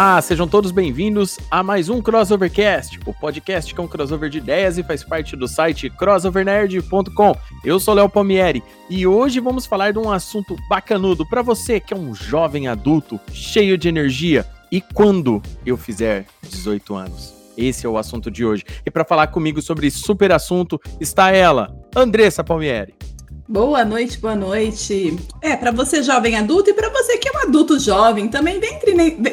[0.00, 4.38] Olá, sejam todos bem-vindos a mais um Crossovercast, o podcast que é um crossover de
[4.38, 7.36] ideias e faz parte do site crossovernerd.com.
[7.62, 11.92] Eu sou Léo Palmieri e hoje vamos falar de um assunto bacanudo para você que
[11.92, 17.34] é um jovem adulto cheio de energia e quando eu fizer 18 anos.
[17.54, 18.64] Esse é o assunto de hoje.
[18.86, 22.94] E para falar comigo sobre super assunto está ela, Andressa Palmieri.
[23.48, 25.16] Boa noite, boa noite.
[25.42, 28.78] É, para você jovem adulto e para você que é um adulto jovem, também vem,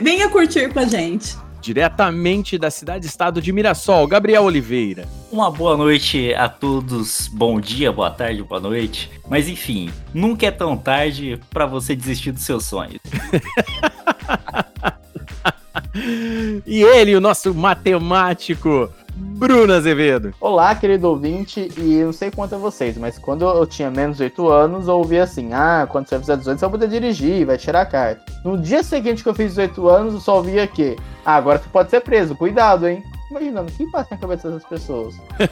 [0.02, 1.38] venha curtir com a gente.
[1.62, 5.08] Diretamente da cidade-estado de Mirassol, Gabriel Oliveira.
[5.32, 9.12] Uma boa noite a todos, bom dia, boa tarde, boa noite.
[9.30, 13.00] Mas enfim, nunca é tão tarde para você desistir dos seus sonhos.
[16.66, 18.90] e ele, o nosso matemático,
[19.38, 20.34] Bruno Azevedo.
[20.42, 24.24] Olá, querido ouvinte, e não sei quanto a vocês, mas quando eu tinha menos de
[24.24, 27.56] 8 anos, eu ouvia assim: ah, quando você fizer 18, você vai poder dirigir, vai
[27.56, 28.20] tirar a carta.
[28.44, 31.70] No dia seguinte que eu fiz 18 anos, eu só ouvia que, ah, agora você
[31.70, 33.04] pode ser preso, cuidado, hein?
[33.30, 35.14] Imaginando, o que passa na cabeça dessas pessoas?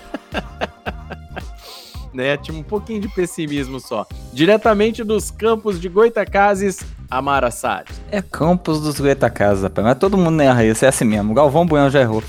[2.12, 2.38] né?
[2.38, 4.08] Tinha um pouquinho de pessimismo só.
[4.34, 8.02] Diretamente dos campos de Goitacazes, Amara Salles.
[8.10, 9.86] É campos dos Goitacazes, rapaz.
[9.86, 11.36] Mas todo mundo erra isso, é assim mesmo.
[11.36, 12.24] Galvão Bueno já errou.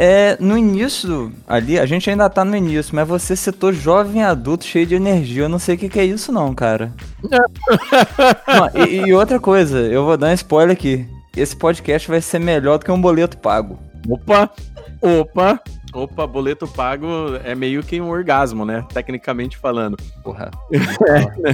[0.00, 4.64] É, no início, ali, a gente ainda tá no início, mas você citou jovem adulto
[4.64, 5.42] cheio de energia.
[5.42, 6.92] Eu não sei o que, que é isso, não, cara.
[8.46, 11.04] não, e, e, outra coisa, eu vou dar um spoiler aqui.
[11.36, 13.76] Esse podcast vai ser melhor do que um boleto pago.
[14.08, 14.48] Opa!
[15.02, 15.60] Opa!
[15.92, 17.08] Opa, boleto pago
[17.42, 18.84] é meio que um orgasmo, né?
[18.92, 19.96] Tecnicamente falando.
[20.22, 20.50] Porra.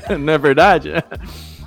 [0.06, 0.92] É, não é verdade?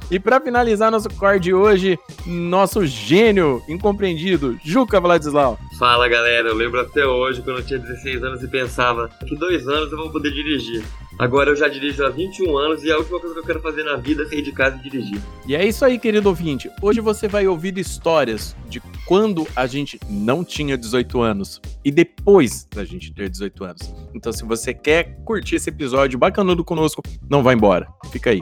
[0.10, 5.60] E para finalizar nosso core de hoje, nosso gênio incompreendido, Juca Vladislau.
[5.78, 9.68] Fala galera, eu lembro até hoje quando eu tinha 16 anos e pensava que dois
[9.68, 10.82] anos eu vou poder dirigir.
[11.20, 13.84] Agora eu já dirijo há 21 anos e a última coisa que eu quero fazer
[13.84, 15.20] na vida é sair de casa e dirigir.
[15.46, 16.70] E é isso aí, querido ouvinte.
[16.82, 22.66] Hoje você vai ouvir histórias de quando a gente não tinha 18 anos e depois
[22.74, 23.94] da gente ter 18 anos.
[24.14, 27.88] Então, se você quer curtir esse episódio bacanudo conosco, não vá embora.
[28.12, 28.42] Fica aí.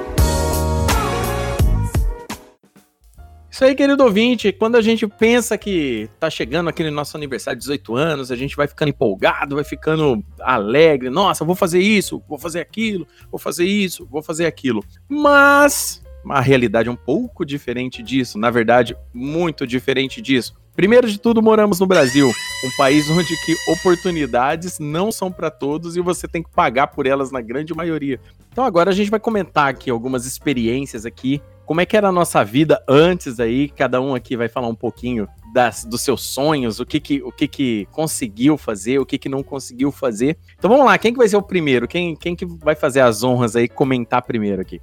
[3.51, 7.63] Isso aí, querido ouvinte, quando a gente pensa que tá chegando aquele nosso aniversário de
[7.63, 11.09] 18 anos, a gente vai ficando empolgado, vai ficando alegre.
[11.09, 14.81] Nossa, vou fazer isso, vou fazer aquilo, vou fazer isso, vou fazer aquilo.
[15.09, 20.55] Mas a realidade é um pouco diferente disso, na verdade, muito diferente disso.
[20.73, 25.97] Primeiro de tudo, moramos no Brasil, um país onde que oportunidades não são para todos
[25.97, 28.17] e você tem que pagar por elas na grande maioria.
[28.49, 32.11] Então agora a gente vai comentar aqui algumas experiências aqui como é que era a
[32.11, 33.69] nossa vida antes aí?
[33.69, 37.31] Cada um aqui vai falar um pouquinho das, dos seus sonhos, o que que, o
[37.31, 40.37] que que conseguiu fazer, o que que não conseguiu fazer.
[40.59, 41.87] Então vamos lá, quem que vai ser o primeiro?
[41.87, 44.81] Quem, quem que vai fazer as honras aí, comentar primeiro aqui?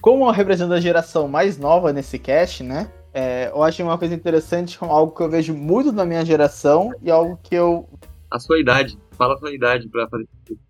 [0.00, 2.90] Como eu represento a geração mais nova nesse cast, né?
[3.14, 7.08] É, eu acho uma coisa interessante, algo que eu vejo muito na minha geração e
[7.08, 7.88] algo que eu...
[8.32, 8.98] A sua idade.
[9.16, 10.28] Fala a sua idade pra fazer.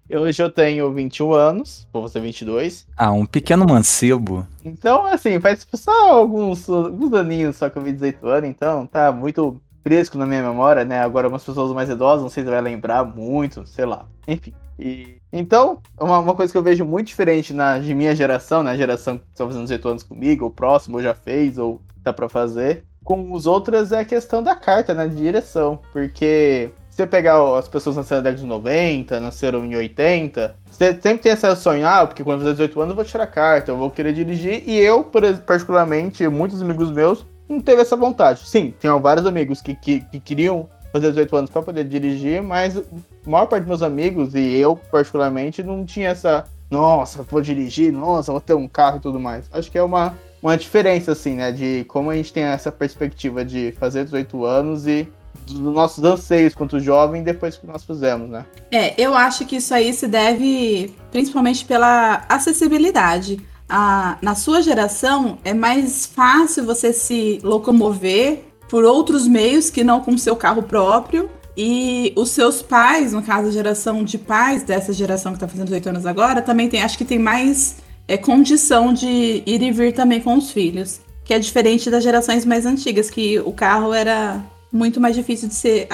[0.09, 2.87] Hoje eu tenho 21 anos, vou fazer 22.
[2.97, 4.47] Ah, um pequeno mancebo.
[4.65, 9.11] Então, assim, faz só alguns, alguns aninhos só que eu vi 18 anos, então tá
[9.11, 11.01] muito fresco na minha memória, né?
[11.01, 14.07] Agora, algumas pessoas mais idosas, não sei se vai lembrar muito, sei lá.
[14.29, 14.53] Enfim.
[14.79, 18.73] E, então, uma, uma coisa que eu vejo muito diferente na de minha geração, na
[18.73, 18.77] né?
[18.77, 22.29] geração que está fazendo 18 anos comigo, ou próximo, ou já fez, ou tá para
[22.29, 25.07] fazer, com os outros é a questão da carta, né?
[25.09, 25.81] De direção.
[25.93, 31.19] Porque você pegar as pessoas nasceram na década de 90, nasceram em 80, você sempre
[31.19, 33.77] tem essa sonho, ah, porque quando eu fizer 18 anos eu vou tirar carta, eu
[33.77, 35.05] vou querer dirigir, e eu,
[35.45, 38.49] particularmente, muitos amigos meus, não teve essa vontade.
[38.49, 42.79] Sim, tinham vários amigos que, que, que queriam fazer 18 anos para poder dirigir, mas
[42.79, 42.83] a
[43.27, 48.33] maior parte dos meus amigos, e eu particularmente, não tinha essa, nossa, vou dirigir, nossa,
[48.33, 49.51] vou ter um carro e tudo mais.
[49.53, 51.51] Acho que é uma uma diferença, assim, né?
[51.51, 55.09] De como a gente tem essa perspectiva de fazer 18 anos e
[55.47, 58.45] dos nossos anseios quanto jovem depois que nós fizemos, né?
[58.71, 63.41] É, eu acho que isso aí se deve principalmente pela acessibilidade.
[63.69, 70.01] A, na sua geração, é mais fácil você se locomover por outros meios que não
[70.01, 71.31] com seu carro próprio.
[71.57, 75.67] E os seus pais, no caso, a geração de pais dessa geração que está fazendo
[75.67, 77.77] 18 anos agora, também tem, acho que tem mais
[78.07, 81.01] é, condição de ir e vir também com os filhos.
[81.25, 85.55] Que é diferente das gerações mais antigas, que o carro era muito mais difícil de
[85.55, 85.89] ser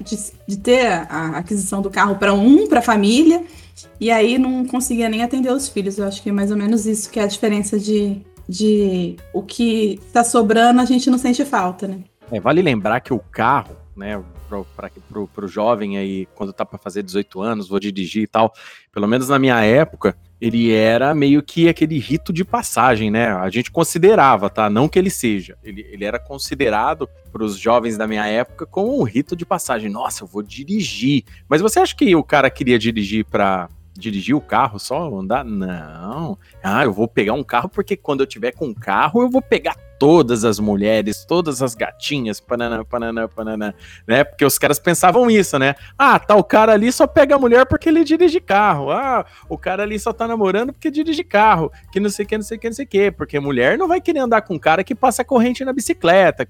[0.00, 3.44] de, de ter a aquisição do carro para um, para a família,
[4.00, 5.98] e aí não conseguia nem atender os filhos.
[5.98, 9.42] Eu acho que é mais ou menos isso que é a diferença de, de o
[9.42, 11.98] que está sobrando, a gente não sente falta, né?
[12.30, 14.22] É, vale lembrar que o carro, né,
[14.76, 14.90] para
[15.32, 18.52] pro jovem aí, quando tá para fazer 18 anos, vou dirigir e tal,
[18.92, 23.28] pelo menos na minha época, ele era meio que aquele rito de passagem, né?
[23.32, 24.68] A gente considerava, tá?
[24.68, 25.56] Não que ele seja.
[25.64, 29.88] Ele, ele era considerado para os jovens da minha época como um rito de passagem.
[29.88, 31.24] Nossa, eu vou dirigir.
[31.48, 35.44] Mas você acha que o cara queria dirigir para dirigir o carro só andar?
[35.44, 36.38] Não.
[36.62, 39.42] Ah, eu vou pegar um carro porque quando eu tiver com um carro eu vou
[39.42, 43.74] pegar todas as mulheres, todas as gatinhas, panana, panana, panana,
[44.06, 44.24] né?
[44.24, 45.74] Porque os caras pensavam isso, né?
[45.96, 48.90] Ah, tá, o cara ali só pega a mulher porque ele dirige carro.
[48.90, 51.70] Ah, o cara ali só tá namorando porque dirige carro.
[51.92, 53.10] Que não sei o que, não sei o que, não sei o que.
[53.10, 56.46] Porque mulher não vai querer andar com um cara que passa corrente na bicicleta,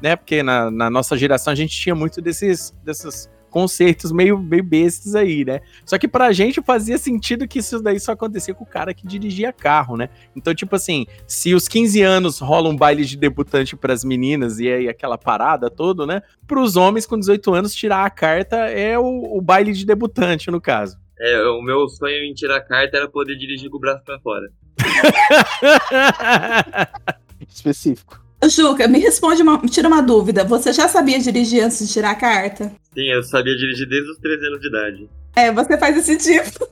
[0.00, 0.16] né?
[0.16, 5.14] Porque na, na nossa geração a gente tinha muito desses, desses conceitos meio, meio bestas
[5.14, 5.60] aí, né?
[5.84, 9.06] Só que pra gente fazia sentido que isso daí só acontecia com o cara que
[9.06, 10.08] dirigia carro, né?
[10.36, 14.68] Então, tipo assim, se os 15 anos rola um baile de debutante pras meninas e
[14.68, 16.22] aí aquela parada toda, né?
[16.46, 20.60] Pros homens com 18 anos, tirar a carta é o, o baile de debutante, no
[20.60, 20.98] caso.
[21.20, 24.20] É, o meu sonho em tirar a carta era poder dirigir com o braço pra
[24.20, 24.48] fora.
[27.48, 28.27] Específico.
[28.46, 29.58] Juca, me responde uma.
[29.66, 30.44] Tira uma dúvida.
[30.44, 32.72] Você já sabia dirigir antes de tirar a carta?
[32.94, 35.10] Sim, eu sabia dirigir desde os 13 anos de idade.
[35.34, 36.68] É, você faz esse tipo.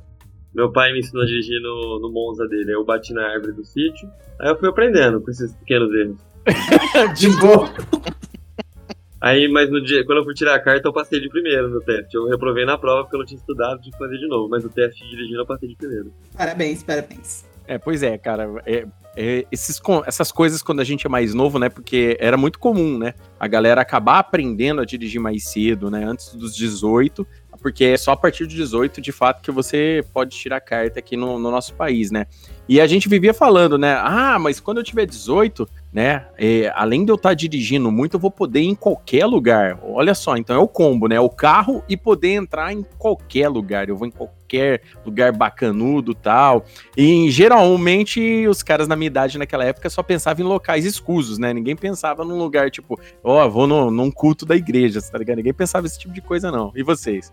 [0.54, 2.72] Meu pai me ensinou a dirigir no, no Monza dele.
[2.72, 4.08] Eu bati na árvore do sítio.
[4.40, 6.16] Aí eu fui aprendendo com esses pequenos erros.
[7.18, 7.68] de boa.
[9.20, 11.80] Aí, mas no dia, quando eu fui tirar a carta, eu passei de primeiro no
[11.80, 12.14] teste.
[12.14, 14.48] Eu reprovei na prova porque eu não tinha estudado de fazer de novo.
[14.48, 16.12] Mas o teste de dirigindo eu passei de primeiro.
[16.36, 17.44] Parabéns, parabéns.
[17.66, 18.62] É, pois é, cara.
[18.64, 18.86] É,
[19.16, 21.68] é, esses, essas coisas quando a gente é mais novo, né?
[21.68, 23.14] Porque era muito comum, né?
[23.40, 26.04] A galera acabar aprendendo a dirigir mais cedo, né?
[26.04, 27.26] Antes dos 18,
[27.60, 31.16] porque é só a partir de 18, de fato, que você pode tirar carta aqui
[31.16, 32.26] no, no nosso país, né?
[32.68, 33.94] E a gente vivia falando, né?
[33.94, 35.66] Ah, mas quando eu tiver 18,
[35.96, 36.26] né?
[36.36, 39.80] É, além de eu estar tá dirigindo muito, eu vou poder ir em qualquer lugar.
[39.82, 41.18] Olha só, então é o combo, né?
[41.18, 43.88] O carro e poder entrar em qualquer lugar.
[43.88, 46.66] Eu vou em qualquer lugar bacanudo tal.
[46.94, 51.54] E geralmente os caras na minha idade naquela época só pensavam em locais escusos, né?
[51.54, 55.38] Ninguém pensava num lugar tipo, ó, oh, vou no, num culto da igreja, tá ligado?
[55.38, 56.72] Ninguém pensava esse tipo de coisa, não.
[56.76, 57.32] E vocês?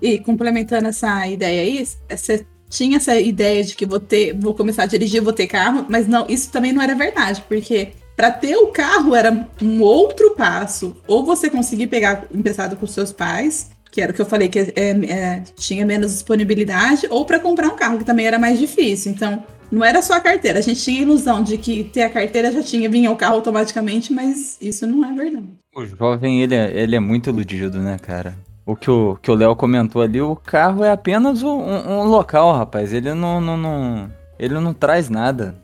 [0.00, 4.84] E complementando essa ideia aí, você tinha essa ideia de que vou ter, vou começar
[4.84, 8.56] a dirigir, vou ter carro, mas não, isso também não era verdade, porque para ter
[8.56, 10.96] o carro era um outro passo.
[11.06, 14.58] Ou você conseguir pegar emprestado com seus pais, que era o que eu falei que
[14.58, 19.12] é, é, tinha menos disponibilidade, ou para comprar um carro, que também era mais difícil.
[19.12, 20.58] Então, não era só a carteira.
[20.58, 23.34] A gente tinha a ilusão de que ter a carteira já tinha vinha o carro
[23.34, 25.48] automaticamente, mas isso não é verdade.
[25.76, 28.34] O jovem, ele é, ele é muito iludido, né, cara?
[28.72, 32.52] O que o que o Léo comentou ali, o carro é apenas um, um, local,
[32.52, 32.92] rapaz.
[32.92, 35.54] Ele não, não, não, ele não traz nada.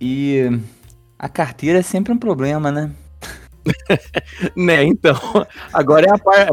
[0.00, 0.60] E
[1.18, 2.90] a carteira é sempre um problema, né?
[4.56, 5.16] né, então.
[5.72, 6.48] Agora é a, par,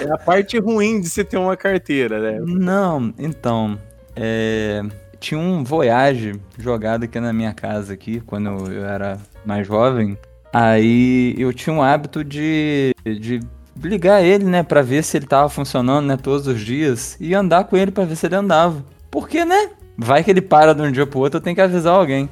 [0.00, 2.40] é a parte ruim de você ter uma carteira, né?
[2.44, 3.78] Não, então.
[4.14, 4.82] É,
[5.18, 10.16] tinha um Voyage jogado aqui na minha casa aqui, quando eu era mais jovem.
[10.52, 13.40] Aí eu tinha um hábito de, de
[13.82, 17.64] ligar ele, né, para ver se ele tava funcionando, né, todos os dias e andar
[17.64, 18.84] com ele para ver se ele andava.
[19.10, 19.70] Porque, né?
[19.96, 22.28] Vai que ele para de um dia pro outro, eu tenho que avisar alguém.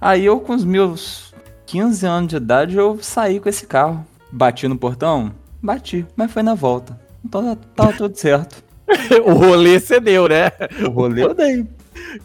[0.00, 1.34] Aí eu com os meus
[1.66, 4.06] 15 anos de idade eu saí com esse carro.
[4.30, 5.32] Bati no portão?
[5.62, 6.98] Bati, mas foi na volta.
[7.24, 8.62] Então tava tudo certo.
[9.24, 10.50] o rolê cedeu, né?
[10.86, 11.66] O rolê eu dei.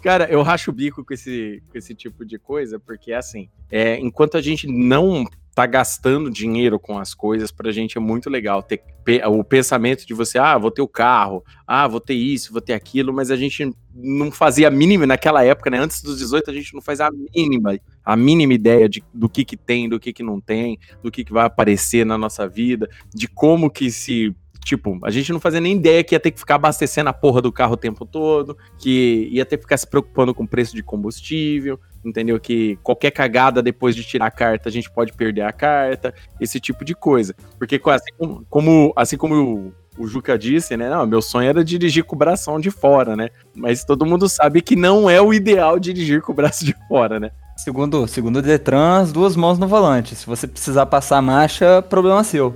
[0.01, 3.97] Cara, eu racho o bico com esse, com esse tipo de coisa, porque assim, é,
[3.97, 8.63] enquanto a gente não tá gastando dinheiro com as coisas, pra gente é muito legal
[8.63, 8.81] ter
[9.27, 12.73] o pensamento de você, ah, vou ter o carro, ah, vou ter isso, vou ter
[12.73, 15.77] aquilo, mas a gente não fazia a mínima naquela época, né?
[15.77, 19.45] Antes dos 18 a gente não faz a mínima, a mínima ideia de, do que
[19.45, 22.89] que tem, do que que não tem, do que que vai aparecer na nossa vida,
[23.13, 26.39] de como que se Tipo, a gente não fazia nem ideia que ia ter que
[26.39, 29.87] ficar abastecendo a porra do carro o tempo todo, que ia ter que ficar se
[29.87, 32.39] preocupando com o preço de combustível, entendeu?
[32.39, 36.59] Que qualquer cagada depois de tirar a carta, a gente pode perder a carta, esse
[36.59, 37.35] tipo de coisa.
[37.57, 40.89] Porque assim como, assim como o, o Juca disse, né?
[40.89, 43.29] Não, meu sonho era dirigir com o bração de fora, né?
[43.55, 47.19] Mas todo mundo sabe que não é o ideal dirigir com o braço de fora,
[47.19, 47.31] né?
[47.55, 50.15] Segundo, segundo o Detran, as duas mãos no volante.
[50.15, 52.55] Se você precisar passar a marcha, problema seu.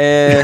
[0.00, 0.42] É.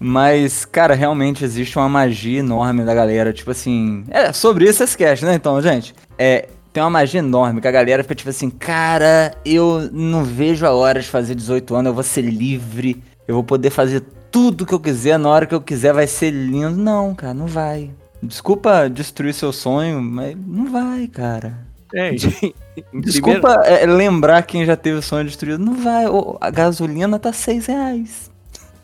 [0.00, 3.32] Mas, cara, realmente existe uma magia enorme da galera.
[3.32, 4.04] Tipo assim.
[4.10, 5.34] É, sobre isso cast, né?
[5.34, 5.94] Então, gente.
[6.18, 6.48] É.
[6.72, 10.70] Tem uma magia enorme que a galera fica tipo assim, cara, eu não vejo a
[10.70, 14.72] hora de fazer 18 anos, eu vou ser livre, eu vou poder fazer tudo que
[14.72, 16.70] eu quiser na hora que eu quiser, vai ser lindo.
[16.70, 17.90] Não, cara, não vai.
[18.22, 21.58] Desculpa destruir seu sonho, mas não vai, cara.
[21.94, 22.12] É,
[22.94, 25.58] Desculpa é, lembrar quem já teve o sonho destruído.
[25.58, 26.04] Não vai.
[26.40, 28.30] A gasolina tá 6 reais.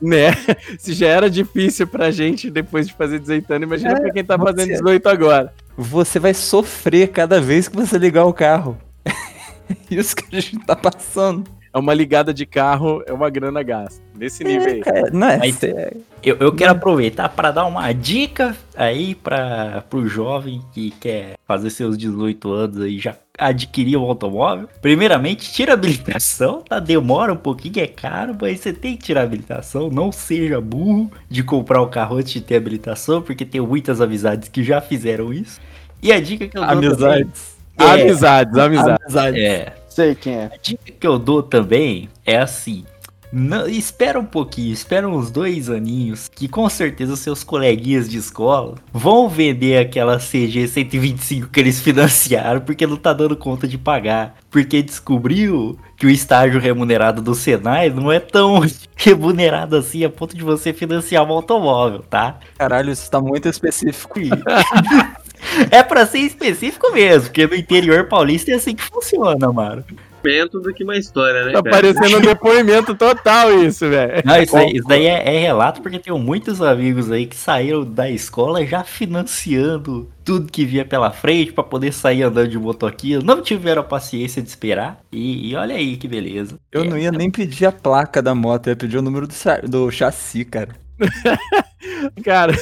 [0.01, 0.31] Né?
[0.79, 4.25] Se já era difícil pra gente depois de fazer 18 anos, imagina é, pra quem
[4.25, 5.55] tá você, fazendo 18 agora.
[5.77, 8.79] Você vai sofrer cada vez que você ligar o carro.
[9.71, 11.45] É isso que a gente tá passando
[11.79, 14.03] é uma ligada de carro, é uma grana gasta.
[14.15, 14.81] Nesse nível aí.
[14.81, 15.61] Cara, não é, Mas,
[16.23, 21.71] eu, eu quero aproveitar para dar uma dica aí para o jovem que quer fazer
[21.71, 24.69] seus 18 anos aí, já adquirir um automóvel.
[24.83, 26.81] Primeiramente, tira a habilitação, tá?
[26.81, 29.89] Demora um pouquinho, é caro, mas você tem que tirar a habilitação.
[29.89, 34.49] Não seja burro de comprar o carro antes de ter habilitação, porque tem muitas amizades
[34.49, 35.61] que já fizeram isso.
[36.03, 37.57] E a dica que eu dou Amizades.
[37.77, 39.17] Também, é, amizades, amizades.
[39.17, 39.41] amizades.
[39.41, 40.45] É, sei quem é.
[40.45, 42.85] A dica que eu dou também é assim.
[43.31, 48.77] Não, espera um pouquinho, espera uns dois aninhos, que com certeza seus coleguinhas de escola
[48.91, 54.37] vão vender aquela CG 125 que eles financiaram porque não tá dando conta de pagar.
[54.51, 58.63] Porque descobriu que o estágio remunerado do Senai não é tão
[58.97, 62.39] remunerado assim a ponto de você financiar um automóvel, tá?
[62.57, 64.21] Caralho, isso tá muito específico.
[65.71, 69.85] é para ser específico mesmo, porque no interior paulista é assim que funciona, mano
[70.53, 71.53] do que uma história, né?
[71.53, 71.77] Tá cara?
[71.77, 74.23] parecendo um depoimento total isso, velho.
[74.25, 77.85] Não, isso, aí, isso daí é, é, relato porque tenho muitos amigos aí que saíram
[77.85, 83.21] da escola já financiando tudo que via pela frente para poder sair andando de motoquinha.
[83.21, 85.01] Não tiveram a paciência de esperar.
[85.11, 86.59] E, e olha aí que beleza.
[86.71, 89.27] Eu é, não ia nem pedir a placa da moto, eu ia pedir o número
[89.27, 89.35] do,
[89.69, 90.75] do chassi, cara.
[92.25, 92.53] Cara,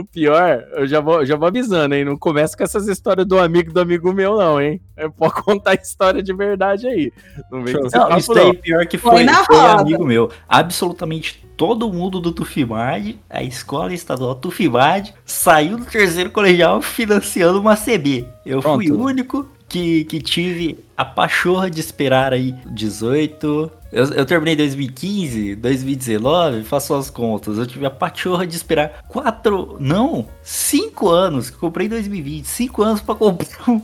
[0.00, 2.04] o pior, eu já vou, já vou avisando, hein?
[2.04, 4.80] Não começa com essas histórias do amigo do amigo meu, não, hein?
[4.96, 7.12] É pode contar história de verdade aí.
[7.50, 10.30] Não vem com não, isso daí pior que foi, foi, foi amigo meu.
[10.48, 17.76] Absolutamente todo mundo do Tufimad, a escola estadual Tufimad, saiu do terceiro colegial financiando uma
[17.76, 18.24] CB.
[18.46, 18.76] Eu Pronto.
[18.76, 23.70] fui o único que, que tive a pachorra de esperar aí 18.
[23.90, 27.56] Eu, eu terminei 2015, 2019, faço as contas.
[27.56, 32.44] Eu tive a pachorra de esperar 4, não, 5 anos, que comprei em 2020.
[32.44, 33.80] 5 anos para comprar um,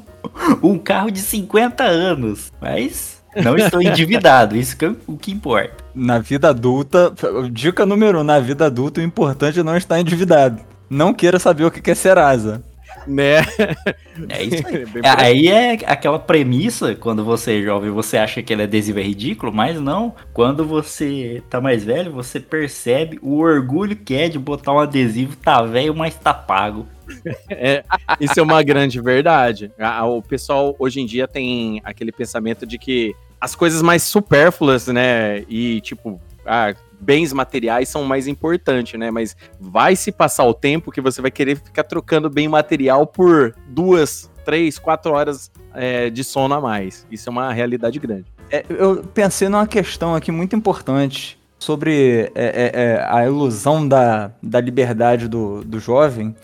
[0.62, 2.52] um carro de 50 anos.
[2.60, 5.82] Mas não estou endividado, isso que é o que importa.
[5.94, 7.12] Na vida adulta,
[7.50, 10.60] dica número 1, um, na vida adulta o importante é não estar endividado.
[10.88, 12.62] Não queira saber o que é Serasa.
[13.06, 13.38] Né?
[14.28, 14.84] É isso aí.
[15.04, 19.02] É, aí é aquela premissa, quando você é jovem, você acha que ele adesivo é
[19.02, 20.14] ridículo, mas não.
[20.32, 25.36] Quando você tá mais velho, você percebe o orgulho que é de botar um adesivo,
[25.36, 26.86] tá velho, mas tá pago.
[27.50, 27.84] É,
[28.20, 29.70] isso é uma grande verdade.
[30.06, 35.44] O pessoal hoje em dia tem aquele pensamento de que as coisas mais supérfluas, né?
[35.48, 39.10] E tipo, ah, bens materiais são mais importantes, né?
[39.10, 43.54] Mas vai se passar o tempo que você vai querer ficar trocando bem material por
[43.68, 47.06] duas, três, quatro horas é, de sono a mais.
[47.10, 48.24] Isso é uma realidade grande.
[48.50, 54.30] É, eu pensei numa questão aqui muito importante sobre é, é, é, a ilusão da,
[54.42, 56.34] da liberdade do, do jovem.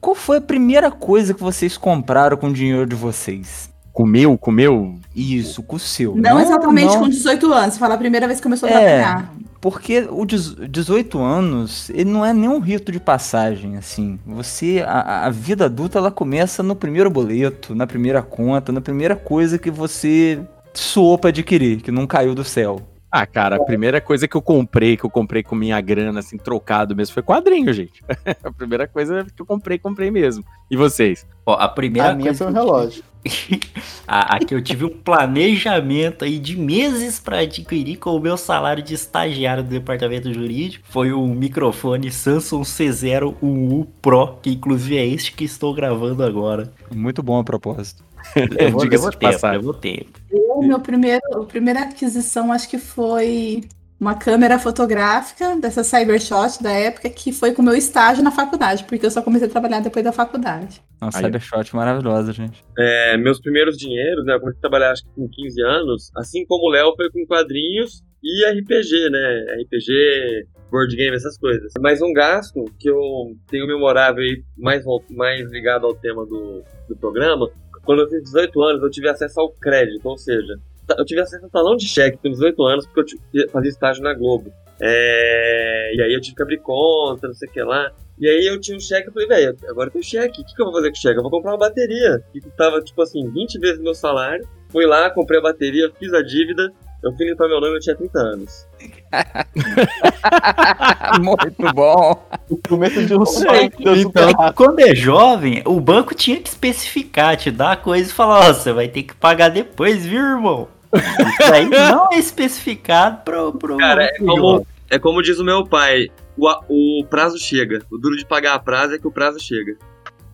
[0.00, 3.73] Qual foi a primeira coisa que vocês compraram com o dinheiro de vocês?
[3.94, 4.98] Comeu, comeu?
[5.14, 6.16] Isso, com o seu.
[6.16, 7.02] Não, não exatamente não.
[7.02, 7.78] com 18 anos.
[7.78, 9.24] Fala a primeira vez que começou a é,
[9.60, 14.18] Porque o 18 anos, ele não é nenhum rito de passagem, assim.
[14.26, 19.14] Você, a, a vida adulta, ela começa no primeiro boleto, na primeira conta, na primeira
[19.14, 20.40] coisa que você
[20.72, 22.82] soou pra adquirir, que não caiu do céu.
[23.12, 26.36] Ah, cara, a primeira coisa que eu comprei, que eu comprei com minha grana, assim,
[26.36, 28.02] trocado mesmo, foi quadrinho, gente.
[28.42, 30.44] a primeira coisa que eu comprei, comprei mesmo.
[30.68, 31.24] E vocês?
[31.46, 33.04] Ó, a primeira a minha foi um relógio.
[34.06, 38.36] a, a que eu tive um planejamento aí de meses para adquirir com o meu
[38.36, 45.06] salário de estagiário do departamento jurídico foi o microfone Samsung C01U Pro, que inclusive é
[45.06, 46.72] este que estou gravando agora.
[46.94, 48.04] Muito bom a propósito.
[48.36, 50.18] Levou, levou tempo, levou tempo.
[50.30, 53.62] Eu, meu primeiro, a primeira aquisição acho que foi
[54.04, 58.84] uma câmera fotográfica dessa Cybershot da época que foi com o meu estágio na faculdade,
[58.84, 60.82] porque eu só comecei a trabalhar depois da faculdade.
[61.00, 62.62] Nossa, Cybershot maravilhosa, gente.
[62.78, 64.34] É, meus primeiros dinheiros, né?
[64.34, 67.26] Eu comecei a trabalhar acho que com 15 anos, assim como o Léo foi com
[67.26, 69.46] quadrinhos e RPG, né?
[69.62, 71.72] RPG, board game, essas coisas.
[71.80, 73.00] Mas um gasto que eu
[73.48, 77.48] tenho memorável aí, mais, mais ligado ao tema do, do programa,
[77.86, 80.58] quando eu fiz 18 anos, eu tive acesso ao crédito, ou seja,
[80.90, 84.14] eu tive acesso ao talão de cheque com 18 anos, porque eu fazia estágio na
[84.14, 84.52] Globo.
[84.80, 85.92] É...
[85.94, 87.92] E aí eu tive que abrir conta, não sei o que lá.
[88.18, 90.54] E aí eu tinha um cheque, eu falei, velho, agora eu tenho cheque, o que,
[90.54, 91.18] que eu vou fazer com o cheque?
[91.18, 94.46] Eu vou comprar uma bateria, que custava, tipo assim, 20 vezes meu salário.
[94.68, 96.72] Fui lá, comprei a bateria, fiz a dívida,
[97.04, 98.66] eu fui limpar meu nome, eu tinha 30 anos.
[101.20, 102.26] Muito bom.
[102.48, 103.70] O começo de um sonho.
[103.78, 108.46] Então, quando é jovem, o banco tinha que especificar, te dar a coisa e falar,
[108.46, 110.68] ó, oh, você vai ter que pagar depois, viu, irmão?
[110.96, 113.52] Isso aí não é especificado pro.
[113.52, 117.82] pro Cara, é como, é como diz o meu pai: o, o prazo chega.
[117.90, 119.76] O duro de pagar a prazo é que o prazo chega.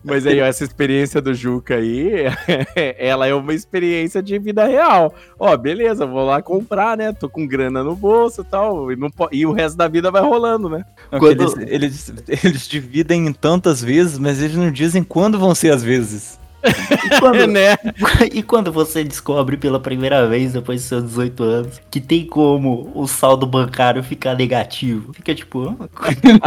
[0.03, 2.25] Mas aí, essa experiência do Juca aí,
[2.97, 5.13] ela é uma experiência de vida real.
[5.37, 7.13] Ó, beleza, vou lá comprar, né?
[7.13, 8.91] Tô com grana no bolso e tal.
[8.91, 10.83] E, não, e o resto da vida vai rolando, né?
[11.11, 11.41] Quando...
[11.41, 15.83] Eles, eles, eles dividem em tantas vezes, mas eles não dizem quando vão ser as
[15.83, 16.40] vezes.
[16.63, 17.77] E quando, né?
[18.31, 22.91] e quando você descobre pela primeira vez, depois dos seus 18 anos, que tem como
[22.93, 25.13] o saldo bancário ficar negativo?
[25.13, 25.75] Fica tipo,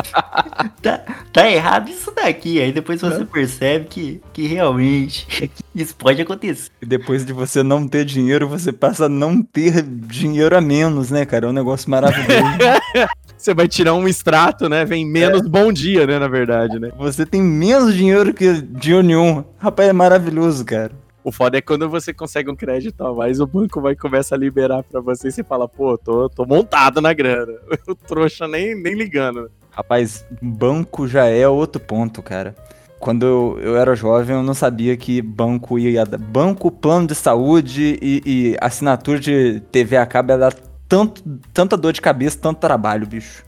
[0.83, 1.02] tá,
[1.33, 2.61] tá, errado isso daqui.
[2.61, 6.71] Aí depois você percebe que, que realmente isso pode acontecer.
[6.80, 11.11] E depois de você não ter dinheiro, você passa a não ter dinheiro a menos,
[11.11, 11.47] né, cara?
[11.47, 12.59] É um negócio maravilhoso.
[13.45, 14.87] Você vai tirar um extrato, né?
[14.87, 15.49] Vem menos é.
[15.49, 16.19] bom dia, né?
[16.19, 16.91] Na verdade, né?
[16.97, 19.45] Você tem menos dinheiro que dinheiro nenhum.
[19.59, 20.93] Rapaz, é maravilhoso, cara.
[21.23, 24.39] O foda é quando você consegue um crédito a mais, o banco vai começar a
[24.39, 27.53] liberar para você e você fala, pô, tô, tô montado na grana.
[27.87, 29.51] O trouxa nem, nem ligando.
[29.71, 32.55] Rapaz, banco já é outro ponto, cara.
[32.99, 36.07] Quando eu, eu era jovem, eu não sabia que banco ia.
[36.07, 40.55] Banco, plano de saúde e, e assinatura de TV a cabo ia dar
[40.88, 41.23] tanto,
[41.53, 43.45] tanta dor de cabeça, tanto trabalho, bicho.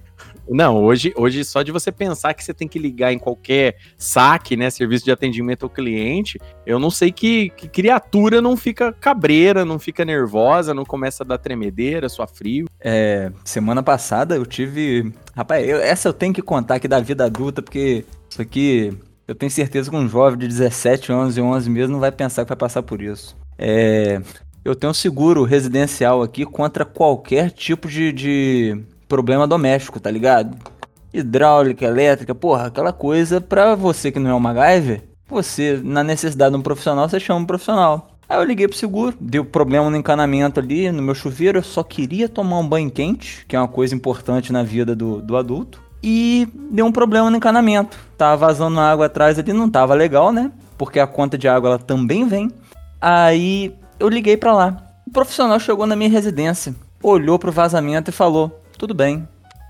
[0.49, 4.57] Não, hoje, hoje só de você pensar que você tem que ligar em qualquer saque,
[4.57, 9.65] né, serviço de atendimento ao cliente, eu não sei que, que criatura não fica cabreira,
[9.65, 12.67] não fica nervosa, não começa a dar tremedeira, sua frio.
[12.81, 17.25] É, semana passada eu tive, rapaz, eu, essa eu tenho que contar aqui da vida
[17.25, 21.69] adulta, porque isso aqui eu tenho certeza que um jovem de 17 anos e 11
[21.69, 23.37] meses não vai pensar que vai passar por isso.
[23.59, 24.21] É,
[24.67, 30.57] eu tenho seguro residencial aqui contra qualquer tipo de, de problema doméstico, tá ligado?
[31.15, 36.51] Hidráulica, elétrica, porra, aquela coisa pra você que não é um MacGyver, você, na necessidade
[36.51, 38.11] de um profissional, você chama um profissional.
[38.29, 41.85] Aí eu liguei pro seguro, deu problema no encanamento ali, no meu chuveiro, eu só
[41.85, 45.81] queria tomar um banho quente, que é uma coisa importante na vida do, do adulto.
[46.03, 47.97] E deu um problema no encanamento.
[48.19, 50.51] Tava vazando água atrás ali, não tava legal, né?
[50.77, 52.51] Porque a conta de água ela também vem.
[53.01, 54.77] Aí eu liguei para lá.
[55.07, 59.27] O profissional chegou na minha residência, olhou pro vazamento e falou: Tudo bem,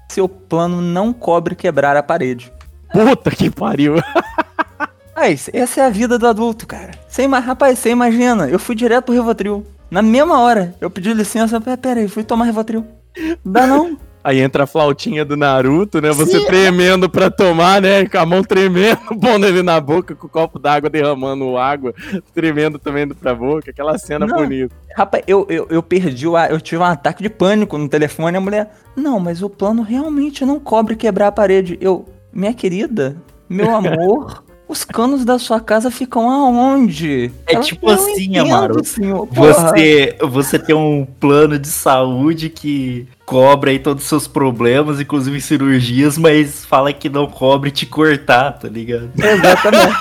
[0.09, 2.53] seu plano não cobre quebrar a parede.
[2.93, 3.95] Puta que pariu!
[5.15, 6.93] Mas essa é a vida do adulto, cara.
[7.09, 9.67] Sem rapaz, você imagina, eu fui direto pro Rivotril.
[9.91, 12.87] Na mesma hora, eu pedi licença, pera aí, fui tomar Rivotril.
[13.45, 13.97] Dá não.
[14.27, 16.11] Aí entra a flautinha do Naruto, né?
[16.11, 16.47] Você Sim.
[16.47, 18.07] tremendo pra tomar, né?
[18.07, 21.95] Com a mão tremendo, pondo ele na boca, com o copo d'água derramando água,
[22.35, 23.71] tremendo também pra boca.
[23.71, 24.37] Aquela cena não.
[24.37, 24.75] bonita.
[24.97, 28.37] Rapaz, eu, eu, eu perdi o Eu tive um ataque de pânico no telefone.
[28.37, 31.79] A mulher, não, mas o plano realmente não cobre quebrar a parede.
[31.81, 33.17] Eu, minha querida,
[33.49, 34.43] meu amor.
[34.69, 37.31] Os canos da sua casa ficam aonde?
[37.47, 38.83] É Ela, tipo assim, Amaro.
[39.31, 45.41] Você, você tem um plano de saúde que cobre aí todos os seus problemas, inclusive
[45.41, 49.11] cirurgias, mas fala que não cobre te cortar, tá ligado?
[49.19, 49.97] Exatamente.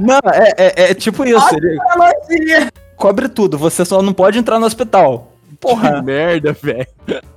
[0.00, 1.46] não, é, é, é, tipo isso.
[1.54, 2.68] Ele...
[2.96, 5.32] Cobre tudo, você só não pode entrar no hospital.
[5.60, 5.94] Porra.
[5.94, 6.86] Que merda, velho.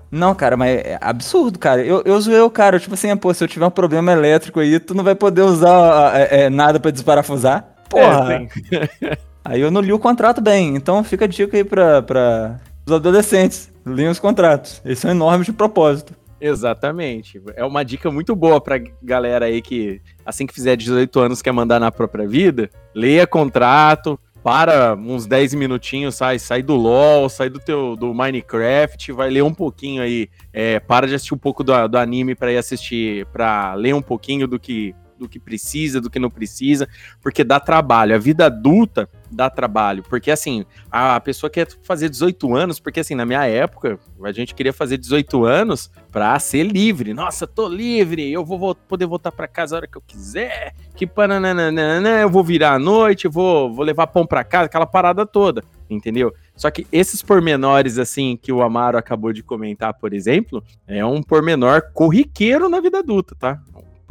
[0.10, 1.86] Não, cara, mas é absurdo, cara.
[1.86, 4.80] Eu, eu zoei o cara, tipo assim, pô, se eu tiver um problema elétrico aí,
[4.80, 7.64] tu não vai poder usar é, é, nada para desparafusar.
[7.88, 8.48] Porra.
[8.72, 12.60] É, aí eu não li o contrato bem, então fica a dica aí pra, pra
[12.86, 13.72] os adolescentes.
[13.86, 14.82] Leiam os contratos.
[14.86, 16.16] Eles são enormes de propósito.
[16.40, 17.42] Exatamente.
[17.56, 21.52] É uma dica muito boa pra galera aí que, assim que fizer 18 anos, quer
[21.52, 22.70] mandar na própria vida.
[22.96, 29.12] Leia contrato, para uns 10 minutinhos, sai, sai do LoL, sai do teu do Minecraft,
[29.12, 32.52] vai ler um pouquinho aí, é, para de assistir um pouco do, do anime para
[32.52, 36.90] ir assistir, para ler um pouquinho do que do que precisa, do que não precisa,
[37.22, 38.16] porque dá trabalho.
[38.16, 40.04] A vida adulta dá trabalho.
[40.04, 44.54] Porque, assim, a pessoa quer fazer 18 anos, porque, assim, na minha época, a gente
[44.54, 47.14] queria fazer 18 anos pra ser livre.
[47.14, 51.08] Nossa, tô livre, eu vou poder voltar para casa a hora que eu quiser, que
[51.08, 55.64] pananana, eu vou virar à noite, vou, vou levar pão para casa, aquela parada toda,
[55.90, 56.34] entendeu?
[56.56, 61.24] Só que esses pormenores, assim, que o Amaro acabou de comentar, por exemplo, é um
[61.24, 63.60] pormenor corriqueiro na vida adulta, tá?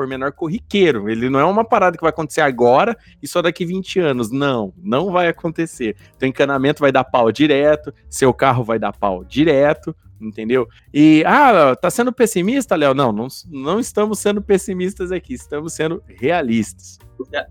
[0.01, 1.11] Pormenor corriqueiro.
[1.11, 4.31] Ele não é uma parada que vai acontecer agora e só daqui 20 anos.
[4.31, 5.95] Não, não vai acontecer.
[6.19, 10.67] Teu encanamento vai dar pau direto, seu carro vai dar pau direto, entendeu?
[10.93, 12.95] E, ah, tá sendo pessimista, Léo?
[12.95, 16.99] Não, não, não estamos sendo pessimistas aqui, estamos sendo realistas.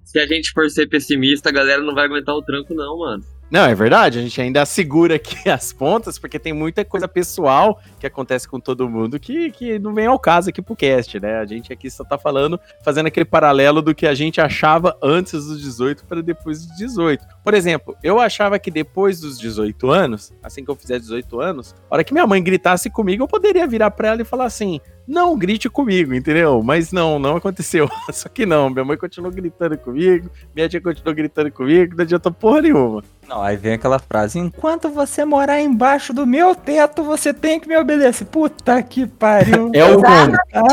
[0.04, 3.24] Se a gente for ser pessimista, a galera não vai aguentar o tranco, não, mano.
[3.52, 7.82] Não, é verdade, a gente ainda segura aqui as pontas, porque tem muita coisa pessoal
[8.00, 11.40] que acontece com todo mundo que, que não vem ao caso aqui pro cast, né?
[11.40, 15.46] A gente aqui só tá falando, fazendo aquele paralelo do que a gente achava antes
[15.46, 17.26] dos 18 para depois dos 18.
[17.44, 21.74] Por exemplo, eu achava que depois dos 18 anos, assim que eu fizer 18 anos,
[21.90, 24.80] a hora que minha mãe gritasse comigo, eu poderia virar pra ela e falar assim:
[25.10, 26.62] não grite comigo, entendeu?
[26.64, 27.90] Mas não, não aconteceu.
[28.14, 32.30] Só que não, minha mãe continuou gritando comigo, minha tia continuou gritando comigo, não adianta
[32.30, 33.04] porra nenhuma.
[33.28, 37.68] Não, aí vem aquela frase: enquanto você morar embaixo do meu teto, você tem que
[37.68, 38.26] me obedecer.
[38.26, 39.72] Puta que pariu.
[39.74, 40.02] é o.
[40.06, 40.64] Ah.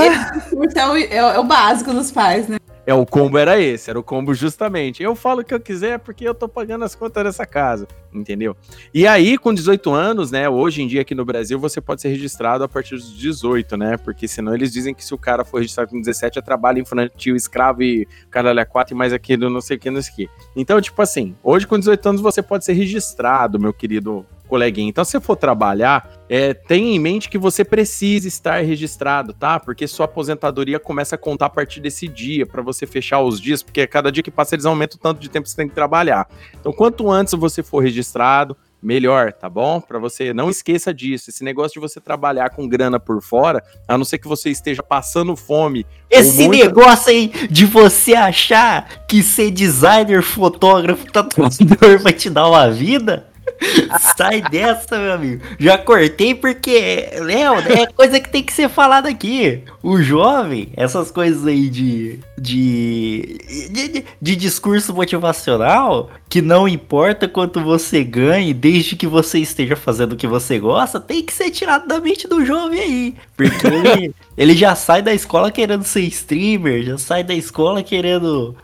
[1.10, 2.58] É, é o básico dos pais, né?
[2.86, 5.02] É, o combo era esse, era o combo justamente.
[5.02, 8.56] Eu falo o que eu quiser porque eu tô pagando as contas dessa casa, entendeu?
[8.94, 12.10] E aí, com 18 anos, né, hoje em dia aqui no Brasil, você pode ser
[12.10, 13.96] registrado a partir dos 18, né?
[13.96, 17.34] Porque senão eles dizem que se o cara for registrado com 17 é trabalho infantil,
[17.34, 20.30] escravo e caralho 4 e mais aquilo, não sei o que, não sei o que.
[20.54, 24.88] Então, tipo assim, hoje com 18 anos você pode ser registrado, meu querido coleguinha.
[24.88, 29.60] Então, se você for trabalhar, é, tenha em mente que você precisa estar registrado, tá?
[29.60, 33.62] Porque sua aposentadoria começa a contar a partir desse dia, para você fechar os dias,
[33.62, 35.74] porque cada dia que passa eles aumentam o tanto de tempo que você tem que
[35.74, 36.28] trabalhar.
[36.58, 39.80] Então, quanto antes você for registrado, melhor, tá bom?
[39.80, 41.30] Para você não esqueça disso.
[41.30, 44.82] Esse negócio de você trabalhar com grana por fora, a não ser que você esteja
[44.82, 45.86] passando fome.
[46.10, 46.64] Esse muita...
[46.64, 53.26] negócio aí de você achar que ser designer, fotógrafo, tatuador vai te dar uma vida?
[54.16, 55.42] Sai dessa, meu amigo.
[55.58, 59.62] Já cortei porque, Léo, é coisa que tem que ser falada aqui.
[59.86, 63.38] O jovem, essas coisas aí de, de,
[63.70, 70.14] de, de discurso motivacional, que não importa quanto você ganhe, desde que você esteja fazendo
[70.14, 73.14] o que você gosta, tem que ser tirado da mente do jovem aí.
[73.36, 78.56] Porque ele, ele já sai da escola querendo ser streamer, já sai da escola querendo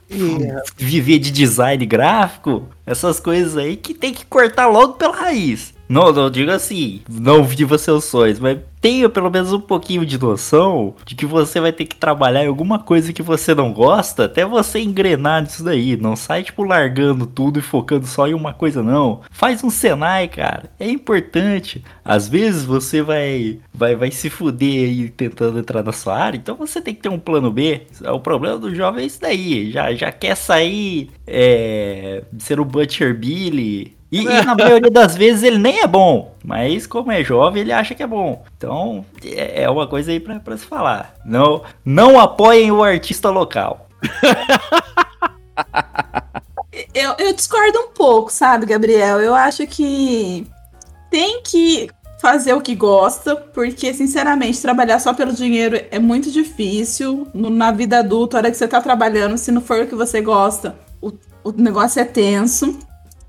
[0.77, 5.72] viver de design gráfico, essas coisas aí que tem que cortar logo pela raiz.
[5.89, 10.19] Não, não digo assim, não viva seus sonhos, mas tenha pelo menos um pouquinho de
[10.19, 14.25] noção de que você vai ter que trabalhar em alguma coisa que você não gosta
[14.25, 15.97] até você engrenar nisso daí.
[15.97, 19.21] Não sai, tipo, largando tudo e focando só em uma coisa, não.
[19.31, 20.71] Faz um Senai, cara.
[20.81, 21.85] É importante.
[22.05, 26.57] Às vezes você vai, vai, vai se fuder aí tentando entrar na sua área, então
[26.57, 27.83] você tem que ter um plano B.
[28.13, 29.71] O problema do jovem é isso daí.
[29.71, 35.43] Já, já quer sair é, ser o Butcher Billy e, e, na maioria das vezes
[35.43, 38.45] ele nem é bom, mas como é jovem, ele acha que é bom.
[38.57, 41.15] Então é, é uma coisa aí pra, pra se falar.
[41.25, 43.89] Não, não apoiem o artista local.
[46.95, 49.21] eu, eu discordo um pouco, sabe, Gabriel?
[49.21, 50.47] Eu acho que
[51.11, 57.27] tem que fazer o que gosta, porque, sinceramente, trabalhar só pelo dinheiro é muito difícil.
[57.35, 60.21] Na vida adulta, a hora que você tá trabalhando, se não for o que você
[60.21, 62.79] gosta, o, o negócio é tenso.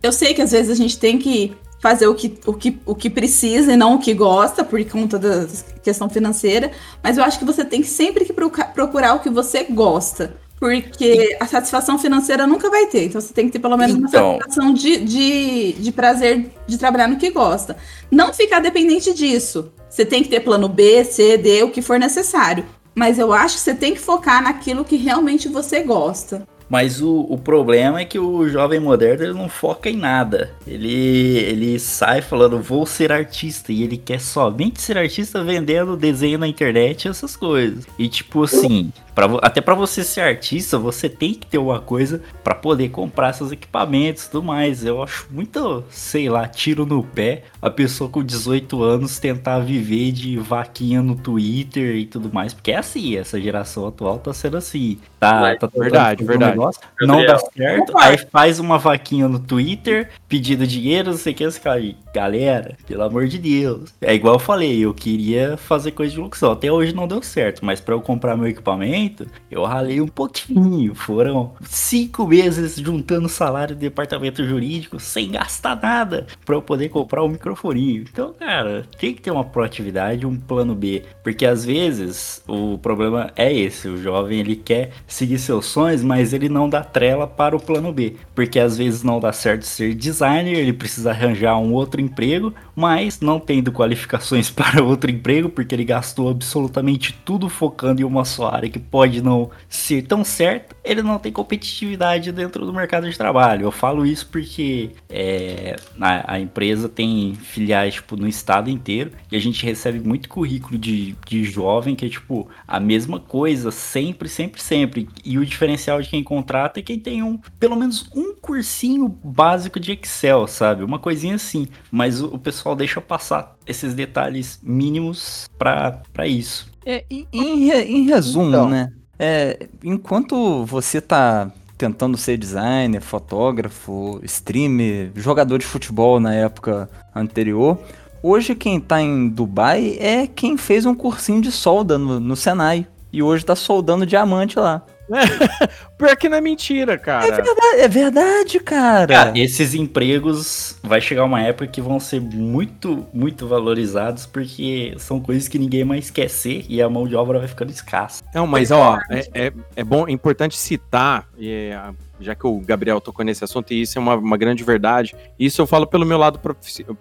[0.04, 2.94] Eu sei que às vezes a gente tem que fazer o que, o, que, o
[2.94, 5.48] que precisa e não o que gosta, por conta da
[5.82, 9.64] questão financeira, mas eu acho que você tem que sempre que procurar o que você
[9.64, 10.36] gosta.
[10.60, 13.06] Porque a satisfação financeira nunca vai ter.
[13.06, 14.36] Então você tem que ter pelo menos então...
[14.36, 17.76] uma satisfação de, de, de prazer de trabalhar no que gosta.
[18.10, 19.74] Não ficar dependente disso.
[19.90, 22.66] Você tem que ter plano B, C, D, o que for necessário.
[22.96, 26.48] Mas eu acho que você tem que focar naquilo que realmente você gosta.
[26.70, 30.52] Mas o, o problema é que o jovem moderno ele não foca em nada.
[30.66, 33.72] Ele, ele sai falando, vou ser artista.
[33.72, 37.86] E ele quer somente ser artista vendendo desenho na internet e essas coisas.
[37.98, 42.22] E tipo assim, Pra, até para você ser artista, você tem que ter uma coisa
[42.44, 44.84] para poder comprar seus equipamentos e tudo mais.
[44.84, 50.12] Eu acho muito, sei lá, tiro no pé a pessoa com 18 anos tentar viver
[50.12, 52.54] de vaquinha no Twitter e tudo mais.
[52.54, 54.98] Porque é assim, essa geração atual tá sendo assim.
[55.20, 56.53] Tá, tá verdade, verdade.
[56.54, 61.36] Negócio, não dá certo, aí faz uma vaquinha no Twitter, pedindo dinheiro, não sei o
[61.36, 61.82] que, esse cara
[62.14, 63.94] galera, pelo amor de Deus.
[64.00, 67.66] É igual eu falei, eu queria fazer coisa de locução, até hoje não deu certo,
[67.66, 73.76] mas para eu comprar meu equipamento, eu ralei um pouquinho, foram cinco meses juntando salário
[73.76, 78.06] do departamento jurídico sem gastar nada para eu poder comprar o um microfoninho.
[78.12, 83.32] Então, cara, tem que ter uma proatividade, um plano B, porque às vezes o problema
[83.36, 87.56] é esse, o jovem ele quer seguir seus sonhos, mas ele não dá trela para
[87.56, 91.74] o plano B, porque às vezes não dá certo ser designer, ele precisa arranjar um
[91.74, 98.02] outro emprego, mas não tendo qualificações para outro emprego, porque ele gastou absolutamente tudo focando
[98.02, 102.66] em uma só área que pode não ser tão certo, ele não tem competitividade dentro
[102.66, 103.66] do mercado de trabalho.
[103.66, 109.36] Eu falo isso porque é, a, a, empresa tem filiais tipo, no estado inteiro e
[109.36, 114.28] a gente recebe muito currículo de, de jovem que é tipo a mesma coisa sempre,
[114.28, 115.10] sempre, sempre.
[115.24, 119.80] E o diferencial de quem contrata é quem tem um, pelo menos um cursinho básico
[119.80, 120.84] de Excel, sabe?
[120.84, 121.68] Uma coisinha assim.
[121.92, 126.68] Mas o, o pessoal deixa passar esses detalhes mínimos para isso.
[126.86, 128.70] É, em, em, resumo, então.
[128.70, 128.92] né?
[129.20, 137.78] É, enquanto você tá tentando ser designer, fotógrafo, streamer, jogador de futebol na época anterior,
[138.24, 142.88] hoje quem tá em Dubai é quem fez um cursinho de solda no, no Senai.
[143.12, 144.82] E hoje tá soldando diamante lá.
[145.98, 147.26] Pior que não é mentira, cara.
[147.28, 149.08] É verdade, é verdade cara.
[149.08, 149.34] cara.
[149.36, 155.48] Esses empregos vai chegar uma época que vão ser muito, muito valorizados porque são coisas
[155.48, 158.24] que ninguém mais quer ser e a mão de obra vai ficando escassa.
[158.34, 161.80] Não, mas ó, é, é, é bom, é importante citar, é,
[162.20, 165.16] já que o Gabriel tocou nesse assunto, e isso é uma, uma grande verdade.
[165.38, 166.40] Isso eu falo pelo meu lado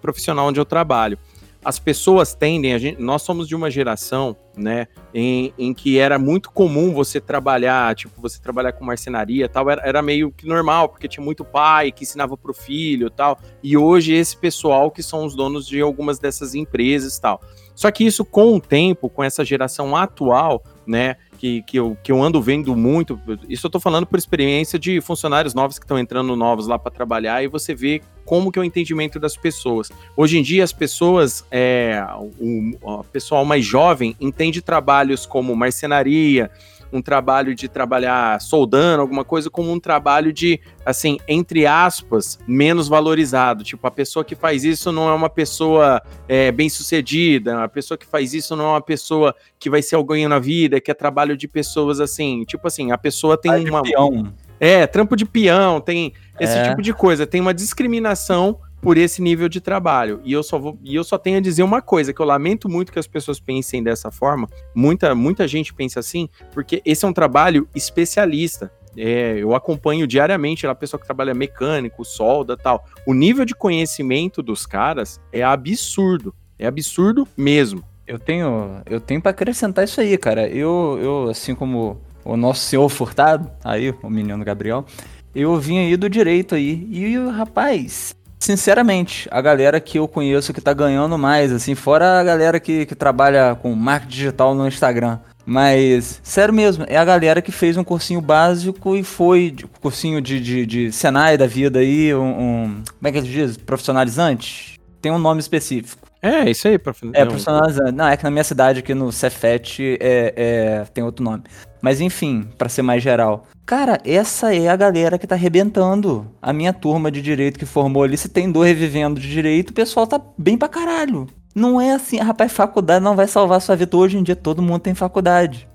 [0.01, 1.17] profissional onde eu trabalho
[1.63, 6.51] as pessoas tendem, gente, nós somos de uma geração, né, em, em que era muito
[6.51, 11.07] comum você trabalhar, tipo, você trabalhar com marcenaria tal, era, era meio que normal, porque
[11.07, 15.35] tinha muito pai que ensinava pro filho tal, e hoje esse pessoal que são os
[15.35, 17.41] donos de algumas dessas empresas tal.
[17.75, 22.11] Só que isso com o tempo, com essa geração atual, né, que, que, eu, que
[22.11, 23.19] eu ando vendo muito.
[23.49, 26.91] Isso eu tô falando por experiência de funcionários novos que estão entrando novos lá para
[26.91, 29.89] trabalhar e você vê como que é o entendimento das pessoas.
[30.15, 32.01] Hoje em dia, as pessoas, é,
[32.39, 36.49] o, o pessoal mais jovem entende trabalhos como marcenaria,
[36.93, 42.87] um trabalho de trabalhar soldando, alguma coisa, como um trabalho de, assim, entre aspas, menos
[42.87, 43.63] valorizado.
[43.63, 47.97] Tipo, a pessoa que faz isso não é uma pessoa é, bem sucedida, a pessoa
[47.97, 50.93] que faz isso não é uma pessoa que vai ser alguém na vida, que é
[50.93, 52.43] trabalho de pessoas assim.
[52.43, 53.81] Tipo assim, a pessoa tem uma.
[53.81, 54.31] Peão.
[54.59, 56.69] É, trampo de peão, tem esse é.
[56.69, 57.25] tipo de coisa.
[57.25, 60.19] Tem uma discriminação por esse nível de trabalho.
[60.25, 62.67] E eu só vou, e eu só tenho a dizer uma coisa, que eu lamento
[62.67, 64.45] muito que as pessoas pensem dessa forma.
[64.75, 68.69] Muita, muita gente pensa assim, porque esse é um trabalho especialista.
[68.95, 72.85] É, eu acompanho diariamente a pessoa que trabalha mecânico, solda tal.
[73.07, 76.35] O nível de conhecimento dos caras é absurdo.
[76.59, 77.83] É absurdo mesmo.
[78.05, 80.47] Eu tenho, eu tenho para acrescentar isso aí, cara.
[80.47, 84.85] Eu, eu, assim como o nosso senhor Furtado, aí, o menino Gabriel,
[85.33, 86.85] eu vim aí do direito aí.
[86.91, 92.23] E, rapaz, sinceramente, a galera que eu conheço que tá ganhando mais, assim, fora a
[92.23, 95.19] galera que, que trabalha com marketing digital no Instagram.
[95.45, 100.39] Mas, sério mesmo, é a galera que fez um cursinho básico e foi, cursinho de,
[100.39, 103.57] de, de Senai da vida aí, um, um como é que ele diz?
[103.57, 104.79] Profissionalizante?
[105.01, 106.02] Tem um nome específico.
[106.23, 107.21] É, isso aí, profissionalizante.
[107.21, 107.91] É, profissionalizante.
[107.91, 111.43] Não, é que na minha cidade aqui no Cefet é, é, tem outro nome.
[111.81, 113.45] Mas enfim, para ser mais geral.
[113.65, 116.25] Cara, essa é a galera que tá arrebentando.
[116.41, 119.73] A minha turma de direito que formou ali, se tem dois revivendo de direito, o
[119.73, 121.27] pessoal tá bem pra caralho.
[121.53, 123.97] Não é assim, rapaz, faculdade não vai salvar sua vida.
[123.97, 125.67] Hoje em dia todo mundo tem faculdade.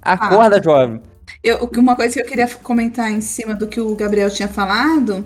[0.00, 1.02] Acorda, ah, jovem.
[1.42, 5.24] Eu, uma coisa que eu queria comentar em cima do que o Gabriel tinha falado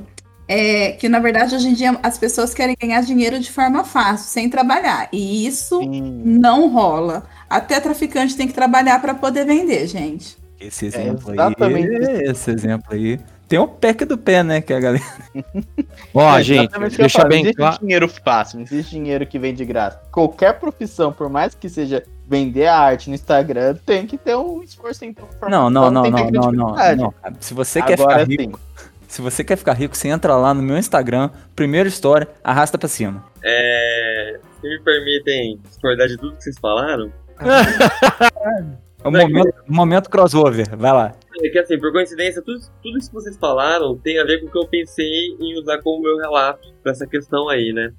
[0.53, 4.27] é que, na verdade, hoje em dia as pessoas querem ganhar dinheiro de forma fácil,
[4.27, 5.09] sem trabalhar.
[5.13, 6.23] E isso Sim.
[6.25, 7.23] não rola.
[7.49, 10.37] Até traficante tem que trabalhar para poder vender, gente.
[10.61, 12.29] Esse é exemplo é aí.
[12.29, 13.21] Esse exemplo aí.
[13.47, 14.61] Tem o PEC do pé, né?
[14.61, 15.05] Que a galera.
[16.13, 17.79] Ó, é, gente, deixa bem não claro.
[17.79, 20.01] dinheiro fácil, não existe dinheiro que vem de graça.
[20.11, 24.63] Qualquer profissão, por mais que seja vender a arte no Instagram, tem que ter um
[24.63, 25.29] esforço então.
[25.49, 28.70] Não, não, não, não, não, não, não, Se você Agora, quer ficar rico, sim.
[29.11, 32.89] Se você quer ficar rico, você entra lá no meu Instagram, primeira história, arrasta pra
[32.89, 33.25] cima.
[33.43, 38.63] É, se me permitem discordar de tudo que vocês falaram, é
[39.05, 41.13] o momento, momento crossover, vai lá.
[41.43, 44.47] É que assim, por coincidência, tudo, tudo isso que vocês falaram tem a ver com
[44.47, 47.93] o que eu pensei em usar como meu relato pra essa questão aí, né?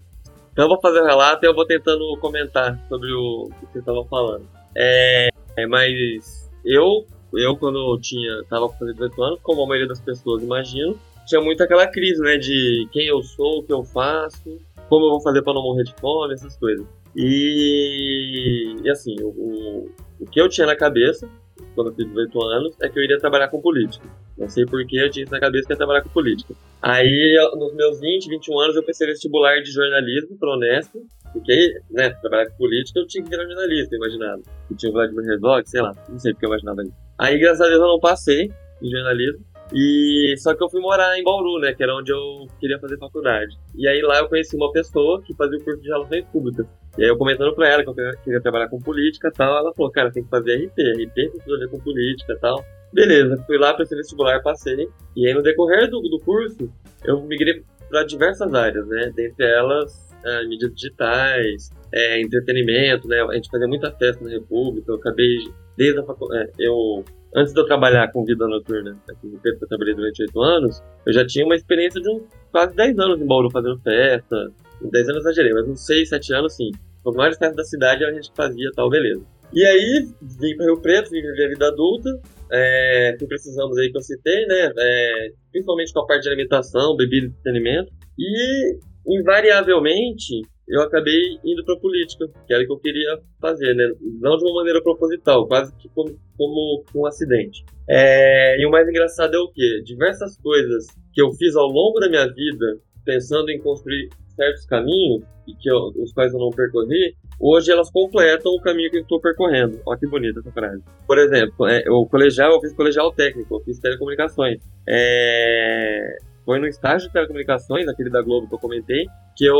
[0.53, 3.81] Então eu vou fazer o relato e eu vou tentando comentar sobre o, que vocês
[3.81, 4.47] estavam falando.
[4.77, 7.05] É, é, mas eu
[7.37, 11.41] eu quando eu tinha, tava com 18 anos, como a maioria das pessoas imagino, tinha
[11.41, 15.21] muito aquela crise, né, de quem eu sou, o que eu faço, como eu vou
[15.21, 16.85] fazer para não morrer de fome, essas coisas.
[17.15, 21.29] E, e assim, o, o, o que eu tinha na cabeça,
[21.75, 24.07] quando eu fiz 18 anos, é que eu iria trabalhar com política.
[24.37, 26.53] Não sei por que eu tinha isso na cabeça que ia trabalhar com política.
[26.81, 30.95] Aí, nos meus 20, 21 anos, eu pensei vestibular de jornalismo para Unesp,
[31.33, 34.41] porque, né, trabalhar com política, eu tinha que virar jornalista, imaginava.
[34.69, 36.93] Eu tinha o Vladimir Herzog, sei lá, não sei porque eu imaginava isso.
[37.17, 39.51] Aí, graças a Deus, eu não passei em jornalismo.
[39.73, 42.97] E só que eu fui morar em Bauru, né, que era onde eu queria fazer
[42.97, 43.55] faculdade.
[43.75, 46.65] E aí lá eu conheci uma pessoa que fazia o curso de relações públicas.
[46.97, 49.73] E aí eu comentando pra ela que eu queria trabalhar com política e tal, ela
[49.73, 52.65] falou, cara, tem que fazer RP, RP precisa ver com política e tal.
[52.91, 54.89] Beleza, fui lá para esse vestibular, passei.
[55.15, 56.69] E aí no decorrer do, do curso,
[57.05, 63.33] eu migrei para diversas áreas, né, dentre elas é, mídias digitais, é, entretenimento, né, a
[63.33, 65.37] gente fazia muita festa na República, eu acabei
[65.77, 67.03] desde a faculdade, é, eu
[67.35, 70.41] antes de eu trabalhar com vida noturna aqui no Pedro, que eu trabalhei durante oito
[70.41, 74.51] anos, eu já tinha uma experiência de uns quase 10 anos em Bauru fazendo festa.
[74.81, 76.71] 10 anos exagerei, mas uns 6, 7 anos sim.
[77.05, 79.25] As maiores festas da cidade a gente fazia tal, beleza.
[79.53, 82.09] E aí, vim para Rio Preto, vim viver a vida adulta,
[82.51, 84.71] é, que precisamos aí que eu citei, né?
[84.77, 87.91] É, principalmente com a parte de alimentação, bebida e entretenimento.
[88.17, 93.91] E, invariavelmente, eu acabei indo para política, que era o que eu queria fazer, né?
[94.21, 97.63] Não de uma maneira proposital, quase que como, como um acidente.
[97.89, 99.81] É, e o mais engraçado é o quê?
[99.83, 105.23] Diversas coisas que eu fiz ao longo da minha vida, pensando em construir certos caminhos,
[105.47, 109.01] e que eu, os quais eu não percorri, hoje elas completam o caminho que eu
[109.01, 109.79] estou percorrendo.
[109.85, 110.83] Olha que bonita essa frase.
[111.05, 114.61] Por exemplo, é, o colegial, eu fiz colegial técnico, eu fiz telecomunicações.
[114.87, 119.55] É, foi no estágio de telecomunicações, aquele da Globo que eu comentei, que eu,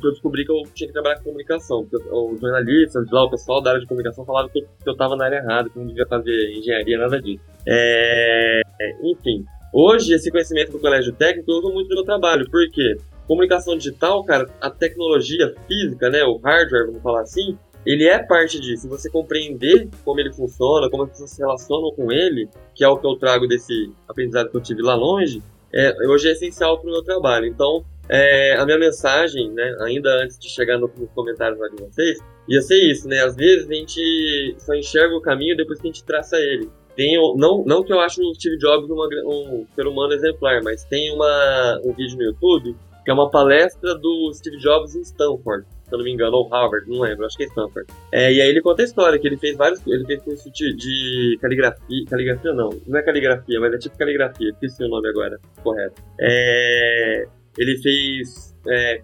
[0.00, 1.86] que eu descobri que eu tinha que trabalhar com comunicação.
[2.10, 5.16] Os jornalistas lá, o pessoal da área de comunicação falavam que eu, que eu tava
[5.16, 7.42] na área errada, que não devia fazer engenharia, nada disso.
[7.66, 8.62] É,
[9.02, 13.76] enfim, hoje esse conhecimento do colégio técnico eu uso muito no meu trabalho, porque comunicação
[13.76, 18.88] digital, cara, a tecnologia física, né, o hardware, vamos falar assim, ele é parte disso.
[18.88, 22.98] Você compreender como ele funciona, como as pessoas se relacionam com ele, que é o
[22.98, 25.40] que eu trago desse aprendizado que eu tive lá longe,
[25.76, 27.46] é, hoje é essencial para o meu trabalho.
[27.46, 31.82] Então, é, a minha mensagem, né, ainda antes de chegar no, nos comentários lá de
[31.82, 33.22] vocês, ia ser isso, né?
[33.22, 36.70] Às vezes a gente só enxerga o caminho depois que a gente traça ele.
[36.94, 40.82] Tem, não, não que eu acho o Steve Jobs uma, um ser humano exemplar, mas
[40.84, 42.74] tem uma, um vídeo no YouTube
[43.06, 46.48] que é uma palestra do Steve Jobs em Stanford, se eu não me engano, ou
[46.48, 47.86] Harvard, não lembro, acho que é Stanford.
[48.10, 50.74] É, e aí ele conta a história, que ele fez vários, ele fez curso de,
[50.74, 55.38] de caligrafia, caligrafia não, não é caligrafia, mas é tipo caligrafia, esqueci o nome agora,
[55.62, 56.02] correto.
[56.20, 59.00] É, ele fez é,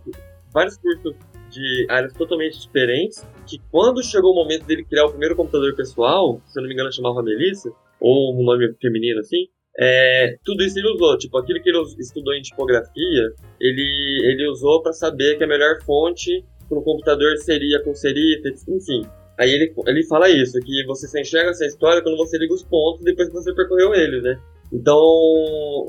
[0.53, 1.15] vários cursos
[1.49, 6.41] de áreas totalmente diferentes, que quando chegou o momento dele criar o primeiro computador pessoal,
[6.47, 9.47] se eu não me engano chamava Melissa, ou um nome feminino assim,
[9.79, 11.17] é, tudo isso ele usou.
[11.19, 15.81] Tipo, aquilo que ele estudou em tipografia, ele, ele usou para saber que a melhor
[15.83, 19.03] fonte para o computador seria com serif, enfim.
[19.39, 22.63] Aí ele, ele fala isso, que você só enxerga essa história quando você liga os
[22.63, 24.39] pontos depois que você percorreu ele, né?
[24.73, 24.97] Então,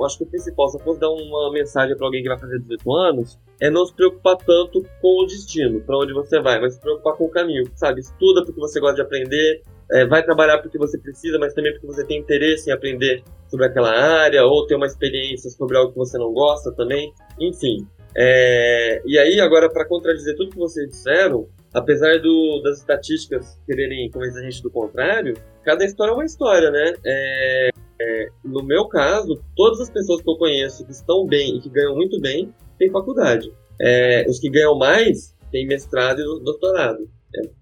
[0.03, 2.59] acho que o principal, se eu fosse dar uma mensagem para alguém que vai fazer
[2.59, 6.73] 18 anos, é não se preocupar tanto com o destino, para onde você vai, mas
[6.73, 8.01] se preocupar com o caminho, sabe?
[8.01, 11.87] Estuda porque você gosta de aprender, é, vai trabalhar porque você precisa, mas também porque
[11.87, 15.97] você tem interesse em aprender sobre aquela área, ou ter uma experiência sobre algo que
[15.97, 17.87] você não gosta também, enfim.
[18.15, 24.09] É, e aí, agora, para contradizer tudo que vocês disseram, apesar do, das estatísticas quererem
[24.11, 26.93] convencer a gente do contrário, cada história é uma história, né?
[27.05, 27.69] É,
[27.99, 31.69] é, no meu caso, todas as pessoas que eu conheço que estão bem e que
[31.69, 33.51] ganham muito bem têm faculdade.
[33.81, 37.09] É, os que ganham mais têm mestrado e doutorado.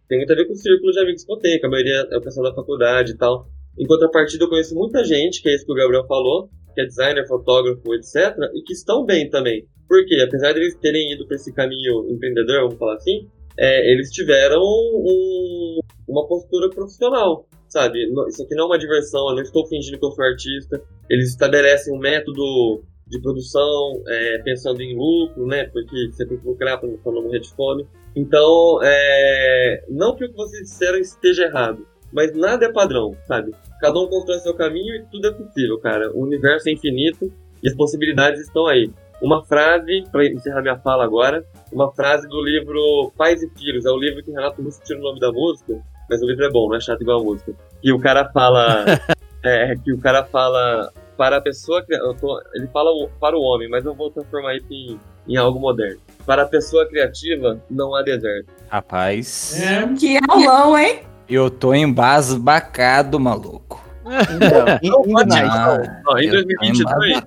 [0.07, 2.07] Tem muito a ver com o círculo de amigos que eu tenho, que a maioria
[2.11, 3.47] é o pessoal da faculdade e tal.
[3.79, 6.85] Em contrapartida, eu conheço muita gente, que é isso que o Gabriel falou, que é
[6.85, 9.65] designer, fotógrafo, etc., e que estão bem também.
[9.87, 14.09] Porque, apesar de eles terem ido para esse caminho empreendedor, vamos falar assim, é, eles
[14.09, 17.99] tiveram um, uma postura profissional sabe?
[18.27, 20.83] Isso aqui não é uma diversão, eu não estou fingindo que eu sou artista.
[21.09, 25.65] Eles estabelecem um método de produção é, pensando em lucro, né?
[25.65, 27.87] Porque você tem que lucrar para não morrer de fome.
[28.15, 33.53] Então, é, não que o que vocês disseram esteja errado, mas nada é padrão, sabe?
[33.79, 36.11] Cada um constrói seu caminho e tudo é possível, cara.
[36.11, 37.31] O universo é infinito
[37.63, 38.91] e as possibilidades estão aí.
[39.21, 43.89] Uma frase, para encerrar minha fala agora, uma frase do livro Pais e Filhos, é
[43.89, 46.67] o livro que Renato Russo tira o nome da música, mas o livro é bom,
[46.67, 47.53] não é chato igual a música.
[47.83, 48.85] E o cara fala.
[49.43, 51.85] é, que o cara fala para a pessoa.
[52.19, 55.99] Tô, ele fala para o homem, mas eu vou transformar isso em, em algo moderno.
[56.25, 58.47] Para a pessoa criativa, não há deserto.
[58.69, 59.61] Rapaz.
[59.61, 59.87] É.
[59.93, 61.01] Que aulão, hein?
[61.27, 63.81] Eu tô embasbacado, maluco.
[64.03, 65.77] Então, indo na...
[66.03, 67.23] Não, em 2022,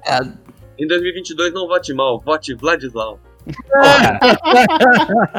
[0.78, 3.18] em 2022 não vote mal, vote Vladislau.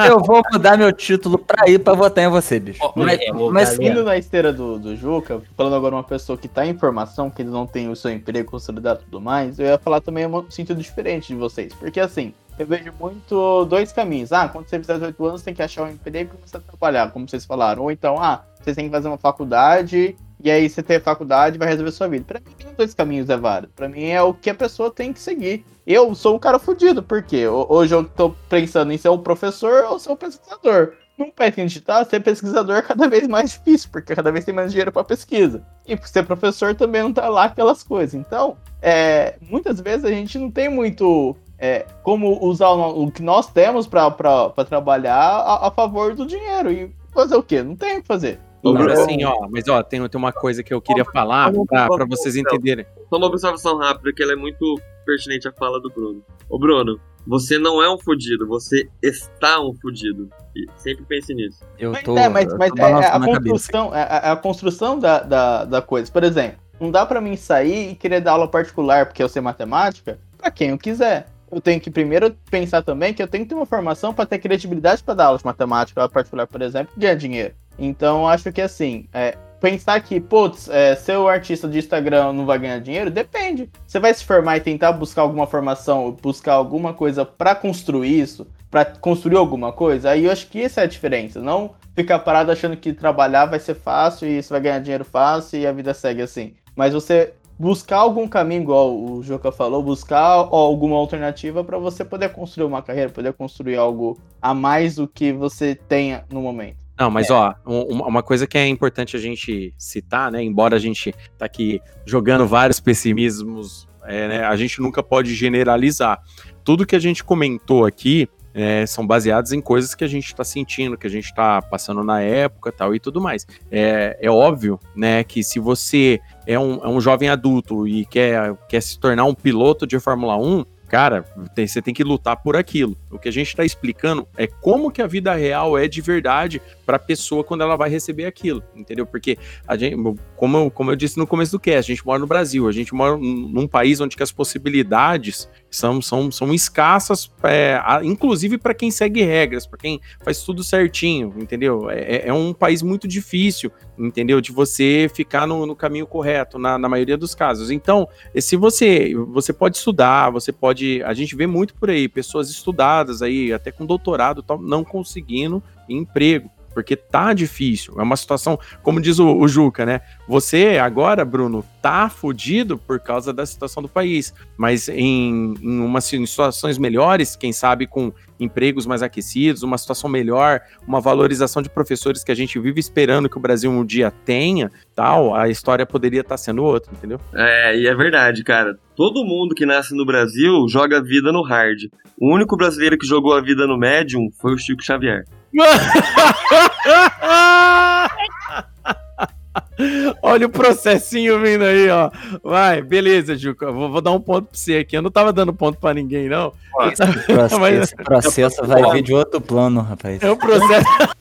[0.07, 2.79] eu vou mudar meu título pra ir pra votar em você, bicho.
[2.95, 3.19] mas,
[3.51, 7.31] mas indo na esteira do, do Juca, falando agora uma pessoa que tá em formação,
[7.31, 10.49] que não tem o seu emprego consolidado e tudo mais, eu ia falar também um
[10.51, 11.73] sentido diferente de vocês.
[11.73, 14.31] Porque assim, eu vejo muito dois caminhos.
[14.31, 17.11] Ah, quando você fizer 18 anos, tem que achar um emprego e começar a trabalhar,
[17.11, 17.83] como vocês falaram.
[17.83, 21.67] Ou então, ah, você tem que fazer uma faculdade e aí você tem faculdade vai
[21.67, 22.25] resolver sua vida.
[22.25, 23.73] Para mim, nenhum dois caminhos é válido.
[23.75, 25.65] Para mim é o que a pessoa tem que seguir.
[25.87, 29.99] Eu sou um cara fodido, porque hoje eu tô pensando em ser um professor ou
[29.99, 30.93] ser um pesquisador.
[31.17, 34.71] Num país digital, ser pesquisador é cada vez mais difícil, porque cada vez tem mais
[34.71, 35.63] dinheiro para pesquisa.
[35.87, 38.13] E ser professor também não tá lá aquelas coisas.
[38.13, 43.21] Então, é, muitas vezes a gente não tem muito é, como usar o, o que
[43.21, 46.71] nós temos para trabalhar a, a, favor do dinheiro.
[46.71, 47.63] E fazer o quê?
[47.63, 48.39] Não tem o que fazer.
[48.63, 52.35] Mas assim, ó, mas ó, tem, tem uma coisa que eu queria falar para vocês
[52.35, 52.85] entenderem.
[53.09, 56.23] Só uma observação rápida, que ela é muito pertinente à fala do Bruno.
[56.49, 60.29] Ô Bruno, você não é um fudido, você está um fudido.
[60.55, 61.63] E sempre pense nisso.
[61.77, 65.81] Eu tô, é, mas, mas é, a, construção, é, a, a, construção da, da, da
[65.81, 66.11] coisa.
[66.11, 69.41] Por exemplo, não dá para mim sair e querer dar aula particular porque eu sei
[69.41, 71.27] matemática para quem eu quiser.
[71.51, 74.39] Eu tenho que primeiro pensar também que eu tenho que ter uma formação para ter
[74.39, 77.53] credibilidade para dar aula de matemática particular, por exemplo, e ganhar dinheiro.
[77.77, 82.45] Então, acho que assim, é, pensar que, putz, é, ser o artista de Instagram não
[82.45, 83.69] vai ganhar dinheiro, depende.
[83.85, 88.47] Você vai se formar e tentar buscar alguma formação, buscar alguma coisa para construir isso,
[88.69, 91.41] para construir alguma coisa, aí eu acho que essa é a diferença.
[91.41, 95.59] Não ficar parado achando que trabalhar vai ser fácil e você vai ganhar dinheiro fácil
[95.59, 96.53] e a vida segue assim.
[96.75, 102.29] Mas você buscar algum caminho, igual o Joca falou, buscar alguma alternativa para você poder
[102.29, 106.85] construir uma carreira, poder construir algo a mais do que você tenha no momento.
[106.97, 107.33] Não, mas é.
[107.33, 110.41] ó, uma coisa que é importante a gente citar, né?
[110.41, 116.21] Embora a gente tá aqui jogando vários pessimismos, é, né, a gente nunca pode generalizar.
[116.63, 120.45] Tudo que a gente comentou aqui é, são baseados em coisas que a gente está
[120.45, 123.45] sentindo, que a gente está passando na época tal e tudo mais.
[123.69, 128.55] É, é óbvio, né, que se você é um, é um jovem adulto e quer,
[128.69, 132.55] quer se tornar um piloto de Fórmula 1, cara, tem, você tem que lutar por
[132.55, 132.95] aquilo.
[133.11, 136.61] O que a gente está explicando é como que a vida real é de verdade
[136.85, 139.05] para a pessoa quando ela vai receber aquilo, entendeu?
[139.05, 139.95] Porque a gente,
[140.35, 142.71] como eu, como eu disse no começo do cast, a gente mora no Brasil, a
[142.71, 148.89] gente mora num país onde as possibilidades são, são, são escassas, é, inclusive para quem
[148.89, 151.89] segue regras, para quem faz tudo certinho, entendeu?
[151.89, 154.39] É, é, é, um país muito difícil, entendeu?
[154.39, 157.69] De você ficar no, no caminho correto, na, na, maioria dos casos.
[157.69, 158.07] Então,
[158.39, 161.03] se você, você pode estudar, você pode.
[161.03, 165.61] A gente vê muito por aí, pessoas estudadas aí, até com doutorado, tal, não conseguindo
[165.89, 167.95] emprego porque tá difícil.
[167.97, 170.01] É uma situação, como diz o, o Juca, né?
[170.27, 176.03] Você agora, Bruno, tá fudido por causa da situação do país, mas em, em, umas,
[176.03, 182.25] situações melhores, quem sabe com empregos mais aquecidos, uma situação melhor, uma valorização de professores
[182.25, 186.19] que a gente vive esperando que o Brasil um dia tenha, tal, a história poderia
[186.19, 187.21] estar tá sendo outra, entendeu?
[187.33, 188.77] É, e é verdade, cara.
[188.97, 191.83] Todo mundo que nasce no Brasil joga a vida no hard.
[192.19, 195.23] O único brasileiro que jogou a vida no médium foi o Chico Xavier.
[200.21, 202.11] Olha o processinho vindo aí, ó.
[202.43, 203.71] Vai, beleza, Juca.
[203.71, 204.97] Vou, vou, dar um ponto pra você aqui.
[204.97, 206.53] Eu não tava dando ponto pra ninguém, não.
[206.91, 207.81] Esse processo, Mas...
[207.81, 210.21] esse processo vai vir de outro plano, rapaz.
[210.21, 210.85] É o processo.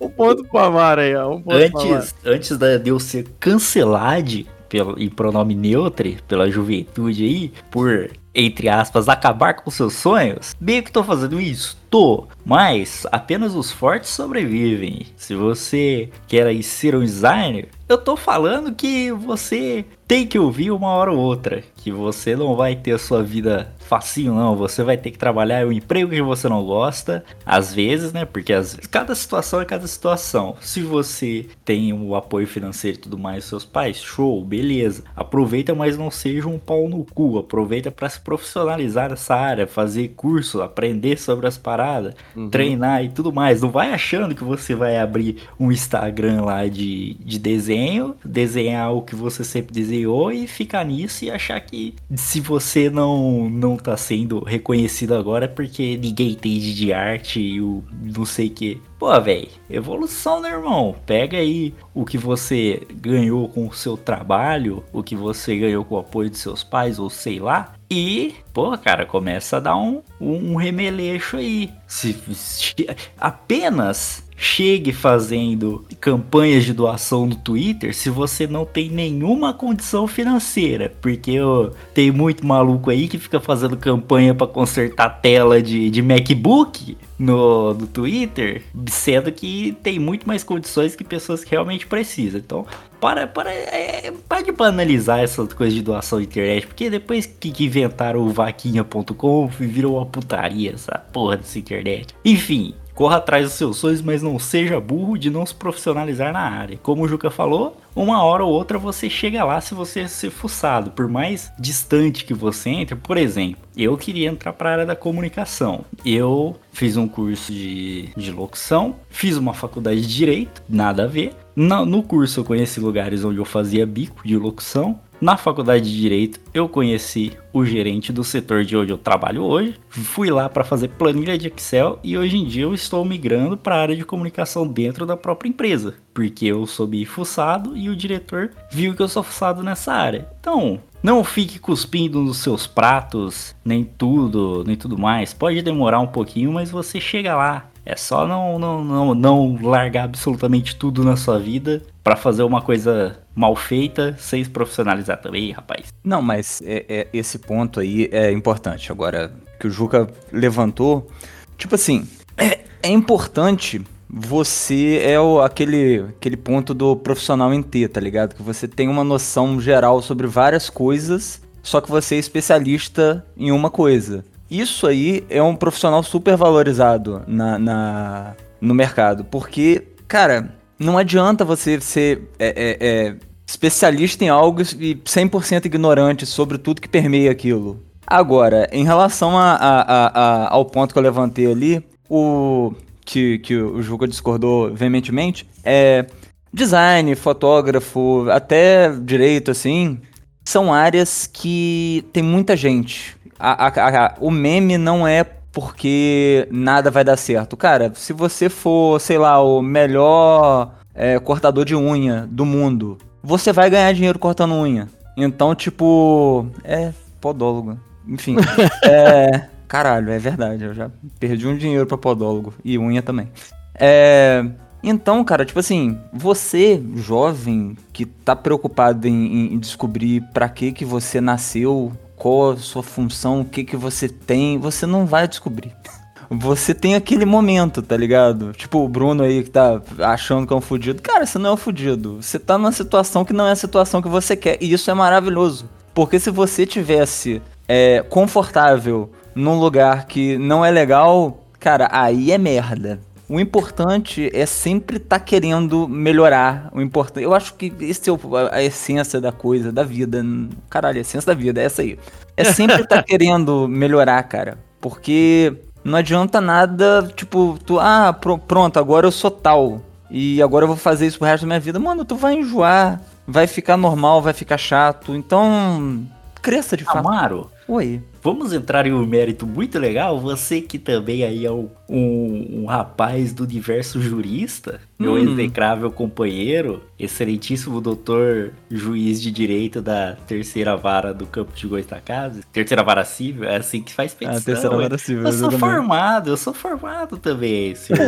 [0.00, 1.34] um ponto pra Mara aí, ó.
[1.34, 8.10] Um antes, antes de eu ser cancelado pelo, em pronome neutro pela juventude aí, por
[8.38, 11.76] entre aspas, acabar com seus sonhos, meio que tô fazendo isso.
[11.90, 15.06] Tô, mas apenas os fortes sobrevivem.
[15.16, 20.88] Se você quer ser um designer, eu tô falando que você tem que ouvir uma
[20.88, 21.64] hora ou outra.
[21.76, 24.54] Que você não vai ter a sua vida facinho, não.
[24.56, 27.24] Você vai ter que trabalhar um emprego que você não gosta.
[27.46, 28.26] Às vezes, né?
[28.26, 30.56] Porque às vezes, cada situação é cada situação.
[30.60, 35.04] Se você tem o apoio financeiro e tudo mais seus pais, show, beleza.
[35.16, 37.38] Aproveita, mas não seja um pau no cu.
[37.38, 42.50] Aproveita para se profissionalizar nessa área, fazer curso, aprender sobre as paradas, uhum.
[42.50, 43.62] treinar e tudo mais.
[43.62, 49.00] Não vai achando que você vai abrir um Instagram lá de, de desenho, desenhar o
[49.00, 53.96] que você sempre desenhou e ficar nisso e achar que se você não não tá
[53.96, 57.82] sendo reconhecido agora é porque ninguém entende de arte e o
[58.14, 58.82] não sei o que.
[58.98, 60.96] Pô, velho, evolução, né, irmão?
[61.06, 65.94] Pega aí o que você ganhou com o seu trabalho, o que você ganhou com
[65.94, 70.02] o apoio de seus pais, ou sei lá, e pô, cara, começa a dar um,
[70.20, 71.70] um, remeleixo aí.
[71.86, 72.74] Se, se,
[73.16, 80.92] apenas chegue fazendo campanhas de doação no Twitter se você não tem nenhuma condição financeira.
[81.00, 86.02] Porque eu, tem muito maluco aí que fica fazendo campanha para consertar tela de, de
[86.02, 92.40] MacBook no, no Twitter, sendo que tem muito mais condições que pessoas que realmente precisam.
[92.40, 92.66] Então,
[93.00, 97.50] para, para, é, para de banalizar essas coisas de doação de internet, porque depois que,
[97.50, 102.14] que inventaram o vaquinha.com, virou uma putaria essa porra dessa internet.
[102.24, 106.40] Enfim, Corra atrás dos seus sonhos, mas não seja burro de não se profissionalizar na
[106.40, 106.76] área.
[106.82, 110.90] Como o Juca falou, uma hora ou outra você chega lá se você ser fuçado.
[110.90, 114.96] Por mais distante que você entre, por exemplo, eu queria entrar para a área da
[114.96, 115.84] comunicação.
[116.04, 121.36] Eu fiz um curso de, de locução, fiz uma faculdade de direito, nada a ver.
[121.54, 124.98] No, no curso eu conheci lugares onde eu fazia bico de locução.
[125.20, 129.74] Na faculdade de Direito, eu conheci o gerente do setor de onde eu trabalho hoje.
[129.88, 133.74] Fui lá para fazer planilha de Excel e hoje em dia eu estou migrando para
[133.74, 138.52] a área de comunicação dentro da própria empresa, porque eu sou fuçado e o diretor
[138.70, 140.28] viu que eu sou fuçado nessa área.
[140.38, 145.34] Então, não fique cuspindo nos seus pratos, nem tudo, nem tudo mais.
[145.34, 147.68] Pode demorar um pouquinho, mas você chega lá.
[147.88, 152.60] É só não, não, não, não largar absolutamente tudo na sua vida para fazer uma
[152.60, 155.86] coisa mal feita sem se profissionalizar também, rapaz.
[156.04, 158.92] Não, mas é, é, esse ponto aí é importante.
[158.92, 161.10] Agora, que o Juca levantou,
[161.56, 167.88] tipo assim, é, é importante você é o, aquele, aquele ponto do profissional em T,
[167.88, 168.34] tá ligado?
[168.34, 173.50] Que você tem uma noção geral sobre várias coisas, só que você é especialista em
[173.50, 174.26] uma coisa.
[174.50, 179.24] Isso aí é um profissional super valorizado na, na no mercado.
[179.24, 186.26] Porque, cara, não adianta você ser é, é, é, especialista em algo e 100% ignorante
[186.26, 187.82] sobre tudo que permeia aquilo.
[188.06, 192.72] Agora, em relação a, a, a, ao ponto que eu levantei ali, o
[193.04, 196.06] que, que o Juca discordou veementemente, é
[196.52, 200.00] design, fotógrafo, até direito, assim,
[200.42, 206.90] são áreas que tem muita gente a, a, a, o meme não é porque nada
[206.90, 207.56] vai dar certo.
[207.56, 213.52] Cara, se você for, sei lá, o melhor é, cortador de unha do mundo, você
[213.52, 214.88] vai ganhar dinheiro cortando unha.
[215.16, 217.78] Então, tipo, é podólogo.
[218.06, 218.36] Enfim,
[218.84, 219.48] é.
[219.66, 220.64] Caralho, é verdade.
[220.64, 222.54] Eu já perdi um dinheiro pra podólogo.
[222.64, 223.28] E unha também.
[223.74, 224.44] É.
[224.82, 230.84] Então, cara, tipo assim, você, jovem, que tá preocupado em, em descobrir para que que
[230.84, 235.72] você nasceu, qual a sua função, o que que você tem, você não vai descobrir.
[236.30, 238.52] Você tem aquele momento, tá ligado?
[238.52, 241.00] Tipo o Bruno aí que tá achando que é um fudido.
[241.00, 242.20] Cara, você não é um fudido.
[242.20, 244.58] Você tá numa situação que não é a situação que você quer.
[244.60, 245.70] E isso é maravilhoso.
[245.94, 252.36] Porque se você tivesse é, confortável num lugar que não é legal, cara, aí é
[252.36, 253.00] merda.
[253.28, 256.70] O importante é sempre estar tá querendo melhorar.
[256.72, 258.14] O importante, eu acho que esse é
[258.50, 260.24] a essência da coisa, da vida.
[260.70, 261.98] Caralho, a essência da vida é essa aí.
[262.36, 264.58] É sempre estar tá querendo melhorar, cara.
[264.80, 265.54] Porque
[265.84, 269.82] não adianta nada, tipo, tu, ah, pr pronto, agora eu sou tal.
[270.10, 271.78] E agora eu vou fazer isso pro resto da minha vida.
[271.78, 275.14] Mano, tu vai enjoar, vai ficar normal, vai ficar chato.
[275.14, 276.06] Então,
[276.40, 277.06] cresça de fato.
[277.06, 277.50] Amaro.
[277.68, 278.02] Oi.
[278.22, 280.18] Vamos entrar em um mérito muito legal.
[280.18, 285.18] Você que também aí é um, um, um rapaz do universo jurista, meu hum.
[285.18, 292.82] execrável companheiro, excelentíssimo doutor juiz de direito da terceira vara do campo de Goitacazes, terceira
[292.82, 294.40] vara civil, é assim que faz petição.
[294.40, 295.24] Ah, terceira vara civil.
[295.24, 298.00] Eu sou formado, eu sou formado também, senhor.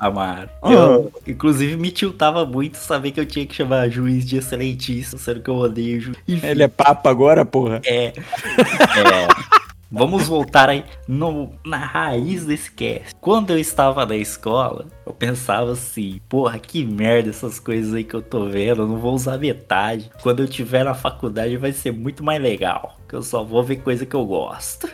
[0.00, 0.48] Amaro.
[0.64, 5.40] Eu, inclusive, me tiltava muito saber que eu tinha que chamar juiz de excelentíssimo, sendo
[5.40, 6.42] que eu odeio juiz.
[6.42, 7.80] Ele é papa agora, porra?
[7.84, 8.06] É.
[8.08, 9.63] é.
[9.94, 13.14] Vamos voltar aí no, na raiz desse cast.
[13.20, 18.14] Quando eu estava na escola, eu pensava assim, porra, que merda essas coisas aí que
[18.14, 20.10] eu tô vendo, eu não vou usar metade.
[20.20, 23.76] Quando eu tiver na faculdade vai ser muito mais legal, que eu só vou ver
[23.76, 24.88] coisa que eu gosto.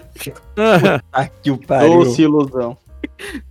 [1.11, 2.05] Aqui o pariu.
[2.05, 2.76] Doce ilusão.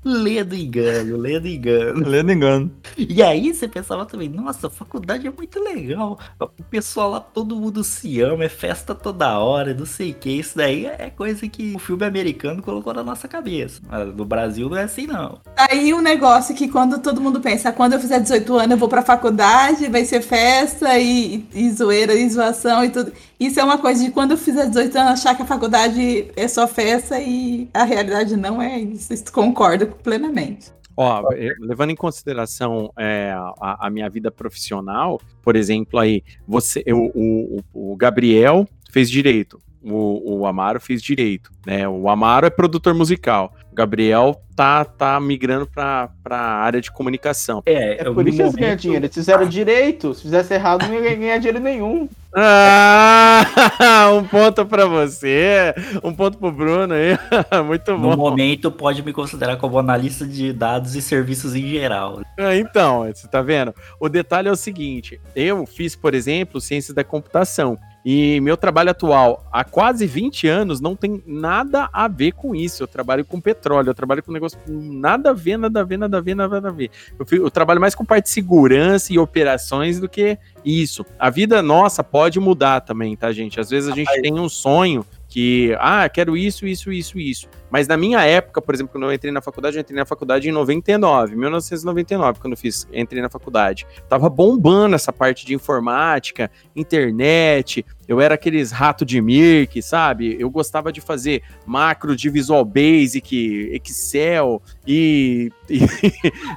[0.04, 2.08] Lendo engano, lendo engano.
[2.08, 2.72] Lendo engano.
[2.98, 6.18] E aí você pensava também, nossa, a faculdade é muito legal.
[6.40, 10.30] O pessoal lá, todo mundo se ama, é festa toda hora, não sei o que.
[10.32, 13.82] Isso daí é coisa que o filme americano colocou na nossa cabeça.
[13.88, 15.40] Mas no Brasil não é assim, não.
[15.56, 18.90] Aí um negócio que quando todo mundo pensa, quando eu fizer 18 anos eu vou
[18.90, 23.12] pra faculdade, vai ser festa e, e zoeira e zoação e tudo.
[23.40, 26.48] Isso é uma coisa de quando eu fizer 18 anos achar que a faculdade é
[26.48, 29.14] só festa e a realidade não é isso.
[29.32, 30.72] Concordo plenamente.
[31.02, 31.24] Ó,
[31.62, 33.32] levando em consideração é,
[33.62, 39.62] a, a, minha vida profissional, por exemplo, aí, você, eu, o, o Gabriel fez direito.
[39.82, 41.88] o, o Amaro fez direito, né?
[41.88, 43.56] O Amaro é produtor musical.
[43.72, 47.64] O Gabriel tá, tá migrando pra, pra área de comunicação.
[47.66, 49.06] É, é por isso que eles ganham dinheiro.
[49.06, 50.14] Eles fizeram direito.
[50.14, 52.10] Se fizesse errado, não ia ganhar dinheiro nenhum.
[52.36, 53.44] Ah,
[54.14, 55.74] um ponto para você,
[56.04, 57.18] um ponto pro Bruno aí.
[57.66, 58.12] Muito bom.
[58.12, 62.22] No momento, pode me considerar como analista de dados e serviços em geral.
[62.38, 63.74] Ah, então, você tá vendo?
[64.00, 67.78] O detalhe é o seguinte: eu fiz, por exemplo, ciências da computação.
[68.04, 72.84] E meu trabalho atual, há quase 20 anos, não tem nada a ver com isso.
[72.84, 76.18] Eu trabalho com petróleo, eu trabalho com negócio nada a ver, nada a ver, nada
[76.18, 76.90] a ver, nada a ver.
[77.20, 81.06] Eu, eu trabalho mais com parte de segurança e operações do que isso.
[81.18, 83.60] A vida nossa pode mudar também, tá, gente?
[83.60, 87.48] Às vezes a gente tem um sonho que, ah, quero isso, isso, isso, isso.
[87.70, 90.50] Mas na minha época, por exemplo, quando eu entrei na faculdade, eu entrei na faculdade
[90.50, 93.86] em 99, 1999, quando eu fiz, entrei na faculdade.
[94.10, 100.36] Tava bombando essa parte de informática, internet, eu era aqueles rato de Mirk, sabe?
[100.40, 105.80] Eu gostava de fazer macro de Visual Basic, Excel e, e,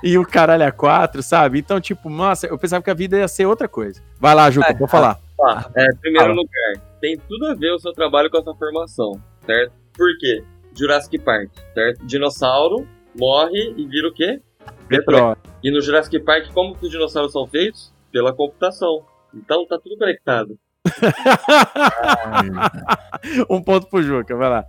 [0.02, 1.58] e o caralho a quatro, sabe?
[1.58, 4.00] Então, tipo, nossa, eu pensava que a vida ia ser outra coisa.
[4.18, 5.20] Vai lá, Juca, é, vou falar.
[5.44, 6.40] Ah, é, primeiro Fala.
[6.40, 9.72] lugar, tem tudo a ver o seu trabalho com a sua formação, certo?
[9.92, 10.44] Por quê?
[10.72, 12.06] Jurassic Park, certo?
[12.06, 12.86] Dinossauro
[13.18, 14.40] morre e vira o quê?
[14.88, 15.36] Petróleo.
[15.62, 17.92] E no Jurassic Park, como que os dinossauros são feitos?
[18.12, 19.04] Pela computação.
[19.34, 20.56] Então tá tudo conectado.
[23.50, 24.64] um ponto pro Juca, vai lá.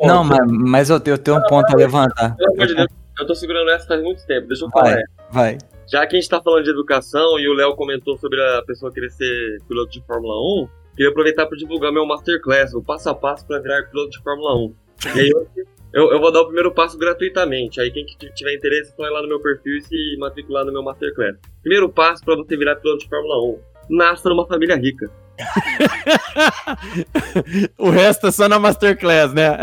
[0.00, 2.36] Não, mas, mas eu, tenho, eu tenho um ponto a levantar.
[2.36, 4.96] Pelo amor de Deus, eu tô segurando essa faz muito tempo, deixa eu falar.
[5.30, 5.58] Vai, vai.
[5.90, 8.92] Já que a gente tá falando de educação e o Léo comentou sobre a pessoa
[8.92, 10.34] querer ser piloto de Fórmula
[10.64, 10.68] 1,
[10.98, 14.56] Queria aproveitar para divulgar meu Masterclass, o passo a passo para virar piloto de Fórmula
[14.56, 14.74] 1.
[15.14, 15.46] E aí eu,
[15.94, 17.80] eu, eu, vou dar o primeiro passo gratuitamente.
[17.80, 20.82] Aí quem tiver interesse, pode ir lá no meu perfil e se matricular no meu
[20.82, 21.36] Masterclass.
[21.62, 23.40] Primeiro passo para você virar piloto de Fórmula
[23.88, 23.90] 1.
[23.90, 25.08] Nasça numa família rica.
[27.78, 29.56] o resto é só na Masterclass, né?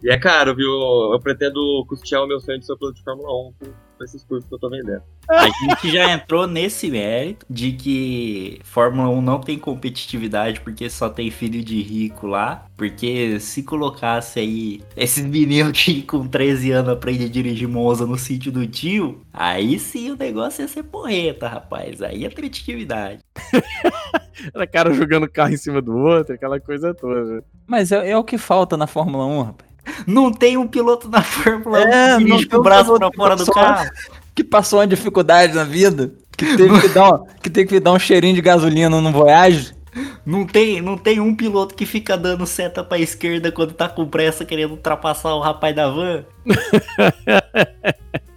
[0.00, 0.70] e é caro, viu?
[1.12, 3.52] Eu pretendo custear o meu sonho de ser piloto de Fórmula 1
[4.00, 5.02] com esses cursos que eu tô vendendo.
[5.28, 11.10] A gente já entrou nesse mérito de que Fórmula 1 não tem competitividade porque só
[11.10, 12.64] tem filho de rico lá.
[12.78, 18.16] Porque se colocasse aí esses meninos que com 13 anos aprendem a dirigir Monza no
[18.16, 22.00] sítio do tio, aí sim o negócio ia ser porreta, rapaz.
[22.00, 23.20] Aí é competitividade.
[24.54, 27.44] Era cara jogando carro em cima do outro, aquela coisa toda.
[27.66, 29.69] Mas é, é o que falta na Fórmula 1, rapaz.
[30.06, 33.46] Não tem um piloto na Fórmula 1 é, que dirige o braço pra fora do
[33.46, 33.90] carro.
[34.34, 36.12] Que passou uma dificuldade na vida.
[36.36, 39.74] Que teve que dar, um, que teve que dar um cheirinho de gasolina no Voyage.
[40.24, 44.06] Não tem, não tem um piloto que fica dando seta pra esquerda quando tá com
[44.06, 46.24] pressa querendo ultrapassar o rapaz da van.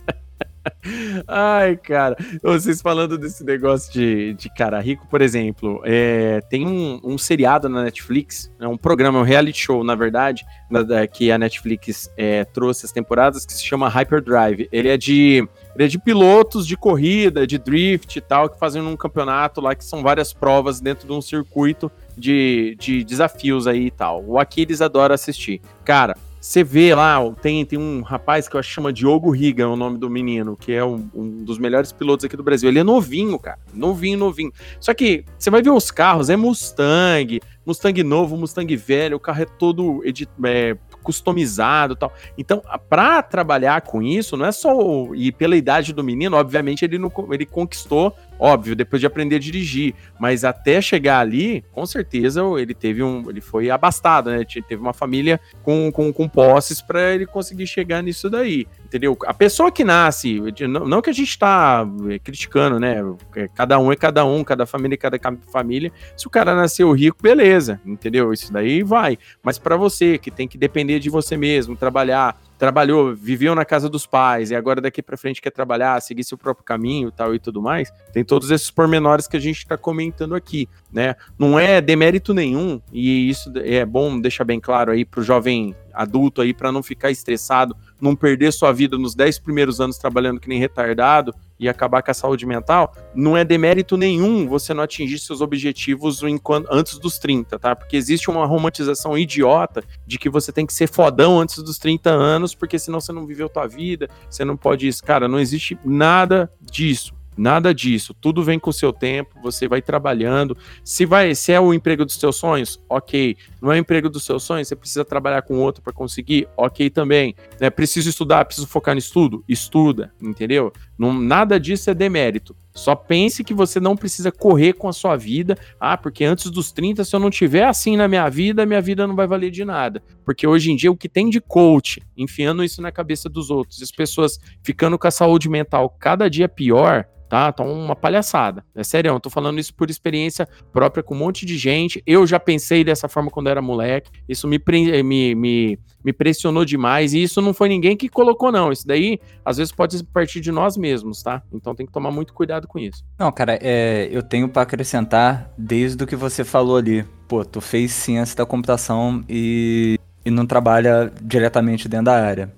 [1.27, 6.99] Ai, cara, vocês falando desse negócio de, de cara rico, por exemplo, é, tem um,
[7.03, 11.31] um, seriado na Netflix, é um programa, um reality show, na verdade, na, da, que
[11.31, 14.67] a Netflix é, trouxe as temporadas, que se chama Hyperdrive.
[14.71, 18.81] Ele é de ele é de pilotos de corrida, de drift e tal, que fazem
[18.81, 23.87] um campeonato lá, que são várias provas dentro de um circuito de, de desafios aí
[23.87, 24.23] e tal.
[24.23, 25.61] O Aquiles adora assistir.
[25.83, 29.65] Cara, você vê lá, tem, tem um rapaz que eu acho chama Diogo Riga, é
[29.65, 32.67] o nome do menino, que é um, um, dos melhores pilotos aqui do Brasil.
[32.67, 33.59] Ele é novinho, cara.
[33.73, 34.51] Novinho, novinho.
[34.77, 39.41] Só que você vai ver os carros, é Mustang, Mustang novo, Mustang velho, o carro
[39.41, 40.03] é todo
[40.43, 42.11] é, customizado tal.
[42.37, 44.73] Então, para trabalhar com isso, não é só.
[45.15, 48.13] E pela idade do menino, obviamente, ele, não, ele conquistou
[48.45, 53.29] Óbvio, depois de aprender a dirigir, mas até chegar ali, com certeza ele teve um,
[53.29, 54.43] ele foi abastado, né?
[54.43, 59.17] Teve uma família com, com, com posses para ele conseguir chegar nisso daí, entendeu?
[59.25, 60.39] A pessoa que nasce,
[60.69, 62.97] não, que a gente está eh, criticando, né?
[63.35, 65.19] É, cada um é cada um, cada família é cada
[65.51, 65.91] família.
[66.15, 68.31] Se o cara nasceu rico, beleza, entendeu?
[68.31, 69.17] Isso daí vai.
[69.41, 73.89] Mas para você que tem que depender de você mesmo, trabalhar trabalhou, viveu na casa
[73.89, 77.39] dos pais e agora daqui para frente quer trabalhar, seguir seu próprio caminho tal e
[77.39, 81.15] tudo mais, tem todos esses pormenores que a gente está comentando aqui, né?
[81.37, 85.75] Não é demérito nenhum e isso é bom deixar bem claro aí para o jovem
[85.93, 90.39] adulto aí para não ficar estressado, não perder sua vida nos 10 primeiros anos trabalhando
[90.39, 94.83] que nem retardado e acabar com a saúde mental, não é demérito nenhum você não
[94.83, 97.75] atingir seus objetivos enquanto, antes dos 30, tá?
[97.75, 102.09] Porque existe uma romantização idiota de que você tem que ser fodão antes dos 30
[102.09, 105.03] anos, porque senão você não viveu tua vida, você não pode isso.
[105.03, 107.13] Cara, não existe nada disso.
[107.37, 110.57] Nada disso, tudo vem com o seu tempo, você vai trabalhando.
[110.83, 113.35] Se vai, se é o emprego dos seus sonhos, ok.
[113.61, 116.89] Não é o emprego dos seus sonhos, você precisa trabalhar com outro para conseguir, ok
[116.89, 117.35] também.
[117.59, 120.71] É Preciso estudar, preciso focar no estudo, estuda, entendeu?
[120.97, 122.55] Não, nada disso é demérito.
[122.73, 125.55] Só pense que você não precisa correr com a sua vida.
[125.79, 129.05] Ah, porque antes dos 30, se eu não tiver assim na minha vida, minha vida
[129.05, 130.01] não vai valer de nada.
[130.25, 133.81] Porque hoje em dia o que tem de coach, enfiando isso na cabeça dos outros,
[133.81, 137.51] as pessoas ficando com a saúde mental cada dia pior, tá?
[137.51, 138.63] Tá uma palhaçada.
[138.75, 142.03] É sério, eu tô falando isso por experiência própria com um monte de gente.
[142.05, 144.11] Eu já pensei dessa forma quando era moleque.
[144.29, 144.61] Isso me,
[145.03, 147.11] me, me, me pressionou demais.
[147.11, 148.71] E isso não foi ninguém que colocou, não.
[148.71, 151.41] Isso daí, às vezes, pode partir de nós mesmos, tá?
[151.51, 153.03] Então tem que tomar muito cuidado com isso.
[153.17, 157.03] Não, cara, é, eu tenho para acrescentar desde o que você falou ali.
[157.27, 162.53] Pô, tu fez ciência da computação e, e não trabalha diretamente dentro da área.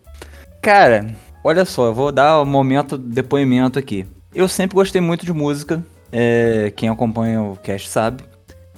[0.62, 4.06] Cara, olha só, eu vou dar o um momento depoimento aqui.
[4.36, 5.82] Eu sempre gostei muito de música,
[6.12, 8.24] é, quem acompanha o cast sabe.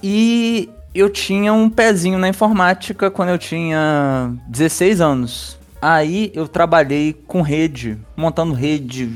[0.00, 5.58] E eu tinha um pezinho na informática quando eu tinha 16 anos.
[5.82, 9.08] Aí eu trabalhei com rede, montando rede,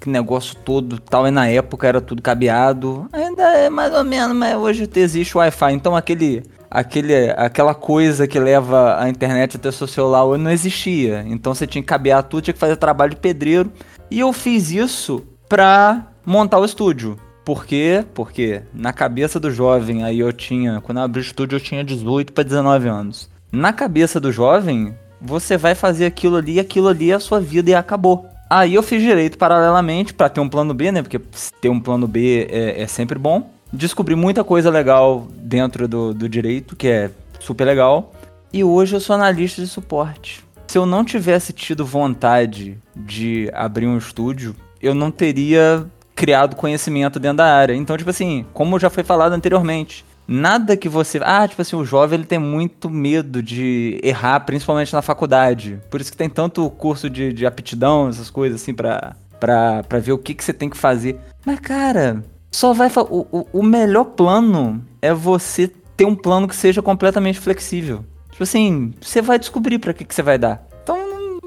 [0.00, 1.26] que negócio todo tal.
[1.26, 3.08] E na época era tudo cabeado.
[3.12, 5.72] Ainda é mais ou menos, mas hoje existe Wi-Fi.
[5.72, 11.24] Então aquele, aquele, aquela coisa que leva a internet até o seu celular não existia.
[11.26, 13.72] Então você tinha que cabear tudo, tinha que fazer trabalho de pedreiro.
[14.08, 17.18] E eu fiz isso pra montar o estúdio.
[17.44, 18.04] Por quê?
[18.12, 21.84] Porque na cabeça do jovem, aí eu tinha, quando eu abri o estúdio eu tinha
[21.84, 23.30] 18 para 19 anos.
[23.52, 27.70] Na cabeça do jovem, você vai fazer aquilo ali, aquilo ali é a sua vida
[27.70, 28.26] e acabou.
[28.50, 31.02] Aí eu fiz direito paralelamente para ter um plano B, né?
[31.02, 31.20] Porque
[31.60, 33.50] ter um plano B é, é sempre bom.
[33.72, 38.12] Descobri muita coisa legal dentro do, do direito, que é super legal.
[38.52, 40.44] E hoje eu sou analista de suporte.
[40.66, 47.20] Se eu não tivesse tido vontade de abrir um estúdio, eu não teria criado conhecimento
[47.20, 47.74] dentro da área.
[47.74, 51.20] Então, tipo assim, como já foi falado anteriormente, nada que você.
[51.22, 55.78] Ah, tipo assim, o jovem ele tem muito medo de errar, principalmente na faculdade.
[55.90, 59.98] Por isso que tem tanto curso de, de aptidão, essas coisas assim, pra, pra, pra
[59.98, 61.20] ver o que, que você tem que fazer.
[61.44, 62.90] Mas, cara, só vai.
[62.96, 68.04] O, o, o melhor plano é você ter um plano que seja completamente flexível.
[68.30, 70.66] Tipo assim, você vai descobrir para que, que você vai dar.
[70.82, 71.40] Então, não,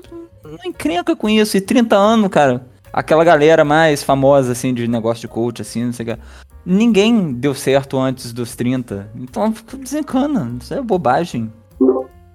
[0.52, 1.58] não encrenca com isso.
[1.58, 5.94] E 30 anos, cara aquela galera mais famosa, assim, de negócio de coach, assim, não
[5.94, 6.22] sei o que.
[6.66, 9.10] Ninguém deu certo antes dos 30.
[9.16, 10.58] Então desencana.
[10.62, 11.52] Isso é bobagem.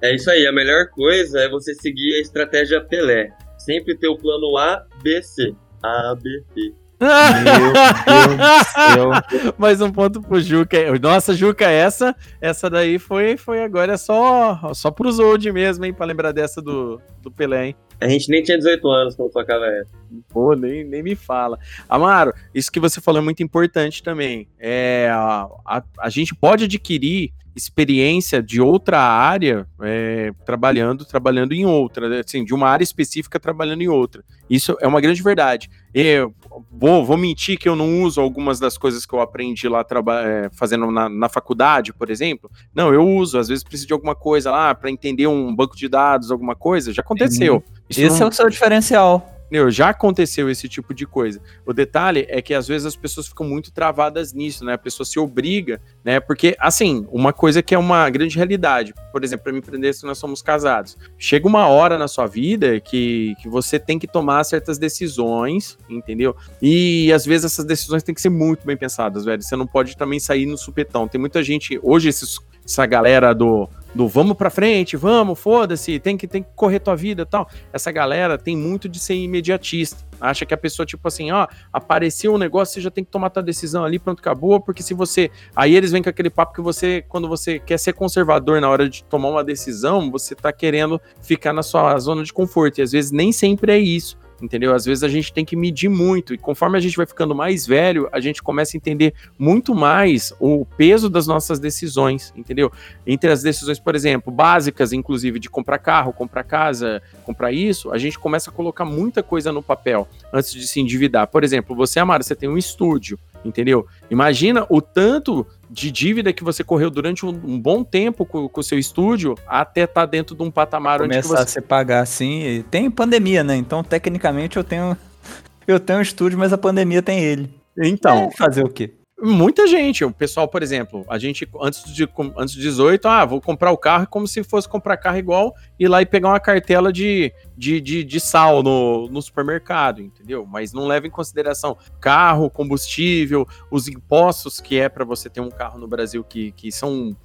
[0.03, 0.47] É isso aí.
[0.47, 3.31] A melhor coisa é você seguir a estratégia Pelé.
[3.59, 5.55] Sempre ter o plano A, B, C.
[5.83, 6.75] A, B, C.
[7.05, 7.73] Meu
[8.07, 9.55] Deus do céu.
[9.59, 10.77] Mais um ponto pro Juca.
[10.99, 15.93] Nossa, Juca, essa essa daí foi, foi agora só, só pros old mesmo, hein?
[15.93, 17.77] Pra lembrar dessa do, do Pelé, hein?
[18.01, 19.93] A gente nem tinha 18 anos quando tocava essa.
[20.29, 21.59] Pô, nem, nem me fala.
[21.89, 24.49] Amaro, isso que você falou é muito importante também.
[24.59, 31.65] É, a, a, a gente pode adquirir experiência de outra área é, trabalhando trabalhando em
[31.65, 34.25] outra, assim, de uma área específica trabalhando em outra.
[34.49, 35.71] Isso é uma grande verdade.
[35.93, 36.35] Eu
[36.71, 39.85] vou, vou mentir que eu não uso algumas das coisas que eu aprendi lá
[40.25, 42.51] é, fazendo na, na, faculdade, por exemplo.
[42.75, 43.39] Não, eu uso.
[43.39, 46.93] Às vezes preciso de alguma coisa lá para entender um banco de dados, alguma coisa.
[46.93, 47.63] Já aconteceu.
[47.89, 48.27] Esse não...
[48.27, 49.34] é o seu diferencial.
[49.55, 51.41] Meu, já aconteceu esse tipo de coisa.
[51.65, 54.73] O detalhe é que às vezes as pessoas ficam muito travadas nisso, né?
[54.73, 56.19] A pessoa se obriga, né?
[56.19, 60.05] Porque, assim, uma coisa que é uma grande realidade, por exemplo, para me empreender se
[60.05, 64.43] nós somos casados, chega uma hora na sua vida que, que você tem que tomar
[64.43, 66.35] certas decisões, entendeu?
[66.61, 69.41] E às vezes essas decisões têm que ser muito bem pensadas, velho.
[69.41, 71.07] Você não pode também sair no supetão.
[71.07, 76.16] Tem muita gente, hoje, esses, essa galera do do vamos pra frente, vamos, foda-se, tem
[76.16, 77.49] que, tem que correr tua vida tal.
[77.72, 80.05] Essa galera tem muito de ser imediatista.
[80.20, 83.30] Acha que a pessoa, tipo assim, ó, apareceu um negócio, você já tem que tomar
[83.30, 85.30] tua decisão ali, pronto, acabou, porque se você.
[85.55, 88.88] Aí eles vêm com aquele papo que você, quando você quer ser conservador na hora
[88.88, 92.78] de tomar uma decisão, você tá querendo ficar na sua zona de conforto.
[92.78, 94.74] E às vezes nem sempre é isso entendeu?
[94.74, 97.66] Às vezes a gente tem que medir muito e conforme a gente vai ficando mais
[97.66, 102.70] velho, a gente começa a entender muito mais o peso das nossas decisões, entendeu?
[103.07, 107.99] Entre as decisões, por exemplo, básicas, inclusive de comprar carro, comprar casa, comprar isso, a
[107.99, 111.26] gente começa a colocar muita coisa no papel antes de se endividar.
[111.28, 113.86] Por exemplo, você, Amara, você tem um estúdio, entendeu?
[114.11, 118.62] Imagina o tanto de dívida que você correu durante um, um bom tempo com o
[118.62, 121.42] seu estúdio até estar tá dentro de um patamar Começar onde você...
[121.42, 122.64] a se pagar assim.
[122.70, 123.57] Tem pandemia, né?
[123.57, 124.97] Então, tecnicamente, eu tenho
[125.66, 127.53] eu tenho um estúdio, mas a pandemia tem ele.
[127.76, 128.92] Então, é, fazer o quê?
[129.21, 133.41] Muita gente, o pessoal, por exemplo, a gente antes de antes de 18, ah, vou
[133.41, 136.93] comprar o carro como se fosse comprar carro igual ir lá e pegar uma cartela
[136.93, 140.45] de, de, de, de sal no, no supermercado, entendeu?
[140.45, 145.51] Mas não leva em consideração carro, combustível, os impostos que é para você ter um
[145.51, 147.17] carro no Brasil que, que são,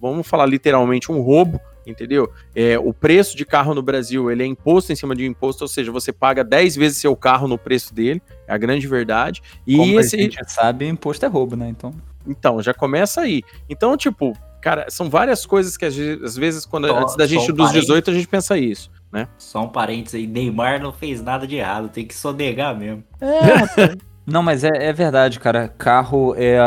[0.00, 2.30] vamos falar literalmente, um roubo, entendeu?
[2.54, 5.68] É, o preço de carro no Brasil, ele é imposto em cima de imposto, ou
[5.68, 9.42] seja, você paga 10 vezes seu carro no preço dele, é a grande verdade.
[9.66, 10.16] E Como esse...
[10.16, 11.68] a gente sabe, imposto é roubo, né?
[11.68, 11.94] Então...
[12.26, 13.42] Então, já começa aí.
[13.68, 17.70] Então, tipo, cara, são várias coisas que às vezes, quando só, antes da gente dos
[17.70, 19.28] 18, a gente pensa isso, né?
[19.38, 23.04] Só um parênteses aí, Neymar não fez nada de errado, tem que sonegar mesmo.
[23.20, 25.68] É, não, mas é, é, verdade, cara.
[25.68, 26.58] Carro é.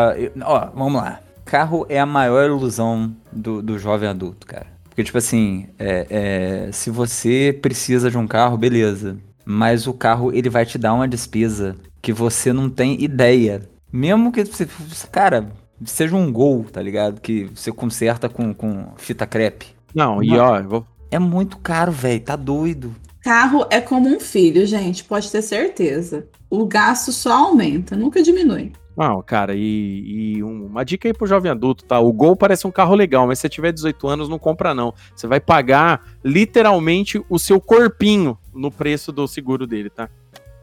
[0.43, 1.19] Ó, vamos lá.
[1.43, 4.67] Carro é a maior ilusão do, do jovem adulto, cara.
[4.99, 9.17] Porque, tipo assim, é, é, se você precisa de um carro, beleza.
[9.45, 13.61] Mas o carro, ele vai te dar uma despesa que você não tem ideia.
[13.93, 14.67] Mesmo que você.
[15.09, 15.53] Cara,
[15.85, 17.21] seja um gol, tá ligado?
[17.21, 19.67] Que você conserta com, com fita crepe.
[19.95, 20.85] Não, e ó, vou...
[21.09, 22.93] é muito caro, velho, tá doido.
[23.21, 26.27] Carro é como um filho, gente, pode ter certeza.
[26.49, 28.73] O gasto só aumenta, nunca diminui.
[28.99, 31.97] Não, cara, e, e uma dica aí pro jovem adulto, tá?
[32.01, 34.93] O Gol parece um carro legal, mas se você tiver 18 anos, não compra não.
[35.15, 40.09] Você vai pagar literalmente o seu corpinho no preço do seguro dele, tá?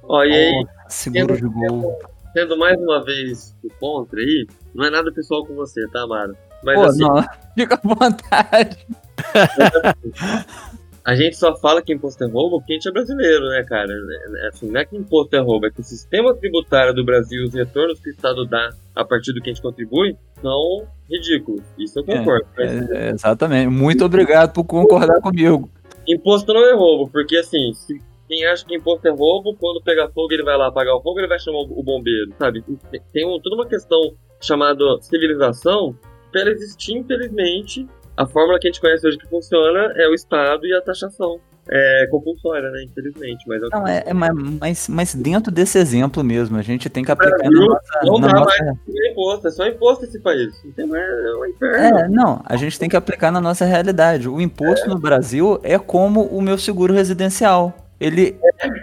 [0.03, 1.99] Ó, e aí, seguro de Gol.
[2.35, 6.37] Sendo mais uma vez o contra aí, não é nada pessoal com você, tá, Amaro?
[6.63, 7.25] Mas Pô, assim, não.
[7.57, 8.87] Fica à vontade.
[11.07, 13.93] a gente só fala que imposto é roubo porque a gente é brasileiro, né, cara?
[13.93, 17.05] É, é, assim, não é que imposto é roubo, é que o sistema tributário do
[17.05, 20.85] Brasil, os retornos que o Estado dá a partir do que a gente contribui, são
[21.09, 21.63] ridículos.
[21.79, 22.47] Isso eu é, concordo.
[22.59, 23.69] É, é, exatamente.
[23.69, 25.71] Muito obrigado por concordar comigo.
[26.09, 30.09] Imposto não é roubo, porque assim, se quem acha que imposto é roubo, quando pegar
[30.09, 32.65] fogo ele vai lá apagar o fogo, ele vai chamar o bombeiro, sabe?
[33.13, 34.01] Tem um, toda uma questão
[34.41, 35.97] chamada civilização,
[36.33, 37.87] para ela existir, infelizmente,
[38.17, 41.39] a fórmula que a gente conhece hoje que funciona é o Estado e a taxação.
[41.69, 42.85] É compulsória, né?
[42.85, 43.45] Infelizmente.
[43.49, 47.11] Mas é, não, é, é mas, mas dentro desse exemplo mesmo, a gente tem que
[47.11, 48.01] aplicar é, na nossa.
[48.05, 48.65] Não dá nossa...
[48.65, 48.79] mais
[49.11, 50.55] imposto, é só imposto esse país.
[50.65, 51.99] Não tem mais, é um inferno.
[51.99, 54.29] É, não, a gente tem que aplicar na nossa realidade.
[54.29, 54.89] O imposto é.
[54.89, 57.75] no Brasil é como o meu seguro residencial.
[57.99, 58.39] Ele,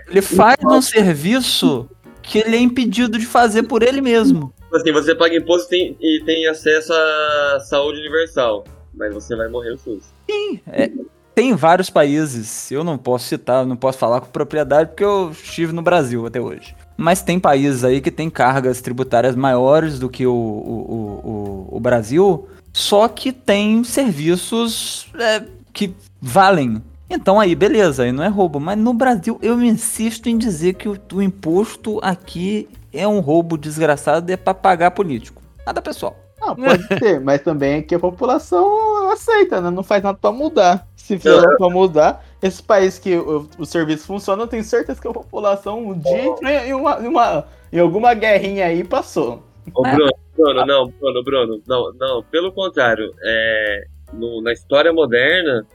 [0.10, 1.90] ele faz um serviço
[2.22, 4.54] que ele é impedido de fazer por ele mesmo.
[4.74, 9.48] Assim, você paga imposto e tem, e tem acesso à saúde universal mas você vai
[9.48, 10.04] morrer o SUS.
[10.30, 10.92] Sim, é,
[11.36, 15.74] tem vários países, eu não posso citar, não posso falar com propriedade porque eu estive
[15.74, 16.76] no Brasil até hoje.
[16.96, 21.80] Mas tem países aí que tem cargas tributárias maiores do que o, o, o, o
[21.80, 26.84] Brasil, só que tem serviços é, que valem.
[27.10, 28.60] Então aí, beleza, aí não é roubo.
[28.60, 33.58] Mas no Brasil eu insisto em dizer que o, o imposto aqui é um roubo
[33.58, 35.42] desgraçado e é para pagar político.
[35.66, 36.16] Nada pessoal.
[36.46, 39.70] Não, pode ser, mas também é que a população aceita, né?
[39.70, 40.88] Não faz nada pra mudar.
[40.96, 41.58] Se for é.
[41.58, 45.80] pra mudar, esse país que o, o serviço funciona, eu tenho certeza que a população
[45.80, 49.44] um dia entrou em, uma, em, uma, em alguma guerrinha aí passou.
[49.74, 55.66] Ô, Bruno, Bruno, não, Bruno, Bruno, não, não, pelo contrário, é, no, na história moderna,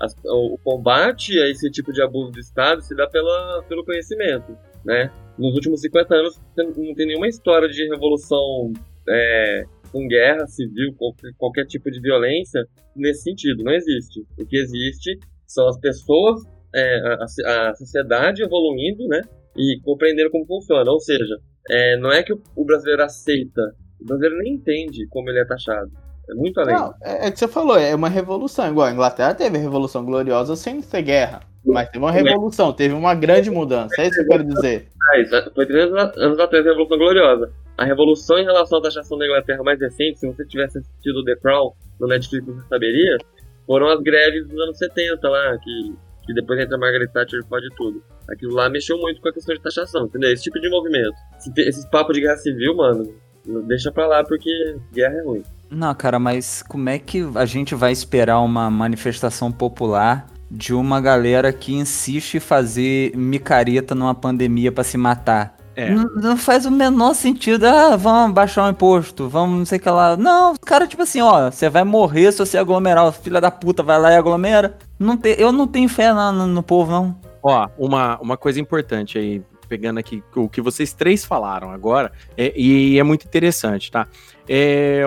[0.00, 3.84] as, o, o combate a esse tipo de abuso do Estado se dá pela, pelo
[3.84, 5.10] conhecimento, né?
[5.38, 8.72] Nos últimos 50 anos não tem nenhuma história de revolução
[9.08, 9.64] é,
[9.94, 12.66] com guerra civil, qualquer, qualquer tipo de violência
[12.96, 13.62] nesse sentido.
[13.62, 14.26] Não existe.
[14.36, 16.42] O que existe são as pessoas,
[16.74, 16.98] é,
[17.46, 19.20] a, a, sociedade evoluindo, né?
[19.56, 20.90] E compreendendo como funciona.
[20.90, 21.36] Ou seja,
[21.70, 23.62] é, não é que o, o, brasileiro aceita,
[24.00, 25.92] o brasileiro nem entende como ele é taxado.
[26.28, 26.74] É muito além.
[26.74, 28.68] Não, é, é que você falou, é uma revolução.
[28.68, 31.40] Igual a Inglaterra teve a Revolução Gloriosa sem ter guerra.
[31.64, 33.94] Mas teve uma revolução, teve uma grande mudança.
[34.00, 34.88] É isso que eu quero dizer.
[35.14, 37.52] É, foi 300 anos atrás a Revolução Gloriosa.
[37.76, 41.36] A revolução em relação à taxação da Inglaterra mais recente, se você tivesse assistido The
[41.36, 43.18] Crown no Netflix, você saberia,
[43.66, 45.94] foram as greves dos anos 70 lá, que,
[46.26, 48.02] que depois entra Margaret Thatcher e pode tudo.
[48.30, 50.32] Aquilo lá mexeu muito com a questão de taxação, entendeu?
[50.32, 51.14] Esse tipo de movimento.
[51.58, 53.12] Esses papos de guerra civil, mano,
[53.66, 55.42] deixa pra lá porque guerra é ruim.
[55.68, 61.00] Não, cara, mas como é que a gente vai esperar uma manifestação popular de uma
[61.00, 65.56] galera que insiste em fazer micareta numa pandemia para se matar?
[65.76, 65.90] É.
[65.90, 67.64] Não, não, faz o menor sentido.
[67.66, 70.16] Ah, vamos baixar o imposto, vamos não sei o que lá.
[70.16, 73.06] Não, cara, tipo assim, ó, você vai morrer se você aglomerar.
[73.06, 74.76] O filho da puta vai lá e aglomera.
[74.98, 77.16] Não te, eu não tenho fé no, no, no povo, não.
[77.42, 82.52] Ó, uma, uma coisa importante aí, pegando aqui o que vocês três falaram agora, é,
[82.56, 84.06] e é muito interessante, tá?
[84.48, 85.02] É,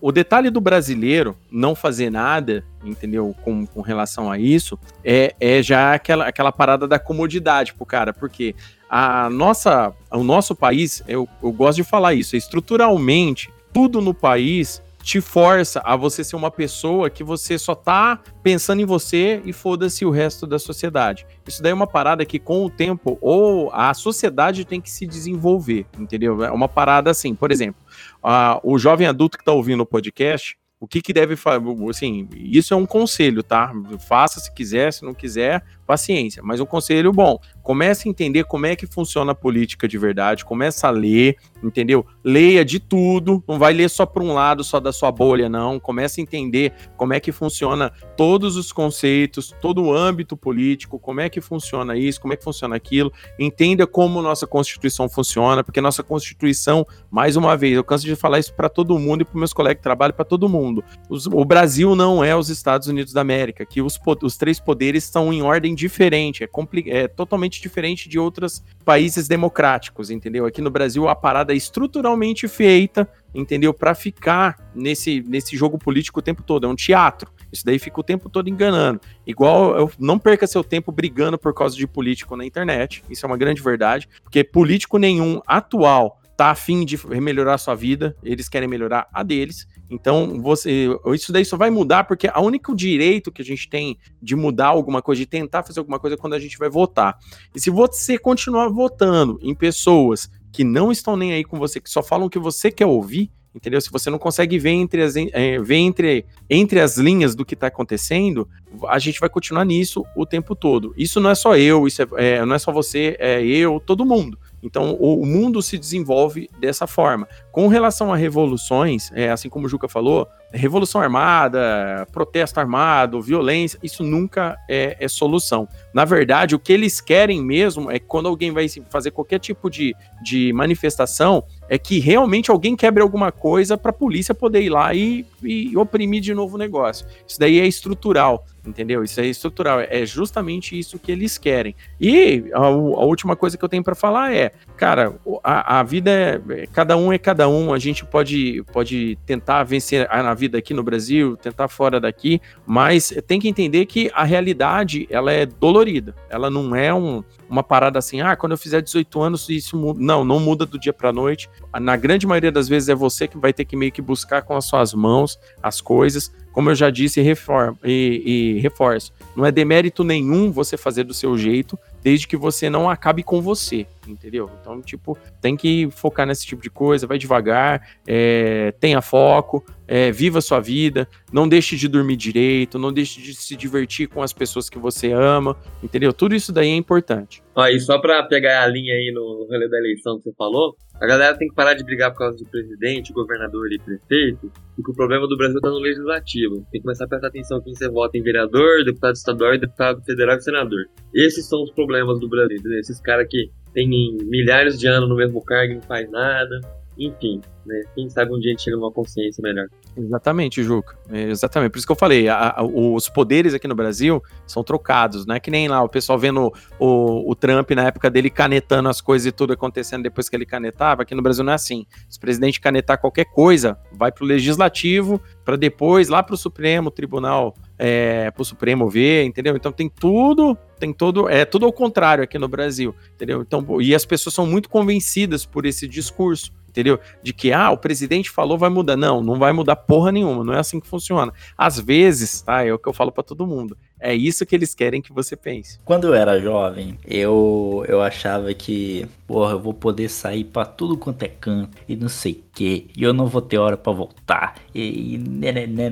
[0.00, 3.34] o detalhe do brasileiro não fazer nada, entendeu?
[3.42, 8.12] Com, com relação a isso, é, é já aquela, aquela parada da comodidade pro cara,
[8.12, 8.54] porque
[8.88, 14.82] a nossa, o nosso país, eu, eu gosto de falar isso, estruturalmente, tudo no país
[15.02, 19.54] te força a você ser uma pessoa que você só tá pensando em você e
[19.54, 21.26] foda-se o resto da sociedade.
[21.46, 25.06] Isso daí é uma parada que com o tempo ou a sociedade tem que se
[25.06, 26.44] desenvolver, entendeu?
[26.44, 27.80] É uma parada assim, por exemplo,
[28.22, 32.28] a, o jovem adulto que tá ouvindo o podcast, o que que deve fazer, assim,
[32.34, 33.72] isso é um conselho, tá?
[34.06, 36.42] Faça se quiser, se não quiser, paciência.
[36.44, 40.44] Mas um conselho bom, comece a entender como é que funciona a política de verdade,
[40.44, 42.04] comece a ler, entendeu?
[42.22, 45.80] Leia de tudo, não vai ler só para um lado, só da sua bolha, não.
[45.80, 51.22] Comece a entender como é que funciona todos os conceitos, todo o âmbito político, como
[51.22, 53.10] é que funciona isso, como é que funciona aquilo.
[53.38, 58.38] Entenda como nossa Constituição funciona, porque nossa Constituição, mais uma vez, eu canso de falar
[58.38, 60.84] isso para todo mundo e para meus colegas de trabalho, para todo mundo.
[61.08, 65.04] Os, o Brasil não é os Estados Unidos da América, que os, os três poderes
[65.04, 66.48] estão em ordem diferente, é,
[66.88, 70.44] é totalmente diferente de outros países democráticos, entendeu?
[70.44, 73.72] Aqui no Brasil a parada é estruturalmente feita, entendeu?
[73.72, 77.30] Para ficar nesse, nesse jogo político o tempo todo, é um teatro.
[77.52, 79.00] Isso daí fica o tempo todo enganando.
[79.26, 83.38] Igual, não perca seu tempo brigando por causa de político na internet, isso é uma
[83.38, 89.08] grande verdade, porque político nenhum atual tá afim de melhorar sua vida, eles querem melhorar
[89.12, 89.66] a deles.
[89.90, 93.98] Então, você, isso daí só vai mudar porque a único direito que a gente tem
[94.20, 97.18] de mudar alguma coisa, de tentar fazer alguma coisa é quando a gente vai votar.
[97.54, 101.90] E se você continuar votando em pessoas que não estão nem aí com você, que
[101.90, 103.80] só falam o que você quer ouvir, entendeu?
[103.80, 107.54] Se você não consegue ver entre as, é, ver entre, entre as linhas do que
[107.54, 108.48] está acontecendo,
[108.88, 110.94] a gente vai continuar nisso o tempo todo.
[110.96, 114.04] Isso não é só eu, isso é, é, não é só você, é eu, todo
[114.04, 114.38] mundo.
[114.62, 117.28] Então, o, o, mundo se desenvolve dessa forma.
[117.52, 123.78] Com relação a revoluções, é, assim como o Juca falou, revolução armada, protesto armado, violência,
[123.82, 125.68] isso nunca é, é, solução.
[125.94, 129.70] Na verdade, o que eles querem mesmo é que quando alguém vai fazer qualquer tipo
[129.70, 134.70] de, de manifestação, é que realmente alguém quebre alguma coisa para a polícia poder ir
[134.70, 137.06] lá e, e oprimir de novo o negócio.
[137.26, 139.02] Isso daí é estrutural entendeu?
[139.02, 141.74] Isso é estrutural, é justamente isso que eles querem.
[142.00, 146.10] E a, a última coisa que eu tenho para falar é, cara, a, a vida
[146.10, 150.58] é, é, cada um é cada um, a gente pode, pode tentar vencer na vida
[150.58, 155.46] aqui no Brasil, tentar fora daqui, mas tem que entender que a realidade, ela é
[155.46, 159.76] dolorida, ela não é um, uma parada assim, ah, quando eu fizer 18 anos isso
[159.76, 159.98] muda.
[160.00, 161.48] Não, não muda do dia para noite.
[161.80, 164.54] Na grande maioria das vezes é você que vai ter que meio que buscar com
[164.54, 169.52] as suas mãos as coisas como eu já disse reforma, e, e reforço, não é
[169.52, 174.50] demérito nenhum você fazer do seu jeito, desde que você não acabe com você, entendeu?
[174.60, 180.12] Então, tipo, tem que focar nesse tipo de coisa, vai devagar, é, tenha foco, é,
[180.12, 184.22] viva a sua vida, não deixe de dormir direito, não deixe de se divertir com
[184.22, 186.12] as pessoas que você ama, entendeu?
[186.12, 187.42] Tudo isso daí é importante.
[187.54, 190.76] Ó, e só pra pegar a linha aí no rolê da eleição que você falou,
[191.00, 194.90] a galera tem que parar de brigar por causa de presidente, governador e prefeito, porque
[194.90, 196.56] o problema do Brasil tá no legislativo.
[196.70, 200.36] Tem que começar a prestar atenção quem você vota em vereador, deputado estadual, deputado federal
[200.36, 200.84] e senador.
[201.14, 202.78] Esses são os problemas do Brasil, entendeu?
[202.78, 206.60] Esses caras que têm milhares de anos no mesmo cargo e não faz nada.
[206.98, 207.80] Enfim, né?
[207.94, 209.68] Quem sabe um dia a gente chega numa consciência melhor.
[209.96, 210.98] Exatamente, Juca.
[211.08, 211.70] É, exatamente.
[211.70, 215.34] Por isso que eu falei, a, a, os poderes aqui no Brasil são trocados, não
[215.34, 219.00] é que nem lá o pessoal vendo o, o Trump na época dele canetando as
[219.00, 221.02] coisas e tudo acontecendo depois que ele canetava.
[221.02, 221.86] Aqui no Brasil não é assim.
[222.08, 226.38] Se o presidente canetar qualquer coisa, vai para o legislativo, para depois lá para o
[226.38, 229.56] Supremo Tribunal, é, para o Supremo ver, entendeu?
[229.56, 233.42] Então tem tudo, tem todo, é tudo ao contrário aqui no Brasil, entendeu?
[233.42, 237.00] Então, e as pessoas são muito convencidas por esse discurso entendeu?
[237.22, 238.96] De que, ah, o presidente falou, vai mudar.
[238.96, 241.32] Não, não vai mudar porra nenhuma, não é assim que funciona.
[241.56, 243.76] Às vezes, tá, é o que eu falo para todo mundo.
[244.00, 245.78] É isso que eles querem que você pense.
[245.84, 250.96] Quando eu era jovem, eu, eu achava que, porra, eu vou poder sair para tudo
[250.96, 253.92] quanto é canto e não sei o que, e eu não vou ter hora para
[253.92, 255.90] voltar, e, e né, né, né,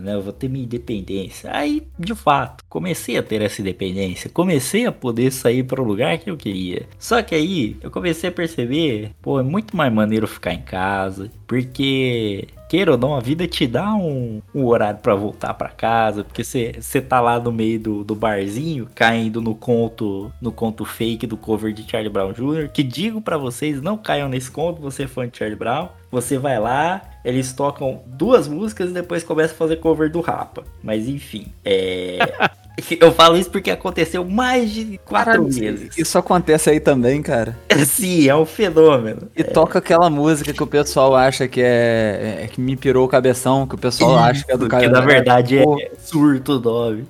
[0.00, 1.50] né, eu vou ter minha independência.
[1.52, 6.18] Aí, de fato, comecei a ter essa independência, comecei a poder sair para o lugar
[6.18, 6.86] que eu queria.
[6.98, 11.30] Só que aí, eu comecei a perceber, pô, é muito mais maneiro ficar em casa,
[11.46, 16.22] porque queira ou não, a vida te dá um, um horário para voltar para casa,
[16.22, 21.26] porque você tá lá no meio do, do barzinho, caindo no conto no conto fake
[21.26, 25.04] do cover de Charlie Brown Jr., que digo para vocês, não caiam nesse conto, você
[25.04, 29.54] é fã de Charlie Brown, você vai lá, eles tocam duas músicas e depois começa
[29.54, 30.64] a fazer cover do Rapa.
[30.82, 32.18] Mas enfim, é...
[33.00, 35.98] Eu falo isso porque aconteceu mais de quatro Caramba, meses.
[35.98, 37.58] Isso acontece aí também, cara.
[37.86, 39.28] Sim, é um fenômeno.
[39.36, 39.44] E é.
[39.44, 43.66] toca aquela música que o pessoal acha que é, é que me pirou o cabeção,
[43.66, 44.84] que o pessoal isso, acha que é do cara.
[44.84, 47.04] Que na verdade é surto o nome.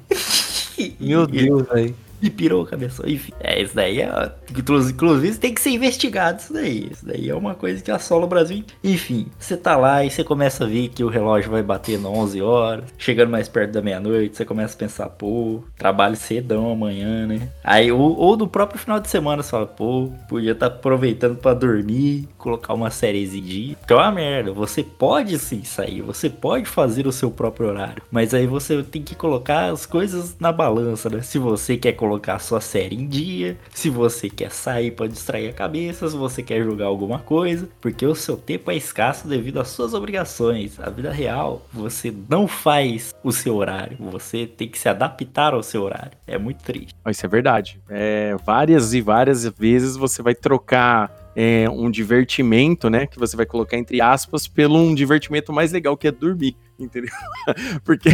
[0.99, 1.95] Meu Deus, velho.
[2.29, 3.09] E pirou a cabeça.
[3.09, 4.33] Enfim, é, isso daí é.
[4.51, 6.89] Inclusive tem que ser investigado isso daí.
[6.91, 8.65] Isso daí é uma coisa que assola o Brasil.
[8.83, 12.11] Enfim, você tá lá e você começa a ver que o relógio vai bater no
[12.11, 17.27] 11 horas, chegando mais perto da meia-noite, você começa a pensar, pô, trabalho cedão amanhã,
[17.27, 17.49] né?
[17.63, 21.37] Aí, ou, ou no próprio final de semana, você fala, pô, podia estar tá aproveitando
[21.37, 23.77] para dormir, colocar uma sériezinha dia.
[23.87, 24.53] Que é uma merda.
[24.53, 29.03] Você pode sim sair, você pode fazer o seu próprio horário, mas aí você tem
[29.03, 31.21] que colocar as coisas na balança, né?
[31.21, 35.49] Se você quer colocar a sua série em dia, se você quer sair para distrair
[35.49, 39.61] a cabeça, se você quer jogar alguma coisa, porque o seu tempo é escasso devido
[39.61, 40.79] às suas obrigações.
[40.81, 45.63] A vida real, você não faz o seu horário, você tem que se adaptar ao
[45.63, 46.13] seu horário.
[46.27, 46.95] É muito triste.
[47.09, 47.81] Isso é verdade.
[47.89, 53.07] É, várias e várias vezes você vai trocar é, um divertimento, né?
[53.07, 57.13] Que você vai colocar entre aspas, pelo um divertimento mais legal que é dormir, entendeu?
[57.85, 58.11] Porque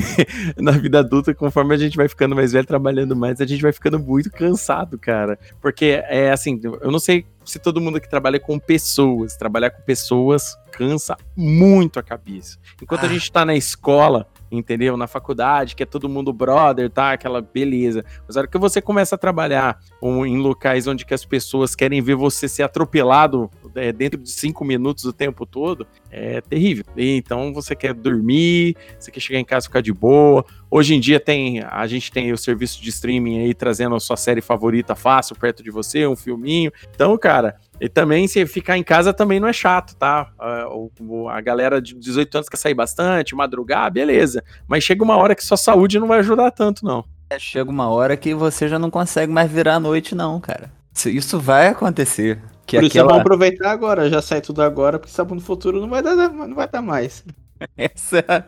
[0.59, 3.73] na vida adulta, conforme a gente vai ficando mais velho, trabalhando mais, a gente vai
[3.73, 5.39] ficando muito cansado, cara.
[5.59, 9.81] Porque é assim, eu não sei se todo mundo que trabalha com pessoas, trabalhar com
[9.81, 12.59] pessoas cansa muito a cabeça.
[12.83, 13.07] Enquanto ah.
[13.07, 14.97] a gente tá na escola, entendeu?
[14.97, 17.13] Na faculdade, que é todo mundo brother, tá?
[17.13, 18.05] Aquela beleza.
[18.27, 22.01] Mas a hora que você começa a trabalhar em locais onde que as pessoas querem
[22.01, 26.85] ver você ser atropelado é, dentro de cinco minutos o tempo todo, é terrível.
[26.97, 30.45] E, então você quer dormir, você quer chegar em casa e ficar de boa.
[30.71, 34.17] Hoje em dia tem a gente tem o serviço de streaming aí trazendo a sua
[34.17, 36.73] série favorita fácil perto de você, um filminho.
[36.95, 40.31] Então, cara, e também, se ficar em casa também não é chato, tá?
[40.39, 40.67] A,
[41.31, 44.43] a galera de 18 anos quer sair bastante, madrugar, beleza.
[44.67, 47.05] Mas chega uma hora que sua saúde não vai ajudar tanto, não.
[47.31, 50.71] É, chega uma hora que você já não consegue mais virar a noite, não, cara.
[51.07, 52.41] Isso vai acontecer.
[52.67, 52.89] Que Por aquela...
[52.89, 56.03] isso é bom aproveitar agora, já sai tudo agora, porque sabe no futuro não vai
[56.03, 57.25] dar, não vai dar mais.
[57.77, 58.47] Essa,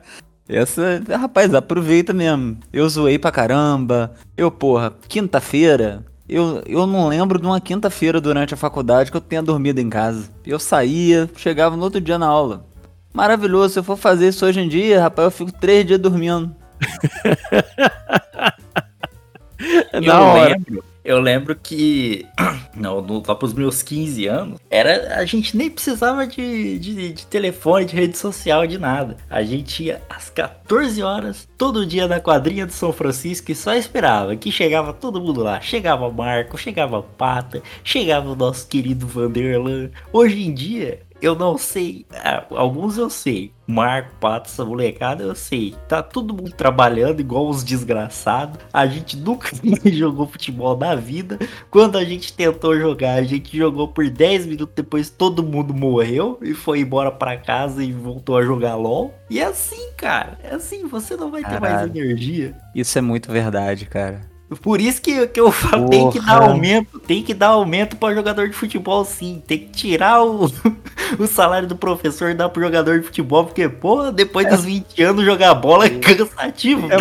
[0.48, 2.58] essa, rapaz, aproveita mesmo.
[2.72, 4.12] Eu zoei pra caramba.
[4.36, 9.20] Eu, porra, quinta-feira, eu, eu não lembro de uma quinta-feira durante a faculdade que eu
[9.20, 10.28] tenha dormido em casa.
[10.44, 12.66] Eu saía, chegava no outro dia na aula.
[13.12, 16.54] Maravilhoso, se eu for fazer isso hoje em dia, rapaz, eu fico três dias dormindo.
[20.04, 20.50] na hora.
[20.50, 22.26] Lembro, eu lembro que
[22.74, 27.26] não, no, lá pros meus 15 anos, era, a gente nem precisava de, de, de,
[27.26, 29.16] telefone, de rede social, de nada.
[29.30, 33.74] A gente ia às 14 horas, todo dia na quadrinha de São Francisco e só
[33.74, 35.60] esperava que chegava todo mundo lá.
[35.60, 39.90] Chegava Marco, chegava Pata, chegava o nosso querido Vanderlan.
[40.12, 42.06] Hoje em dia, eu não sei.
[42.12, 43.52] Ah, alguns eu sei.
[43.66, 45.74] Marco, Pato, essa molecada, eu sei.
[45.88, 48.60] Tá todo mundo trabalhando igual os desgraçados.
[48.72, 49.50] A gente nunca
[49.90, 51.38] jogou futebol na vida.
[51.70, 56.38] Quando a gente tentou jogar, a gente jogou por 10 minutos depois, todo mundo morreu
[56.42, 59.12] e foi embora para casa e voltou a jogar LOL.
[59.28, 60.38] E é assim, cara.
[60.44, 61.88] É assim, você não vai ter Caralho.
[61.88, 62.56] mais energia.
[62.74, 64.35] Isso é muito verdade, cara.
[64.62, 65.90] Por isso que, que eu falo, Porra.
[65.90, 69.66] tem que dar aumento, tem que dar aumento para jogador de futebol sim, tem que
[69.66, 70.44] tirar o,
[71.18, 74.50] o salário do professor e dar pro jogador de futebol, porque, pô, depois é.
[74.50, 76.86] dos 20 anos jogar bola é cansativo.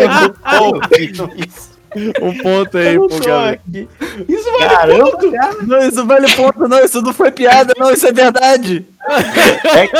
[0.00, 1.79] É muito, é muito
[2.22, 3.06] um ponto aí, pô,
[4.28, 5.32] Isso vale Caramba, ponto.
[5.32, 5.56] Cara.
[5.62, 6.84] Não, isso vale ponto, não.
[6.84, 7.90] Isso não foi piada, não.
[7.90, 8.86] Isso é verdade.
[9.64, 9.96] É que...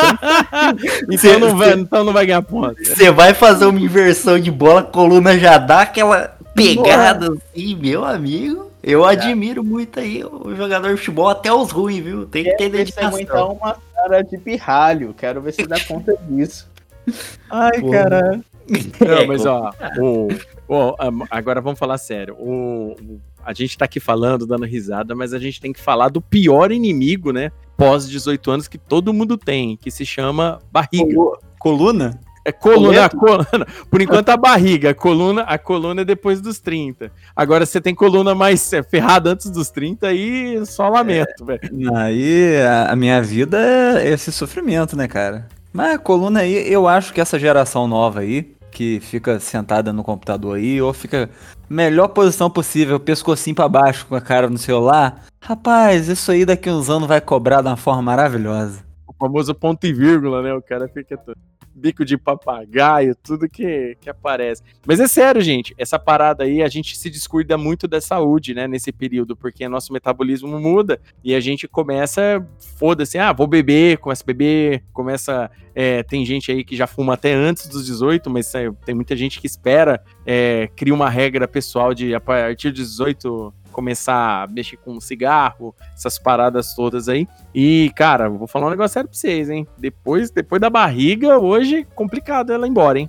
[1.15, 2.77] então, não vai, então não vai ganhar ponto.
[2.85, 7.39] Você vai fazer uma inversão de bola, a coluna já dá aquela pegada Boa.
[7.53, 8.71] assim, meu amigo.
[8.83, 9.13] Eu é.
[9.13, 12.27] admiro muito aí o jogador de futebol, até os ruins, viu?
[12.27, 13.19] Tem que ter dedicação.
[13.19, 15.15] Então uma cara de pirralho.
[15.17, 16.69] Quero ver se dá conta disso.
[17.51, 18.45] Ai, caralho.
[19.01, 20.29] Não, é, mas ó, o,
[20.69, 20.95] o,
[21.31, 22.35] agora vamos falar sério.
[22.39, 26.21] O, a gente tá aqui falando, dando risada, mas a gente tem que falar do
[26.21, 27.51] pior inimigo, né?
[27.77, 31.15] Pós 18 anos que todo mundo tem, que se chama barriga.
[31.59, 32.21] Coluna?
[32.45, 33.67] É coluna, a coluna.
[33.91, 37.13] Por enquanto a barriga, a coluna, a coluna é depois dos 30.
[37.37, 41.97] Agora você tem coluna mais é, ferrada antes dos 30 aí só lamento, é, velho.
[41.97, 43.59] Aí a, a minha vida
[44.01, 45.49] é esse sofrimento, né, cara?
[45.73, 50.03] Mas a coluna aí, eu acho que essa geração nova aí, que fica sentada no
[50.03, 51.31] computador aí, ou fica
[51.69, 55.25] melhor posição possível, pescocinho para baixo com a cara no celular.
[55.41, 58.90] Rapaz, isso aí daqui uns anos vai cobrar de uma forma maravilhosa.
[59.21, 60.53] Famoso ponto e vírgula, né?
[60.55, 61.37] O cara fica todo
[61.81, 64.63] bico de papagaio, tudo que, que aparece.
[64.87, 68.67] Mas é sério, gente, essa parada aí, a gente se descuida muito da saúde, né,
[68.67, 72.47] nesse período, porque nosso metabolismo muda e a gente começa,
[72.77, 75.51] foda-se, ah, vou beber, começa a beber, começa.
[75.73, 79.15] É, tem gente aí que já fuma até antes dos 18, mas é, tem muita
[79.15, 84.47] gente que espera, é, cria uma regra pessoal de a partir dos 18 começar a
[84.47, 87.27] mexer com cigarro, essas paradas todas aí.
[87.55, 89.67] E, cara, vou falar um negócio sério pra vocês, hein?
[89.79, 93.09] Depois, depois da barriga, hoje, complicado ela ir embora, hein?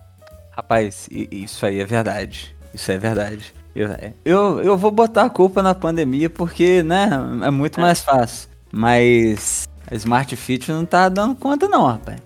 [0.52, 2.56] Rapaz, isso aí é verdade.
[2.74, 3.54] Isso é verdade.
[3.76, 3.90] Eu,
[4.26, 7.10] eu, eu vou botar a culpa na pandemia porque, né,
[7.44, 7.84] é muito é.
[7.84, 8.50] mais fácil.
[8.72, 12.20] Mas a Smart Fit não tá dando conta não, rapaz.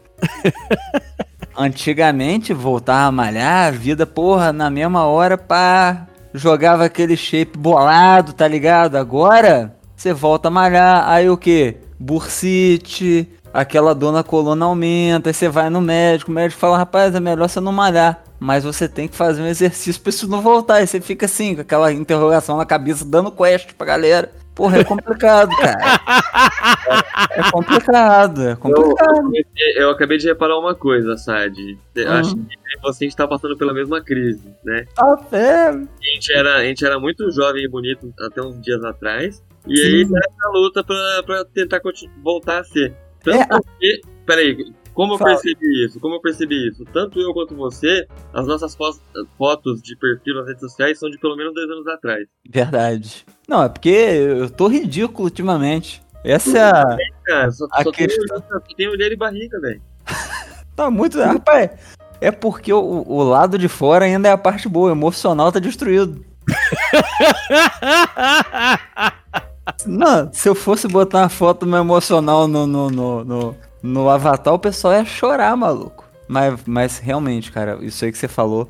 [1.57, 6.05] Antigamente, voltar a malhar, a vida, porra, na mesma hora, pá,
[6.37, 8.95] jogava aquele shape bolado, tá ligado?
[8.95, 11.77] Agora, você volta a malhar, aí o que?
[11.99, 17.15] Bursite, aquela dor na coluna aumenta, aí você vai no médico, o médico fala, rapaz,
[17.15, 18.23] é melhor você não malhar.
[18.39, 20.75] Mas você tem que fazer um exercício pra isso não voltar.
[20.75, 24.31] Aí você fica assim, com aquela interrogação na cabeça, dando quest pra galera.
[24.55, 25.77] Porra, é complicado, cara.
[27.29, 29.31] É, é complicado, é complicado.
[29.35, 31.59] Eu, eu, acabei de reparar uma coisa, Sad.
[31.97, 32.07] Uhum.
[32.07, 34.85] Acho que você está passando pela mesma crise, né?
[34.97, 35.69] Até.
[35.69, 39.43] A gente, era, a gente era muito jovem e bonito até uns dias atrás.
[39.67, 39.83] E Sim.
[39.83, 41.81] aí tá essa luta pra, pra tentar
[42.23, 42.95] voltar a ser.
[43.23, 44.01] Tanto é, que.
[44.25, 45.31] Peraí, como eu Fala.
[45.31, 45.99] percebi isso?
[45.99, 46.85] Como eu percebi isso?
[46.85, 48.77] Tanto eu quanto você, as nossas
[49.37, 52.25] fotos de perfil nas redes sociais são de pelo menos dois anos atrás.
[52.49, 53.25] Verdade.
[53.47, 56.01] Não, é porque eu tô ridículo ultimamente.
[56.23, 56.97] Essa é a.
[57.25, 58.25] Cara, só, a só, questão...
[58.25, 59.81] tenho, só tenho olheira e barriga, velho.
[60.75, 61.19] tá muito.
[61.19, 61.71] Rapaz,
[62.21, 65.59] é porque o, o lado de fora ainda é a parte boa, o emocional tá
[65.59, 66.23] destruído.
[69.85, 73.55] Não, se eu fosse botar uma foto meu emocional no, no, no, no,
[73.85, 76.03] no Avatar, o pessoal ia chorar, maluco.
[76.27, 78.67] Mas, mas realmente, cara, isso aí que você falou,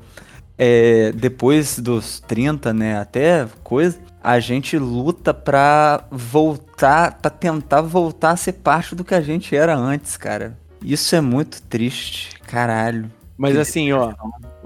[0.58, 8.32] é, depois dos 30, né, até coisa, a gente luta pra voltar, pra tentar voltar
[8.32, 10.58] a ser parte do que a gente era antes, cara.
[10.84, 13.10] Isso é muito triste, caralho.
[13.38, 14.14] Mas assim, ó,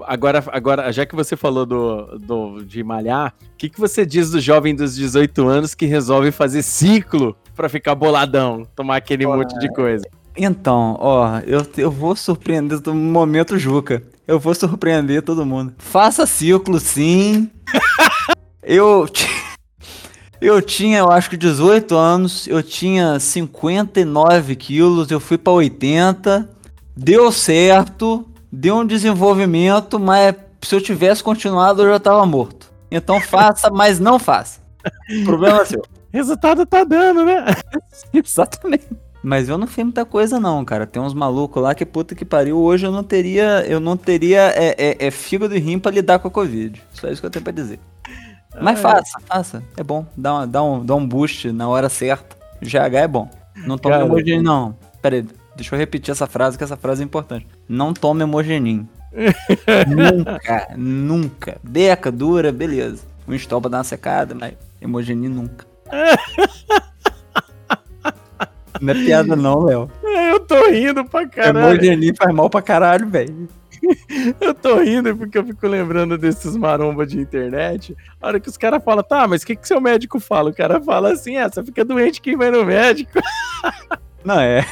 [0.04, 4.30] agora, agora já que você falou do, do de malhar, o que, que você diz
[4.30, 9.58] do jovem dos 18 anos que resolve fazer ciclo pra ficar boladão, tomar aquele monte
[9.58, 10.04] de coisa?
[10.36, 14.02] Então, ó, eu, eu vou surpreender no momento Juca.
[14.26, 15.74] Eu vou surpreender todo mundo.
[15.78, 17.50] Faça ciclo, sim.
[18.62, 19.08] eu.
[20.40, 26.48] Eu tinha, eu acho que 18 anos, eu tinha 59 quilos, eu fui para 80,
[26.96, 32.72] deu certo, deu um desenvolvimento, mas se eu tivesse continuado eu já tava morto.
[32.90, 34.60] Então faça, mas não faça.
[35.20, 35.82] O problema é seu.
[36.12, 37.44] Resultado tá dando, né?
[38.12, 38.88] Exatamente.
[39.22, 40.86] Mas eu não fiz muita coisa não, cara.
[40.86, 42.58] Tem uns malucos lá que puta que pariu.
[42.58, 46.18] Hoje eu não teria, eu não teria é, é, é fígado e rim pra lidar
[46.18, 46.82] com a Covid.
[46.92, 47.78] Só isso que eu tenho pra dizer.
[48.60, 49.22] Mas ah, faça, é.
[49.26, 49.62] faça.
[49.76, 50.06] É bom.
[50.16, 52.36] Dá, uma, dá, um, dá um boost na hora certa.
[52.62, 53.28] GH é bom.
[53.66, 54.76] Não tome cara, hemogenin, não.
[55.02, 57.46] Pera aí, deixa eu repetir essa frase, que essa frase é importante.
[57.68, 58.88] Não tome hemogenin.
[59.86, 61.58] nunca, nunca.
[61.62, 63.04] Beca, dura, beleza.
[63.28, 65.66] Um stop pra dar uma secada, mas hemogenin nunca.
[68.80, 69.90] Não é piada não, Léo.
[70.02, 71.74] É, eu tô rindo pra caralho.
[71.74, 73.48] Hemogenin faz mal pra caralho, velho.
[74.40, 77.96] eu tô rindo porque eu fico lembrando desses marombas de internet.
[78.20, 80.50] A hora que os caras falam, tá, mas o que, que seu médico fala?
[80.50, 83.18] O cara fala assim, ah, você fica doente quem vai no médico.
[84.24, 84.66] Não, é.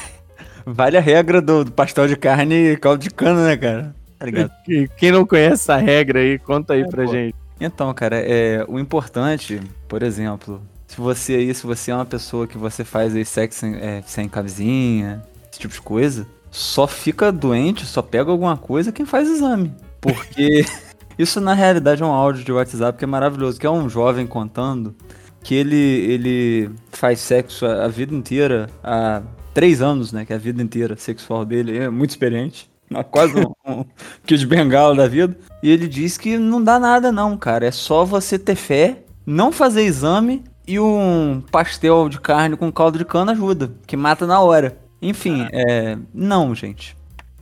[0.65, 3.95] Vale a regra do, do pastel de carne e caldo de cana, né, cara?
[4.19, 4.51] Tá ligado?
[4.97, 7.11] Quem não conhece essa regra aí, conta aí é, pra pô.
[7.11, 7.35] gente.
[7.59, 10.61] Então, cara, é, o importante, por exemplo,
[10.99, 14.03] se você aí, se você é uma pessoa que você faz aí sexo sem, é,
[14.05, 19.29] sem camisinha, esse tipo de coisa, só fica doente, só pega alguma coisa quem faz
[19.29, 19.73] exame.
[20.01, 20.65] Porque
[21.17, 24.27] isso na realidade é um áudio de WhatsApp que é maravilhoso, que é um jovem
[24.27, 24.93] contando
[25.41, 29.21] que ele, ele faz sexo a, a vida inteira, há
[29.53, 30.25] três anos, né?
[30.25, 32.69] Que é a vida inteira sexual dele, é muito experiente.
[33.09, 33.85] Quase um, um
[34.25, 35.37] kid bengala da vida.
[35.63, 37.65] E ele diz que não dá nada não, cara.
[37.65, 42.99] É só você ter fé, não fazer exame e um pastel de carne com caldo
[42.99, 44.77] de cana ajuda, que mata na hora.
[45.01, 45.49] Enfim, ah.
[45.51, 45.97] é.
[46.13, 46.95] Não, gente.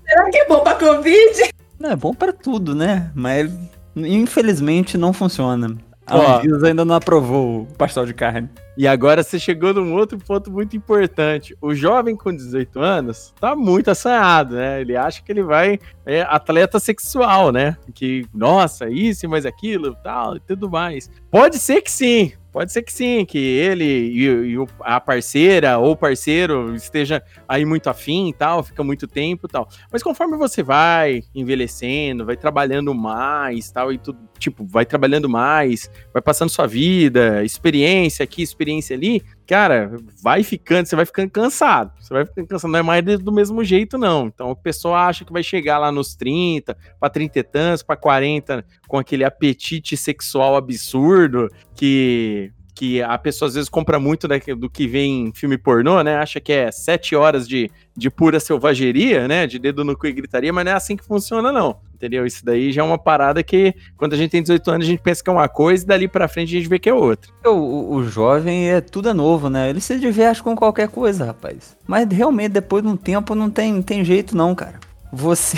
[0.07, 1.49] Será que é bom pra Covid?
[1.77, 3.11] Não, é bom para tudo, né?
[3.13, 3.51] Mas
[3.97, 5.75] infelizmente não funciona.
[6.05, 8.49] A Anvisa ainda não aprovou o pastel de carne.
[8.77, 11.53] E agora você chegou num outro ponto muito importante.
[11.59, 14.79] O jovem com 18 anos tá muito assanhado, né?
[14.79, 17.75] Ele acha que ele vai é atleta sexual, né?
[17.93, 21.11] Que, nossa, isso, mas aquilo, tal, e tudo mais.
[21.29, 25.95] Pode ser que sim, Pode ser que sim, que ele e, e, a parceira ou
[25.95, 29.69] parceiro esteja aí muito afim e tal, fica muito tempo e tal.
[29.91, 35.89] Mas conforme você vai envelhecendo, vai trabalhando mais tal, e tudo, tipo, vai trabalhando mais,
[36.13, 39.91] vai passando sua vida, experiência aqui, experiência ali, cara,
[40.21, 41.91] vai ficando, você vai ficando cansado.
[41.99, 44.27] Você vai ficando cansado, não é mais do mesmo jeito, não.
[44.27, 47.95] Então a pessoa acha que vai chegar lá nos 30, para 30 e tantos, para
[47.95, 54.39] 40, com aquele apetite sexual absurdo que que a pessoa às vezes compra muito né,
[54.55, 56.17] do que vem em filme pornô, né?
[56.17, 59.47] Acha que é sete horas de, de pura selvageria, né?
[59.47, 61.79] De dedo no cu e gritaria, mas não é assim que funciona, não.
[61.97, 62.25] Entendeu?
[62.25, 65.01] Isso daí já é uma parada que, quando a gente tem 18 anos, a gente
[65.01, 67.31] pensa que é uma coisa e dali pra frente a gente vê que é outra.
[67.45, 69.69] O, o, o jovem é tudo é novo, né?
[69.69, 71.75] Ele se diverte com qualquer coisa, rapaz.
[71.85, 74.79] Mas realmente, depois de um tempo, não tem, tem jeito não, cara.
[75.11, 75.57] Você...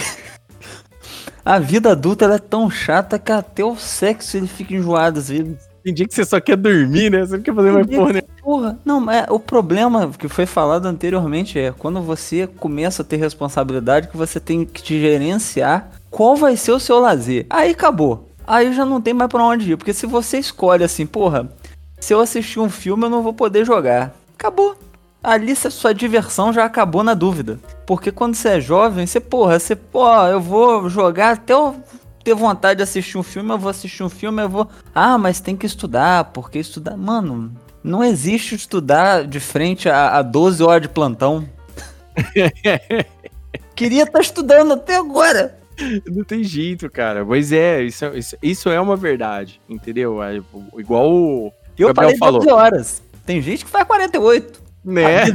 [1.44, 5.70] a vida adulta é tão chata que até o sexo ele fica enjoado às vezes.
[5.84, 7.26] Tem dia que você só quer dormir, né?
[7.26, 8.22] Você não quer fazer mais porra, né?
[8.42, 13.18] Porra, não, é, o problema que foi falado anteriormente é quando você começa a ter
[13.18, 17.46] responsabilidade que você tem que te gerenciar qual vai ser o seu lazer.
[17.50, 18.30] Aí acabou.
[18.46, 19.78] Aí já não tem mais pra onde ir.
[19.78, 21.50] Porque se você escolhe assim, porra,
[22.00, 24.14] se eu assistir um filme eu não vou poder jogar.
[24.34, 24.76] Acabou.
[25.22, 27.60] Ali sua diversão já acabou na dúvida.
[27.86, 31.76] Porque quando você é jovem, você, porra, você, pô, eu vou jogar até eu
[32.24, 34.68] ter vontade de assistir um filme, eu vou assistir um filme, eu vou.
[34.96, 36.96] Ah, mas tem que estudar, porque estudar.
[36.96, 37.52] Mano,
[37.84, 41.48] não existe estudar de frente a, a 12 horas de plantão.
[43.76, 45.59] Queria estar tá estudando até agora.
[46.08, 47.26] Não tem jeito, cara.
[47.26, 50.22] Pois é, isso, isso, isso é uma verdade, entendeu?
[50.22, 50.42] É,
[50.78, 52.40] igual o eu Gabriel falou.
[52.40, 53.04] 12 horas.
[53.26, 54.62] Tem gente que faz 48.
[54.84, 55.26] Né?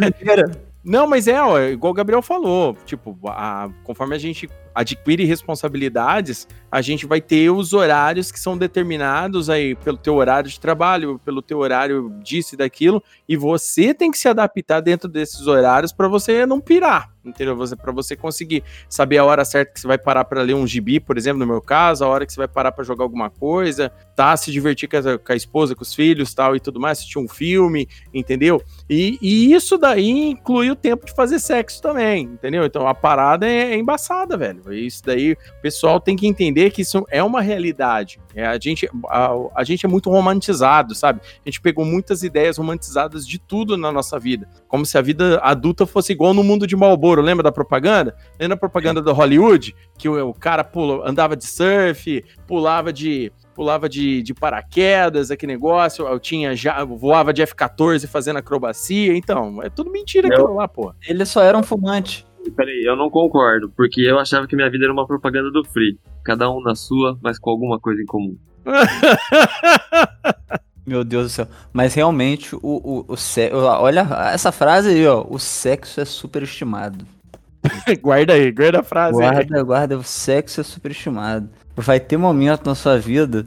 [0.85, 2.77] Não, mas é, ó, igual o Gabriel falou.
[2.85, 8.59] Tipo, a, conforme a gente adquire responsabilidades, a gente vai ter os horários que são
[8.59, 13.95] determinados aí pelo teu horário de trabalho, pelo teu horário disso e daquilo, e você
[13.95, 17.57] tem que se adaptar dentro desses horários para você não pirar, entendeu?
[17.81, 20.99] Para você conseguir saber a hora certa que você vai parar para ler um gibi,
[20.99, 23.93] por exemplo, no meu caso, a hora que você vai parar para jogar alguma coisa,
[24.17, 26.99] tá, se divertir com a, com a, esposa, com os filhos, tal e tudo mais,
[26.99, 28.61] assistir um filme, entendeu?
[28.91, 32.65] E, e, isso daí inclui o tempo de fazer sexo também, entendeu?
[32.65, 34.64] Então a parada é, é embaçada, velho.
[34.73, 38.21] Isso daí, o pessoal tem que entender que isso é uma realidade.
[38.35, 41.21] É, a, gente, a, a gente é muito romantizado, sabe?
[41.23, 44.49] A gente pegou muitas ideias romantizadas de tudo na nossa vida.
[44.69, 47.23] Como se a vida adulta fosse igual no mundo de Marlboro.
[47.23, 48.17] Lembra da propaganda?
[48.39, 49.75] Lembra da propaganda do Hollywood?
[49.99, 55.53] Que o, o cara pula, andava de surf, pulava de pulava de, de paraquedas, aquele
[55.53, 60.67] negócio, eu tinha já voava de F-14 fazendo acrobacia, então, é tudo mentira aquilo lá,
[60.67, 60.93] pô.
[61.07, 62.27] Ele só era um fumante.
[62.51, 65.99] Peraí, eu não concordo, porque eu achava que minha vida era uma propaganda do Free.
[66.25, 68.37] Cada um na sua, mas com alguma coisa em comum.
[70.87, 71.49] Meu Deus do céu.
[71.73, 73.57] Mas realmente, o, o, o sexo.
[73.57, 75.25] Olha essa frase aí, ó.
[75.29, 77.07] O sexo é superestimado.
[78.03, 79.63] guarda aí, guarda a frase guarda, aí.
[79.63, 81.49] Guarda, o sexo é superestimado.
[81.75, 83.47] Vai ter momento na sua vida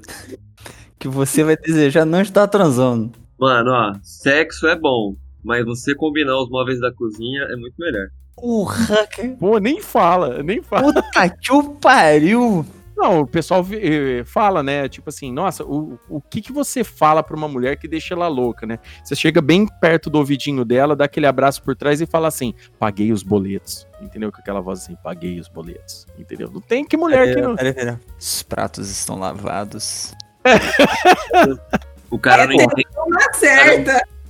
[0.97, 3.11] que você vai desejar não estar transando.
[3.39, 8.07] Mano, ó, sexo é bom, mas você combinar os móveis da cozinha é muito melhor.
[8.37, 9.29] Porra, que...
[9.29, 10.93] Pô, nem fala, nem fala.
[10.93, 12.63] Puta que o pariu.
[12.95, 14.87] Não, o pessoal eh, fala, né?
[14.87, 18.27] Tipo assim, nossa, o, o que que você fala pra uma mulher que deixa ela
[18.27, 18.79] louca, né?
[19.03, 22.55] Você chega bem perto do ouvidinho dela, dá aquele abraço por trás e fala assim:
[22.79, 23.87] paguei os boletos.
[24.01, 24.31] Entendeu?
[24.31, 26.07] Com aquela voz assim: paguei os boletos.
[26.17, 26.49] Entendeu?
[26.51, 27.55] Não tem que mulher que não.
[27.55, 28.01] Pera, pera.
[28.19, 30.15] Os pratos estão lavados.
[32.09, 32.87] o cara não entende.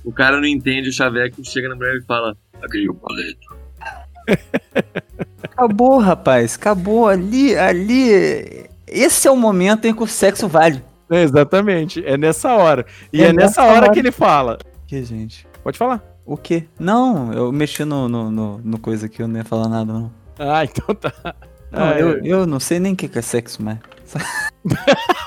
[0.04, 3.67] O cara não entende o chaveco, chega na mulher e fala: paguei o boleto.
[5.42, 6.54] Acabou, rapaz.
[6.54, 8.66] Acabou ali, ali.
[8.86, 10.82] Esse é o momento em que o sexo vale.
[11.10, 12.04] É, exatamente.
[12.04, 12.86] É nessa hora.
[13.12, 14.58] E é, é nessa, hora, hora, que ele fala.
[14.86, 15.46] Que, gente?
[15.62, 16.02] Pode falar.
[16.24, 16.64] O quê?
[16.78, 20.12] Não, eu mexi no, no, no, no coisa aqui, eu não ia falar nada, não.
[20.38, 21.12] Ah, então tá.
[21.70, 22.20] Não, ah, eu, é.
[22.22, 23.78] eu não sei nem o que é sexo, mas.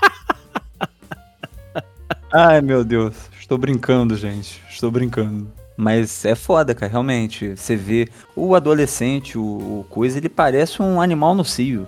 [2.34, 3.15] Ai, meu Deus.
[3.40, 4.61] Estou brincando, gente.
[4.69, 5.52] Estou brincando.
[5.76, 7.56] Mas é foda, cara, realmente.
[7.56, 11.88] Você vê o adolescente, o, o coisa, ele parece um animal no cio.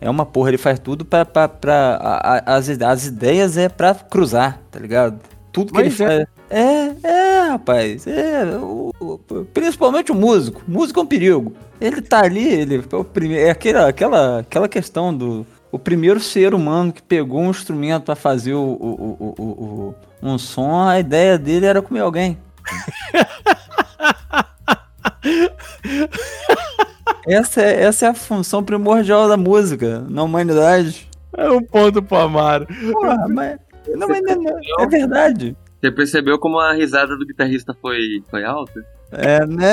[0.00, 1.24] É uma porra, ele faz tudo pra.
[1.24, 5.18] pra, pra a, a, as, as ideias é pra cruzar, tá ligado?
[5.52, 6.16] Tudo que Mas ele é.
[6.16, 6.28] faz.
[6.50, 8.06] É, é, rapaz.
[8.06, 9.18] É, o, o,
[9.52, 10.62] principalmente o músico.
[10.66, 11.52] O músico é um perigo.
[11.80, 13.46] Ele tá ali, ele é o primeiro.
[13.46, 15.46] É aquela, aquela, aquela questão do.
[15.72, 20.82] O primeiro ser humano que pegou um instrumento para fazer o, o, o, um som,
[20.82, 22.38] a ideia dele era comer alguém
[27.26, 31.08] essa, é, essa é a função primordial da música na humanidade.
[31.36, 32.66] É um ponto pro Amaro.
[32.92, 33.58] Porra, mas,
[33.94, 35.56] não, mas não, é verdade.
[35.80, 38.84] Você percebeu como a risada do guitarrista foi, foi alta?
[39.12, 39.68] É, né?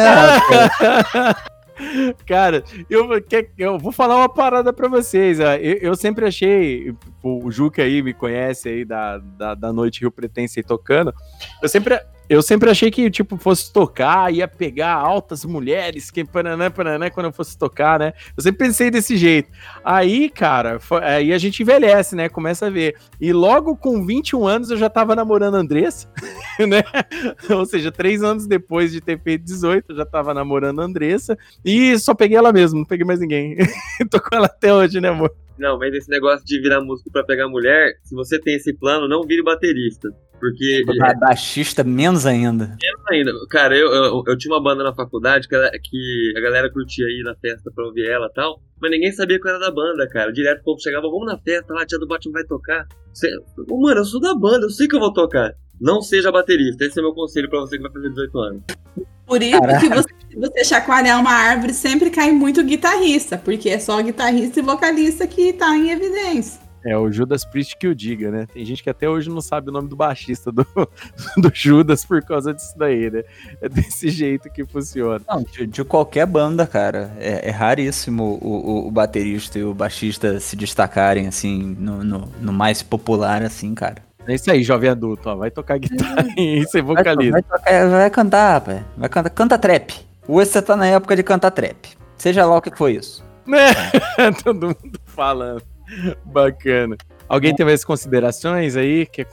[2.27, 3.07] Cara, eu,
[3.57, 5.39] eu vou falar uma parada pra vocês.
[5.39, 10.11] Eu, eu sempre achei, o Juca aí me conhece aí da, da, da Noite Rio
[10.11, 11.13] Pretense tocando.
[11.61, 11.99] Eu sempre
[12.31, 17.25] eu sempre achei que, tipo, fosse tocar, ia pegar altas mulheres, que pananã, pananã, quando
[17.25, 18.13] eu fosse tocar, né?
[18.37, 19.49] Eu sempre pensei desse jeito.
[19.83, 22.29] Aí, cara, foi, aí a gente envelhece, né?
[22.29, 22.95] Começa a ver.
[23.19, 26.09] E logo com 21 anos eu já tava namorando a Andressa,
[26.65, 26.81] né?
[27.49, 31.37] Ou seja, três anos depois de ter feito 18, eu já tava namorando a Andressa.
[31.65, 33.57] E só peguei ela mesmo, não peguei mais ninguém.
[34.09, 35.35] Tô com ela até hoje, né, amor?
[35.59, 39.05] Não, mas esse negócio de virar músico para pegar mulher, se você tem esse plano,
[39.09, 40.07] não vire baterista.
[40.41, 40.81] Porque.
[40.97, 42.75] Ba baixista, menos ainda.
[42.81, 43.31] Menos ainda.
[43.47, 47.23] Cara, eu, eu, eu, tinha uma banda na faculdade que, que a galera curtia ir
[47.23, 50.07] na festa pra ouvir ela e tal, mas ninguém sabia que eu era da banda,
[50.09, 50.33] cara.
[50.33, 52.87] Direto o povo chegava, vamos na festa lá, a tia do Batman vai tocar.
[53.13, 53.29] Você,
[53.69, 55.53] oh, mano, eu sou da banda, eu sei que eu vou tocar.
[55.79, 58.63] Não seja baterista, esse é meu conselho para você que vai fazer 18 anos.
[59.25, 59.79] Por isso Caraca.
[59.79, 64.63] que você, você chacoalhar uma árvore sempre cai muito guitarrista, porque é só guitarrista e
[64.63, 66.70] vocalista que tá em evidência.
[66.83, 68.47] É o Judas Priest que o diga, né?
[68.51, 70.65] Tem gente que até hoje não sabe o nome do baixista do,
[71.37, 73.23] do Judas por causa disso daí, né?
[73.61, 75.21] É desse jeito que funciona.
[75.27, 77.15] Não, de, de qualquer banda, cara.
[77.19, 82.31] É, é raríssimo o, o, o, baterista e o baixista se destacarem, assim, no, no,
[82.41, 84.01] no, mais popular, assim, cara.
[84.27, 85.35] É isso aí, jovem adulto, ó.
[85.35, 87.31] Vai tocar guitarra e ser vocalista.
[87.31, 88.81] Vai, vai, tocar, vai cantar, rapaz.
[88.97, 89.93] Vai cantar, canta trap.
[90.27, 91.89] Hoje você tá na época de cantar trap.
[92.17, 93.23] Seja lá o que foi isso.
[93.47, 95.63] É, todo mundo falando.
[96.25, 96.97] Bacana.
[97.27, 99.05] Alguém tem mais considerações aí?
[99.05, 99.25] Quer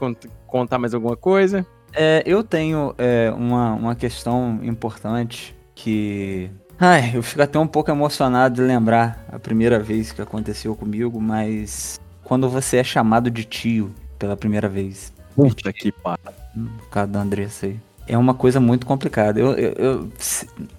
[0.47, 1.67] contar mais alguma coisa?
[1.93, 6.51] É, eu tenho é, uma, uma questão importante que.
[6.79, 11.21] Ai, eu fico até um pouco emocionado de lembrar a primeira vez que aconteceu comigo,
[11.21, 15.13] mas quando você é chamado de tio pela primeira vez.
[15.35, 16.33] Puta que pariu.
[16.55, 17.81] Por causa da Andressa aí.
[18.07, 19.41] É uma coisa muito complicada.
[19.41, 20.13] Eu, eu, eu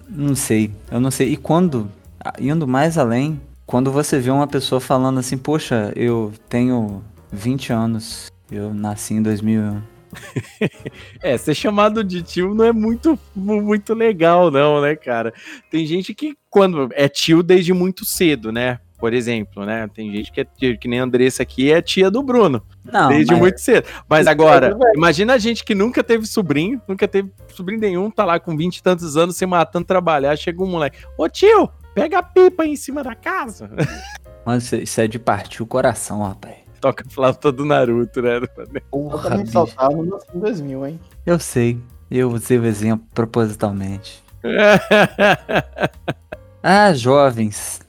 [0.08, 0.70] não sei.
[0.90, 1.32] Eu não sei.
[1.32, 1.90] E quando,
[2.38, 3.40] indo mais além,
[3.70, 9.22] quando você vê uma pessoa falando assim, poxa, eu tenho 20 anos, eu nasci em
[9.22, 9.80] 2001.
[11.22, 15.32] é, ser chamado de tio não é muito, muito legal, não, né, cara?
[15.70, 18.80] Tem gente que, quando é tio desde muito cedo, né?
[18.98, 19.88] Por exemplo, né?
[19.94, 22.60] Tem gente que é que nem a Andressa aqui é tia do Bruno.
[22.84, 23.40] Não, desde mas...
[23.40, 23.86] muito cedo.
[24.08, 28.40] Mas agora, imagina a gente que nunca teve sobrinho, nunca teve sobrinho nenhum, tá lá
[28.40, 30.98] com 20 e tantos anos, se matando, trabalhar, chega um moleque.
[31.16, 33.70] Ô tio, Pega a pipa aí em cima da casa.
[34.44, 36.56] Mano, isso é de partir o coração, rapaz.
[36.80, 38.40] Toca a flauta do Naruto, né?
[38.90, 41.00] Porra, eu também saltava no 2000, hein?
[41.26, 41.78] Eu sei.
[42.10, 44.22] Eu usei o exemplo propositalmente.
[46.62, 47.80] ah, jovens.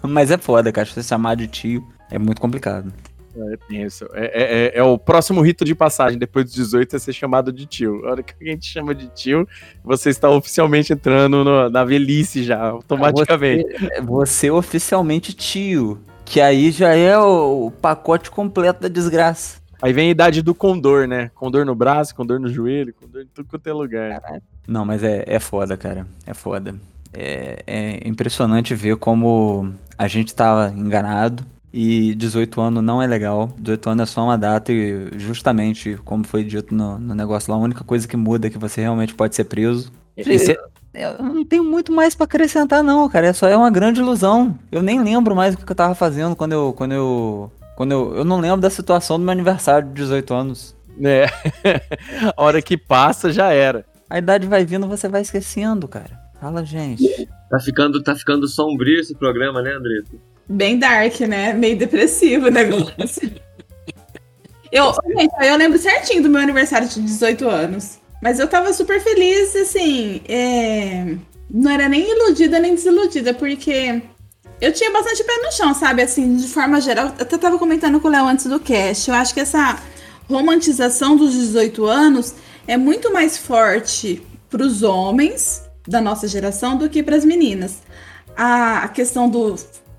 [0.00, 0.86] Mas é foda, cara.
[0.86, 2.92] Você chamar de tio é muito complicado.
[3.36, 3.54] É.
[3.74, 7.52] É, é, é, é, o próximo rito de passagem, depois dos 18, é ser chamado
[7.52, 8.06] de tio.
[8.06, 9.48] A hora que alguém te chama de tio,
[9.82, 13.64] você está oficialmente entrando no, na velhice já, automaticamente.
[13.72, 19.62] Você, você oficialmente tio, que aí já é o, o pacote completo da desgraça.
[19.82, 21.30] Aí vem a idade do condor, né?
[21.34, 24.22] Condor no braço, condor no joelho, condor em tudo quanto é lugar.
[24.66, 26.06] Não, mas é, é foda, cara.
[26.24, 26.74] É foda.
[27.12, 31.44] É, é impressionante ver como a gente tava enganado
[31.76, 33.52] e 18 anos não é legal.
[33.58, 37.58] 18 anos é só uma data e justamente, como foi dito no, no negócio lá,
[37.58, 39.90] a única coisa que muda é que você realmente pode ser preso.
[40.16, 40.56] Esse...
[40.94, 43.26] Eu não tenho muito mais para acrescentar não, cara.
[43.26, 44.56] É só é uma grande ilusão.
[44.70, 48.14] Eu nem lembro mais o que eu tava fazendo quando eu quando eu quando eu,
[48.18, 50.76] eu não lembro da situação do meu aniversário de 18 anos.
[51.02, 51.26] É.
[52.36, 53.84] a hora que passa já era.
[54.08, 56.20] A idade vai vindo, você vai esquecendo, cara.
[56.40, 57.28] Fala, gente.
[57.50, 60.12] Tá ficando tá ficando sombrio esse programa, né, Andressa?
[60.48, 61.52] Bem dark, né?
[61.52, 63.32] Meio depressivo o negócio.
[64.70, 67.98] eu, gente, eu lembro certinho do meu aniversário de 18 anos.
[68.22, 70.20] Mas eu tava super feliz, assim.
[70.28, 71.16] É...
[71.50, 74.02] Não era nem iludida nem desiludida, porque
[74.60, 76.02] eu tinha bastante pé no chão, sabe?
[76.02, 77.06] Assim, de forma geral.
[77.06, 79.10] Eu até tava comentando com o Léo antes do cast.
[79.10, 79.78] Eu acho que essa
[80.28, 82.34] romantização dos 18 anos
[82.66, 87.82] é muito mais forte para os homens da nossa geração do que para as meninas.
[88.36, 89.54] A questão do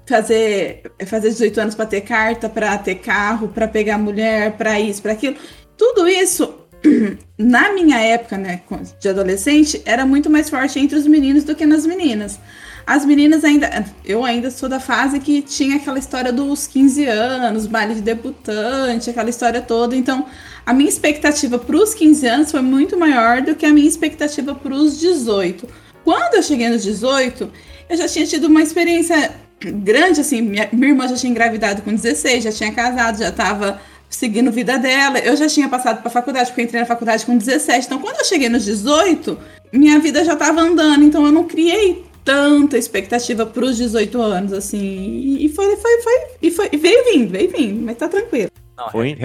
[0.08, 5.02] fazer fazer 18 anos para ter carta, para ter carro, para pegar mulher, para isso,
[5.02, 5.36] para aquilo.
[5.78, 6.54] Tudo isso
[7.38, 8.62] na minha época, né,
[9.00, 12.40] de adolescente, era muito mais forte entre os meninos do que nas meninas.
[12.88, 17.66] As meninas ainda, eu ainda sou da fase que tinha aquela história dos 15 anos,
[17.66, 19.96] baile de debutante, aquela história toda.
[19.96, 20.28] Então,
[20.64, 24.54] a minha expectativa para os 15 anos foi muito maior do que a minha expectativa
[24.54, 25.68] para os 18.
[26.04, 27.52] Quando eu cheguei nos 18,
[27.90, 31.94] eu já tinha tido uma experiência grande, assim, minha, minha irmã já tinha engravidado com
[31.94, 33.80] 16, já tinha casado, já estava
[34.10, 35.20] seguindo a vida dela.
[35.20, 37.86] Eu já tinha passado para faculdade, porque eu entrei na faculdade com 17.
[37.86, 39.38] Então, quando eu cheguei nos 18,
[39.74, 41.04] minha vida já estava andando.
[41.04, 45.38] Então, eu não criei tanta expectativa para os 18 anos, assim.
[45.40, 48.50] E foi, foi, foi, e foi, e veio vindo, veio vindo, mas tá tranquilo.
[48.78, 49.16] Não, foi?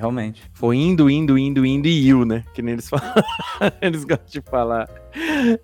[0.00, 0.42] Real, realmente.
[0.54, 2.44] Foi indo, indo, indo, indo e iu, né?
[2.54, 3.12] Que nem eles falam.
[3.80, 4.88] eles gostam de falar.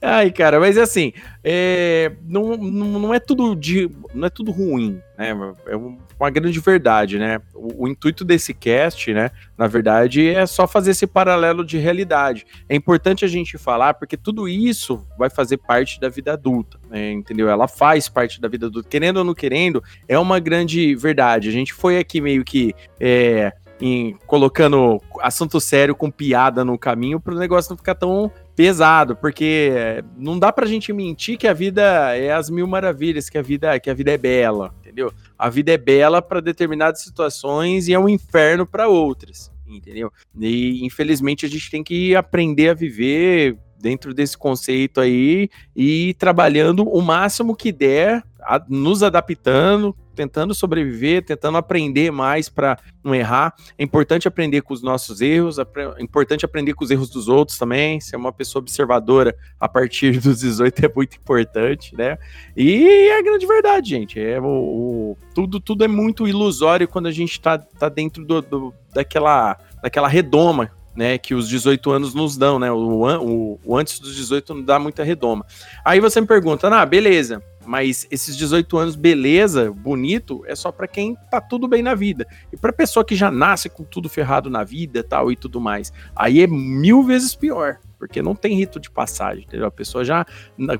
[0.02, 4.50] Ai, cara, mas é assim, é, não, não, não, é tudo de, não é tudo
[4.50, 5.30] ruim, né?
[5.66, 7.40] É uma grande verdade, né?
[7.54, 9.30] O, o, intuito desse cast, né?
[9.56, 12.44] Na verdade, é só fazer esse paralelo de realidade.
[12.68, 17.12] É importante a gente falar porque tudo isso vai fazer parte da vida adulta, né?
[17.12, 17.48] Entendeu?
[17.48, 21.48] Ela faz parte da vida adulta, querendo ou não querendo, é uma grande verdade.
[21.48, 27.20] A gente foi aqui meio que é, em, colocando assunto sério com piada no caminho
[27.20, 31.52] para o negócio não ficar tão pesado, porque não dá pra gente mentir que a
[31.52, 35.12] vida é as mil maravilhas, que a vida, que a vida é bela, entendeu?
[35.38, 40.10] A vida é bela para determinadas situações e é um inferno para outras, entendeu?
[40.38, 46.88] E infelizmente a gente tem que aprender a viver dentro desse conceito aí e trabalhando
[46.88, 53.54] o máximo que der, a, nos adaptando, tentando sobreviver, tentando aprender mais para não errar.
[53.78, 55.64] É importante aprender com os nossos erros, é
[56.00, 58.00] importante aprender com os erros dos outros também.
[58.00, 62.16] Ser uma pessoa observadora a partir dos 18 é muito importante, né?
[62.56, 64.18] E é a grande verdade, gente.
[64.18, 68.40] É o, o tudo, tudo é muito ilusório quando a gente está tá dentro do,
[68.40, 72.72] do, daquela, daquela redoma né, que os 18 anos nos dão, né?
[72.72, 75.44] O, o, o, antes dos 18 não dá muita redoma.
[75.84, 80.86] Aí você me pergunta, ah, beleza, mas esses 18 anos, beleza, bonito, é só para
[80.86, 82.26] quem tá tudo bem na vida.
[82.52, 85.92] E pra pessoa que já nasce com tudo ferrado na vida tal e tudo mais,
[86.14, 87.78] aí é mil vezes pior.
[87.98, 89.66] Porque não tem rito de passagem, entendeu?
[89.66, 90.26] A pessoa já,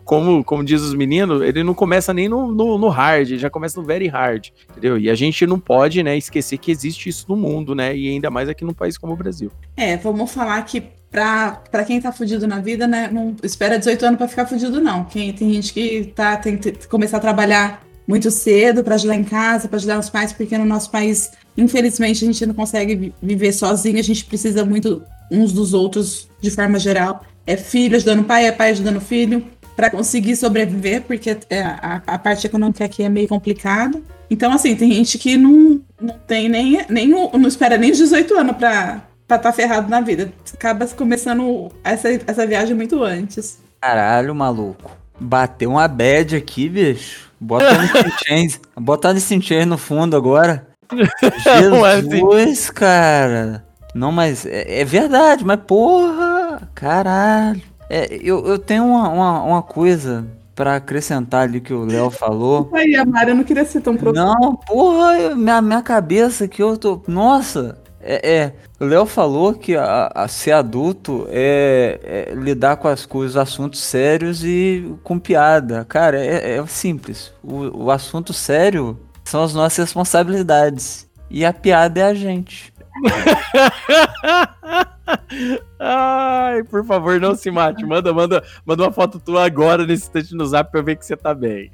[0.05, 3.81] como, como diz os meninos, ele não começa nem no, no, no hard, já começa
[3.81, 4.99] no very hard, entendeu?
[4.99, 7.97] E a gente não pode, né, esquecer que existe isso no mundo, né?
[7.97, 9.51] E ainda mais aqui num país como o Brasil.
[9.77, 13.09] É, vamos falar que pra, quem tá fudido na vida, né?
[13.11, 15.05] Não espera 18 anos para ficar fudido, não.
[15.05, 19.25] Quem, tem gente que tá, tem que começar a trabalhar muito cedo para ajudar em
[19.25, 23.53] casa, para ajudar os pais, porque no nosso país, infelizmente, a gente não consegue viver
[23.53, 27.25] sozinho, a gente precisa muito uns dos outros de forma geral.
[27.47, 29.45] É filho ajudando pai, é pai ajudando filho,
[29.77, 34.01] para conseguir sobreviver, porque é, a, a, parte econômica aqui é meio complicada.
[34.31, 38.57] Então, assim, tem gente que não, não tem nem, nem não espera nem 18 anos
[38.57, 40.33] para pra estar tá ferrado na vida.
[40.55, 43.59] Acaba começando essa, essa viagem muito antes.
[43.81, 44.91] Caralho, maluco.
[45.19, 47.31] Bateu uma bad aqui, bicho.
[47.41, 47.67] Bota
[48.03, 48.61] no Chains.
[48.77, 50.67] Bota no Chains no fundo agora.
[51.43, 53.65] Jesus, cara.
[53.95, 57.63] Não, mas é, é, verdade, mas porra, caralho.
[57.89, 62.71] É, eu, eu tenho uma, uma, uma coisa para acrescentar ali que o Léo falou.
[62.75, 64.25] Aí, Amara, eu não queria ser tão profundo.
[64.25, 67.01] Não, porra, minha, minha cabeça que eu tô.
[67.07, 72.87] Nossa, é, é, o Léo falou que a, a, ser adulto é, é, lidar com
[72.87, 75.85] as coisas, assuntos sérios e com piada.
[75.85, 77.35] Cara, é, é simples.
[77.43, 81.11] O, o, assunto sério são as nossas responsabilidades.
[81.29, 82.73] E a piada é a gente.
[85.81, 87.85] Ai, por favor, não se mate.
[87.85, 91.05] Manda, manda, manda uma foto tua agora nesse instante no zap pra eu ver que
[91.05, 91.71] você tá bem.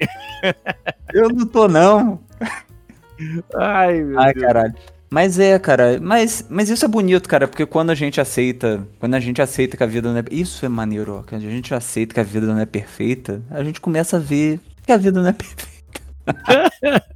[1.12, 2.20] eu não tô, não.
[3.54, 4.46] Ai, meu Ai, Deus.
[4.46, 4.74] caralho.
[5.12, 9.12] Mas é, cara, mas, mas isso é bonito, cara, porque quando a gente aceita, quando
[9.12, 11.74] a gente aceita que a vida não é, isso é maneiro, ó, quando a gente
[11.74, 15.20] aceita que a vida não é perfeita, a gente começa a ver que a vida
[15.20, 15.70] não é perfeita.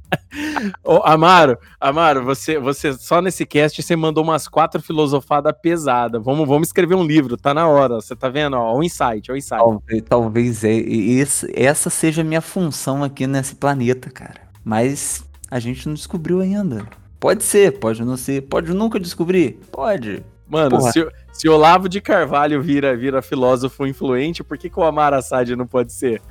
[0.83, 6.23] Ô, Amaro, Amaro, você, você só nesse cast você mandou umas quatro filosofadas pesadas.
[6.23, 7.95] Vamos, vamos escrever um livro, tá na hora.
[7.95, 8.57] Você tá vendo?
[8.57, 9.57] Ó, o insight, o insight.
[9.57, 14.41] Talvez, talvez é, esse, essa seja a minha função aqui nesse planeta, cara.
[14.63, 16.85] Mas a gente não descobriu ainda.
[17.19, 19.59] Pode ser, pode não ser, pode nunca descobrir?
[19.71, 20.23] Pode.
[20.47, 25.13] Mano, se, se Olavo de Carvalho vira, vira filósofo influente, por que, que o Amar
[25.13, 26.21] Assad não pode ser?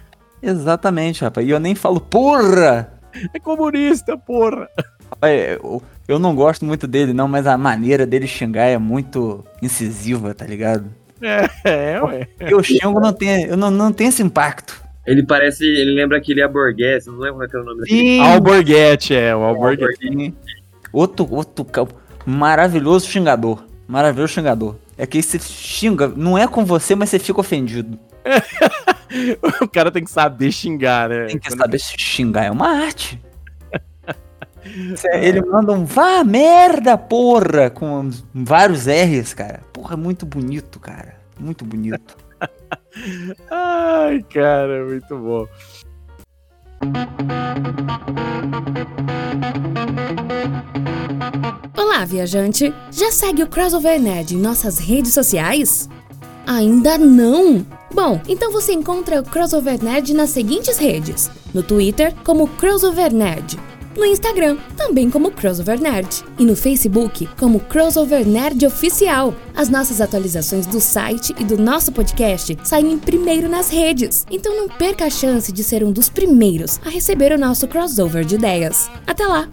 [0.42, 1.46] Exatamente, rapaz.
[1.46, 2.92] E eu nem falo porra!
[3.34, 4.68] É comunista, porra!
[5.10, 9.44] Rapaz, eu, eu não gosto muito dele, não, mas a maneira dele xingar é muito
[9.60, 10.86] incisiva, tá ligado?
[11.20, 12.28] É, é, ué.
[12.40, 14.82] Eu xingo, não tem, eu não, não tem esse impacto.
[15.06, 18.18] Ele parece, ele lembra aquele Alborguete, não lembro qual é o nome dele.
[18.20, 20.34] Alborguete, é, o Alborguete.
[20.96, 21.66] Outro, outro
[22.24, 23.62] maravilhoso xingador.
[23.86, 24.76] Maravilhoso xingador.
[24.96, 27.98] É que você xinga, não é com você, mas você fica ofendido.
[29.60, 31.26] o cara tem que saber xingar, né?
[31.26, 31.58] Tem que Quando...
[31.58, 33.22] saber xingar, é uma arte.
[35.12, 39.60] Ele manda um vá merda, porra, com vários R's, cara.
[39.74, 41.16] Porra, é muito bonito, cara.
[41.38, 42.16] Muito bonito.
[43.52, 45.46] Ai, cara, muito bom.
[51.76, 52.74] Olá, viajante!
[52.90, 55.88] Já segue o Crossover Nerd em nossas redes sociais?
[56.46, 57.64] Ainda não?
[57.92, 63.58] Bom, então você encontra o Crossover Nerd nas seguintes redes: no Twitter como Crossover Nerd,
[63.96, 69.34] no Instagram, também como Crossover Nerd, e no Facebook como Crossover Nerd Oficial.
[69.54, 74.68] As nossas atualizações do site e do nosso podcast saem primeiro nas redes, então não
[74.68, 78.90] perca a chance de ser um dos primeiros a receber o nosso crossover de ideias.
[79.06, 79.48] Até lá!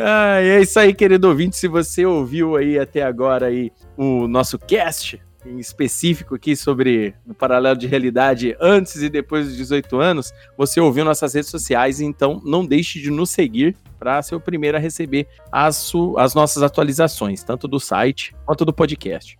[0.00, 1.56] Ah, é isso aí, querido ouvinte.
[1.56, 7.34] Se você ouviu aí até agora aí o nosso cast em específico aqui sobre o
[7.34, 12.40] paralelo de realidade antes e depois dos 18 anos, você ouviu nossas redes sociais, então
[12.44, 17.42] não deixe de nos seguir para ser o primeiro a receber as, as nossas atualizações,
[17.42, 19.38] tanto do site quanto do podcast.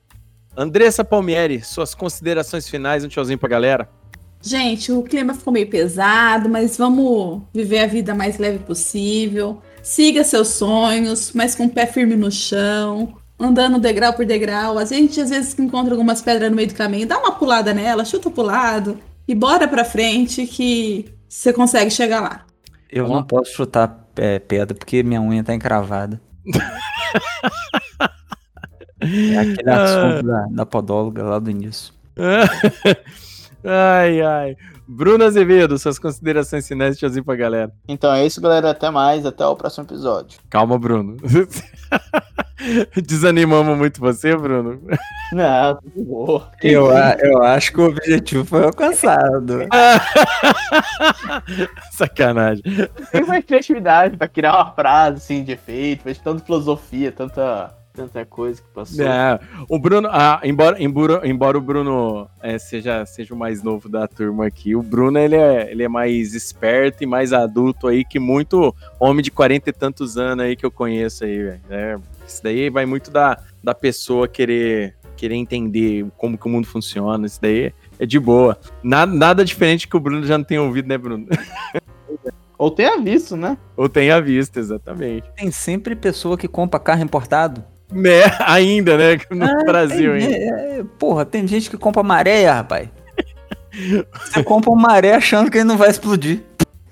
[0.57, 3.89] Andressa Palmieri, suas considerações finais, um tchauzinho pra galera.
[4.41, 9.61] Gente, o clima ficou meio pesado, mas vamos viver a vida mais leve possível.
[9.83, 14.79] Siga seus sonhos, mas com o pé firme no chão, andando degrau por degrau.
[14.79, 18.05] A gente às vezes encontra algumas pedras no meio do caminho, dá uma pulada nela,
[18.05, 22.45] chuta pro lado e bora pra frente que você consegue chegar lá.
[22.91, 26.21] Eu não posso chutar é, pedra porque minha unha tá encravada.
[29.01, 31.93] é aquele assunto da, da podóloga lá do início.
[33.63, 34.57] ai, ai.
[34.91, 37.71] Bruno Azevedo, suas considerações finais, tchauzinho pra galera.
[37.87, 38.71] Então é isso, galera.
[38.71, 39.27] Até mais.
[39.27, 40.41] Até o próximo episódio.
[40.49, 41.19] Calma, Bruno.
[43.07, 44.81] Desanimamos muito você, Bruno?
[45.33, 46.51] Não, tudo bom.
[46.63, 46.89] Eu,
[47.21, 49.61] eu acho que o objetivo foi alcançado.
[51.93, 52.63] Sacanagem.
[53.13, 58.25] Tem mais criatividade pra criar uma frase assim de efeito, fez tanta filosofia, tanta tanta
[58.25, 59.05] coisa que passou.
[59.05, 63.89] É, o Bruno, ah, embora, embora, embora o Bruno é, seja, seja o mais novo
[63.89, 68.05] da turma aqui, o Bruno ele é, ele é mais esperto e mais adulto aí
[68.05, 71.61] que muito homem de 40 e tantos anos aí que eu conheço aí, velho.
[71.69, 76.67] É, isso daí vai muito da, da pessoa querer, querer entender como que o mundo
[76.67, 78.57] funciona, isso daí é de boa.
[78.81, 81.27] Nada, nada diferente que o Bruno já não tenha ouvido, né, Bruno?
[82.59, 83.57] Ou tenha visto, né?
[83.77, 85.31] Ou tenha visto, exatamente.
[85.37, 87.65] Tem sempre pessoa que compra carro importado.
[87.93, 89.19] Né, ainda, né?
[89.31, 90.61] No ah, Brasil tem, ainda.
[90.61, 92.89] É, porra, tem gente que compra maré, rapaz.
[94.25, 96.43] Você compra uma maré achando que ele não vai explodir.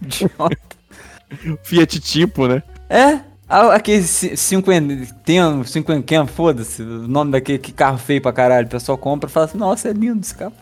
[0.00, 0.56] Idiota.
[1.62, 2.62] Fiat tipo, né?
[2.88, 3.20] É.
[3.48, 8.66] Aquele cinquenteno, cinquenteno, foda-se, o nome daquele que carro feio pra caralho.
[8.66, 10.52] O pessoal compra e fala assim, nossa, é lindo esse carro.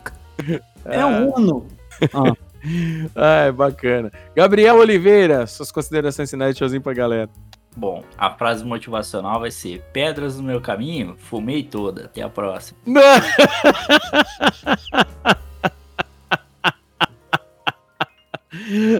[0.85, 1.37] É um ah.
[1.37, 1.67] Uno.
[2.13, 2.33] Ah.
[3.15, 4.11] ah, é bacana.
[4.35, 7.29] Gabriel Oliveira, suas considerações finais, tchauzinho pra galera.
[7.75, 12.05] Bom, a frase motivacional vai ser: Pedras no meu caminho, fumei toda.
[12.05, 12.79] Até a próxima.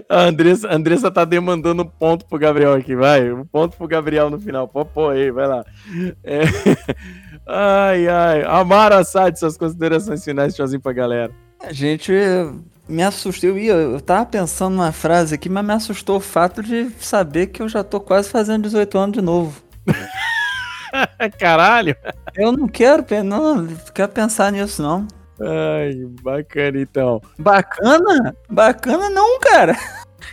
[0.08, 3.32] A Andressa, a Andressa tá demandando um ponto pro Gabriel aqui, vai.
[3.32, 4.68] Um ponto pro Gabriel no final.
[4.68, 5.64] Pô, pô aí, vai lá.
[6.22, 6.42] É...
[7.48, 8.42] Ai, ai.
[8.42, 11.32] Amara Assad, suas considerações finais, tchauzinho pra galera.
[11.60, 12.12] A gente
[12.88, 13.50] me assustou.
[13.50, 17.48] Eu, ia, eu tava pensando numa frase aqui, mas me assustou o fato de saber
[17.48, 19.60] que eu já tô quase fazendo 18 anos de novo.
[21.38, 21.96] Caralho!
[22.34, 25.06] Eu não quero, não, não quero pensar nisso, não.
[25.40, 27.20] Ai, bacana então.
[27.38, 28.34] Bacana?
[28.48, 29.76] Bacana não, cara.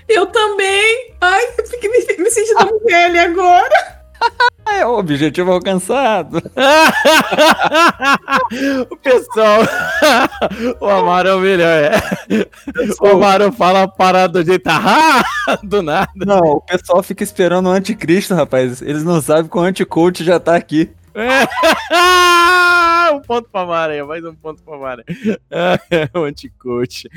[0.07, 1.13] Eu também.
[1.19, 2.69] Ai, eu fiquei me, me sentindo ah.
[2.85, 4.02] velha agora.
[4.65, 6.37] É o objetivo alcançado.
[8.89, 9.61] o pessoal.
[10.79, 11.91] o Amaro é o melhor, é.
[13.01, 15.23] O Amaro fala a parada do jeito ah,
[15.63, 16.11] do nada.
[16.15, 18.81] Não, o pessoal fica esperando o anticristo, rapaz.
[18.81, 20.89] Eles não sabem que o anticoach já tá aqui.
[21.13, 21.43] É.
[23.13, 25.03] um ponto pra Mara mais um ponto pra Mara.
[26.15, 27.07] o anticoach.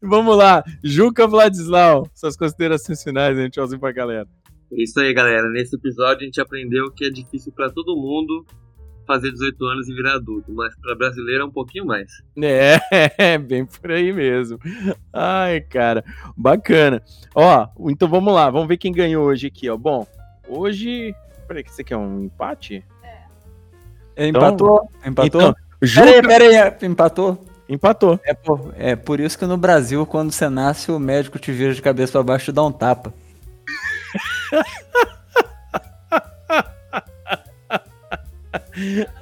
[0.00, 3.50] Vamos lá, Juca Vladislau, suas considerações finais, hein?
[3.50, 4.28] Tchauzinho pra galera.
[4.72, 5.48] É isso aí, galera.
[5.50, 8.44] Nesse episódio a gente aprendeu que é difícil para todo mundo
[9.06, 12.22] fazer 18 anos e virar adulto, mas para brasileiro é um pouquinho mais.
[12.40, 14.58] É, bem por aí mesmo.
[15.12, 16.04] Ai, cara,
[16.36, 17.02] bacana.
[17.34, 19.76] Ó, então vamos lá, vamos ver quem ganhou hoje aqui, ó.
[19.76, 20.06] Bom,
[20.48, 21.12] hoje,
[21.48, 22.84] peraí, que você quer um empate?
[24.14, 24.28] É.
[24.28, 24.88] Empatou?
[25.00, 25.40] Então, empatou?
[25.40, 26.06] Então, Juca...
[26.06, 27.46] Peraí, peraí, empatou?
[27.68, 28.20] Empatou.
[28.24, 31.72] É por, é por isso que no Brasil, quando você nasce, o médico te vira
[31.74, 33.12] de cabeça para baixo e dá um tapa.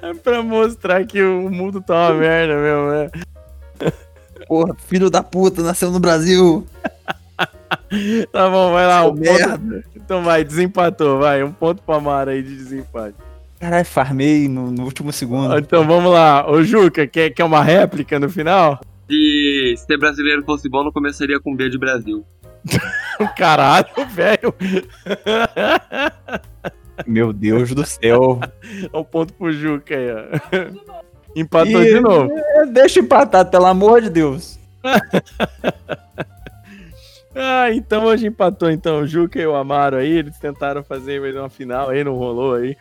[0.01, 3.11] É pra mostrar que o mundo tá uma merda mesmo, né?
[4.47, 6.65] Porra, filho da puta, nasceu no Brasil.
[8.31, 9.07] tá bom, vai lá.
[9.07, 9.57] Um merda.
[9.57, 9.83] Ponto...
[9.95, 11.43] Então vai, desempatou, vai.
[11.43, 13.15] Um ponto pra Mara aí de desempate.
[13.59, 15.57] Caralho, farmei no, no, último segundo.
[15.57, 16.49] Então vamos lá.
[16.49, 18.79] Ô Juca, quer, quer uma réplica no final?
[19.09, 22.23] Se ser brasileiro fosse bom, não começaria com B de Brasil.
[23.37, 24.53] Caralho, velho.
[27.05, 28.39] Meu Deus do céu.
[28.93, 30.23] Olha um ponto pro Juca aí, ó.
[31.35, 32.31] Empatou e, de novo.
[32.35, 34.57] É, deixa empatar, pelo amor de Deus.
[37.35, 41.49] ah, então hoje empatou então o Juca e o Amaro aí, eles tentaram fazer uma
[41.49, 42.75] final aí, não rolou aí.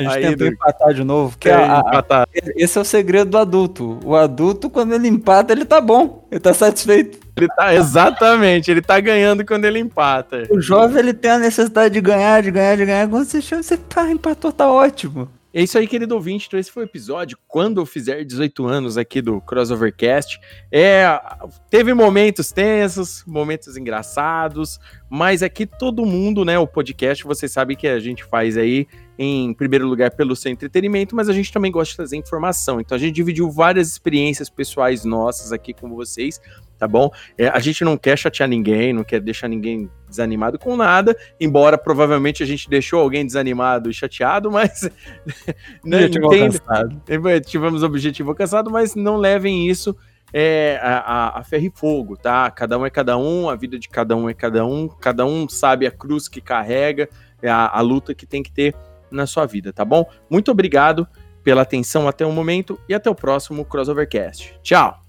[0.00, 0.54] A gente aí, tentou do...
[0.54, 1.36] empatar de novo.
[1.38, 3.98] Que é, a, esse é o segredo do adulto.
[4.04, 6.26] O adulto, quando ele empata, ele tá bom.
[6.30, 7.18] Ele tá satisfeito.
[7.36, 10.46] Ele tá, exatamente, ele tá ganhando quando ele empata.
[10.50, 13.08] O jovem, ele tem a necessidade de ganhar, de ganhar, de ganhar.
[13.08, 15.28] Quando você chama, você tá, empatou, tá ótimo.
[15.52, 16.46] É isso aí, querido ouvinte.
[16.46, 17.36] Então, esse foi o episódio.
[17.48, 20.38] Quando eu fizer 18 anos aqui do Crossovercast.
[20.70, 21.20] É,
[21.68, 24.78] teve momentos tensos, momentos engraçados,
[25.08, 26.56] mas aqui todo mundo, né?
[26.56, 28.86] O podcast, você sabe que a gente faz aí,
[29.22, 32.80] em primeiro lugar, pelo seu entretenimento, mas a gente também gosta de trazer informação.
[32.80, 36.40] Então, a gente dividiu várias experiências pessoais nossas aqui com vocês
[36.78, 37.10] tá bom?
[37.36, 41.76] É, a gente não quer chatear ninguém, não quer deixar ninguém desanimado com nada, embora
[41.76, 44.90] provavelmente a gente deixou alguém desanimado e chateado, mas
[45.84, 46.58] né, entende,
[47.28, 49.94] é, tivemos objetivo alcançado, mas não levem isso
[50.32, 52.50] é, a, a, ferro e fogo, tá?
[52.50, 55.46] Cada um é cada um, a vida de cada um é cada um, cada um
[55.48, 57.10] sabe a cruz que carrega,
[57.42, 58.74] é a, a luta que tem que ter
[59.10, 60.04] na sua vida, tá bom?
[60.28, 61.06] Muito obrigado
[61.42, 64.58] pela atenção até o momento e até o próximo Crossovercast.
[64.62, 65.00] Tchau!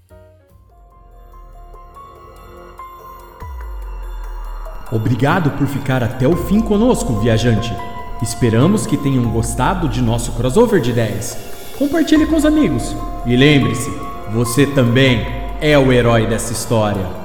[4.90, 7.74] Obrigado por ficar até o fim conosco, viajante.
[8.22, 11.36] Esperamos que tenham gostado de nosso crossover de ideias.
[11.78, 12.94] Compartilhe com os amigos.
[13.24, 13.90] E lembre-se,
[14.30, 15.26] você também
[15.60, 17.21] é o herói dessa história.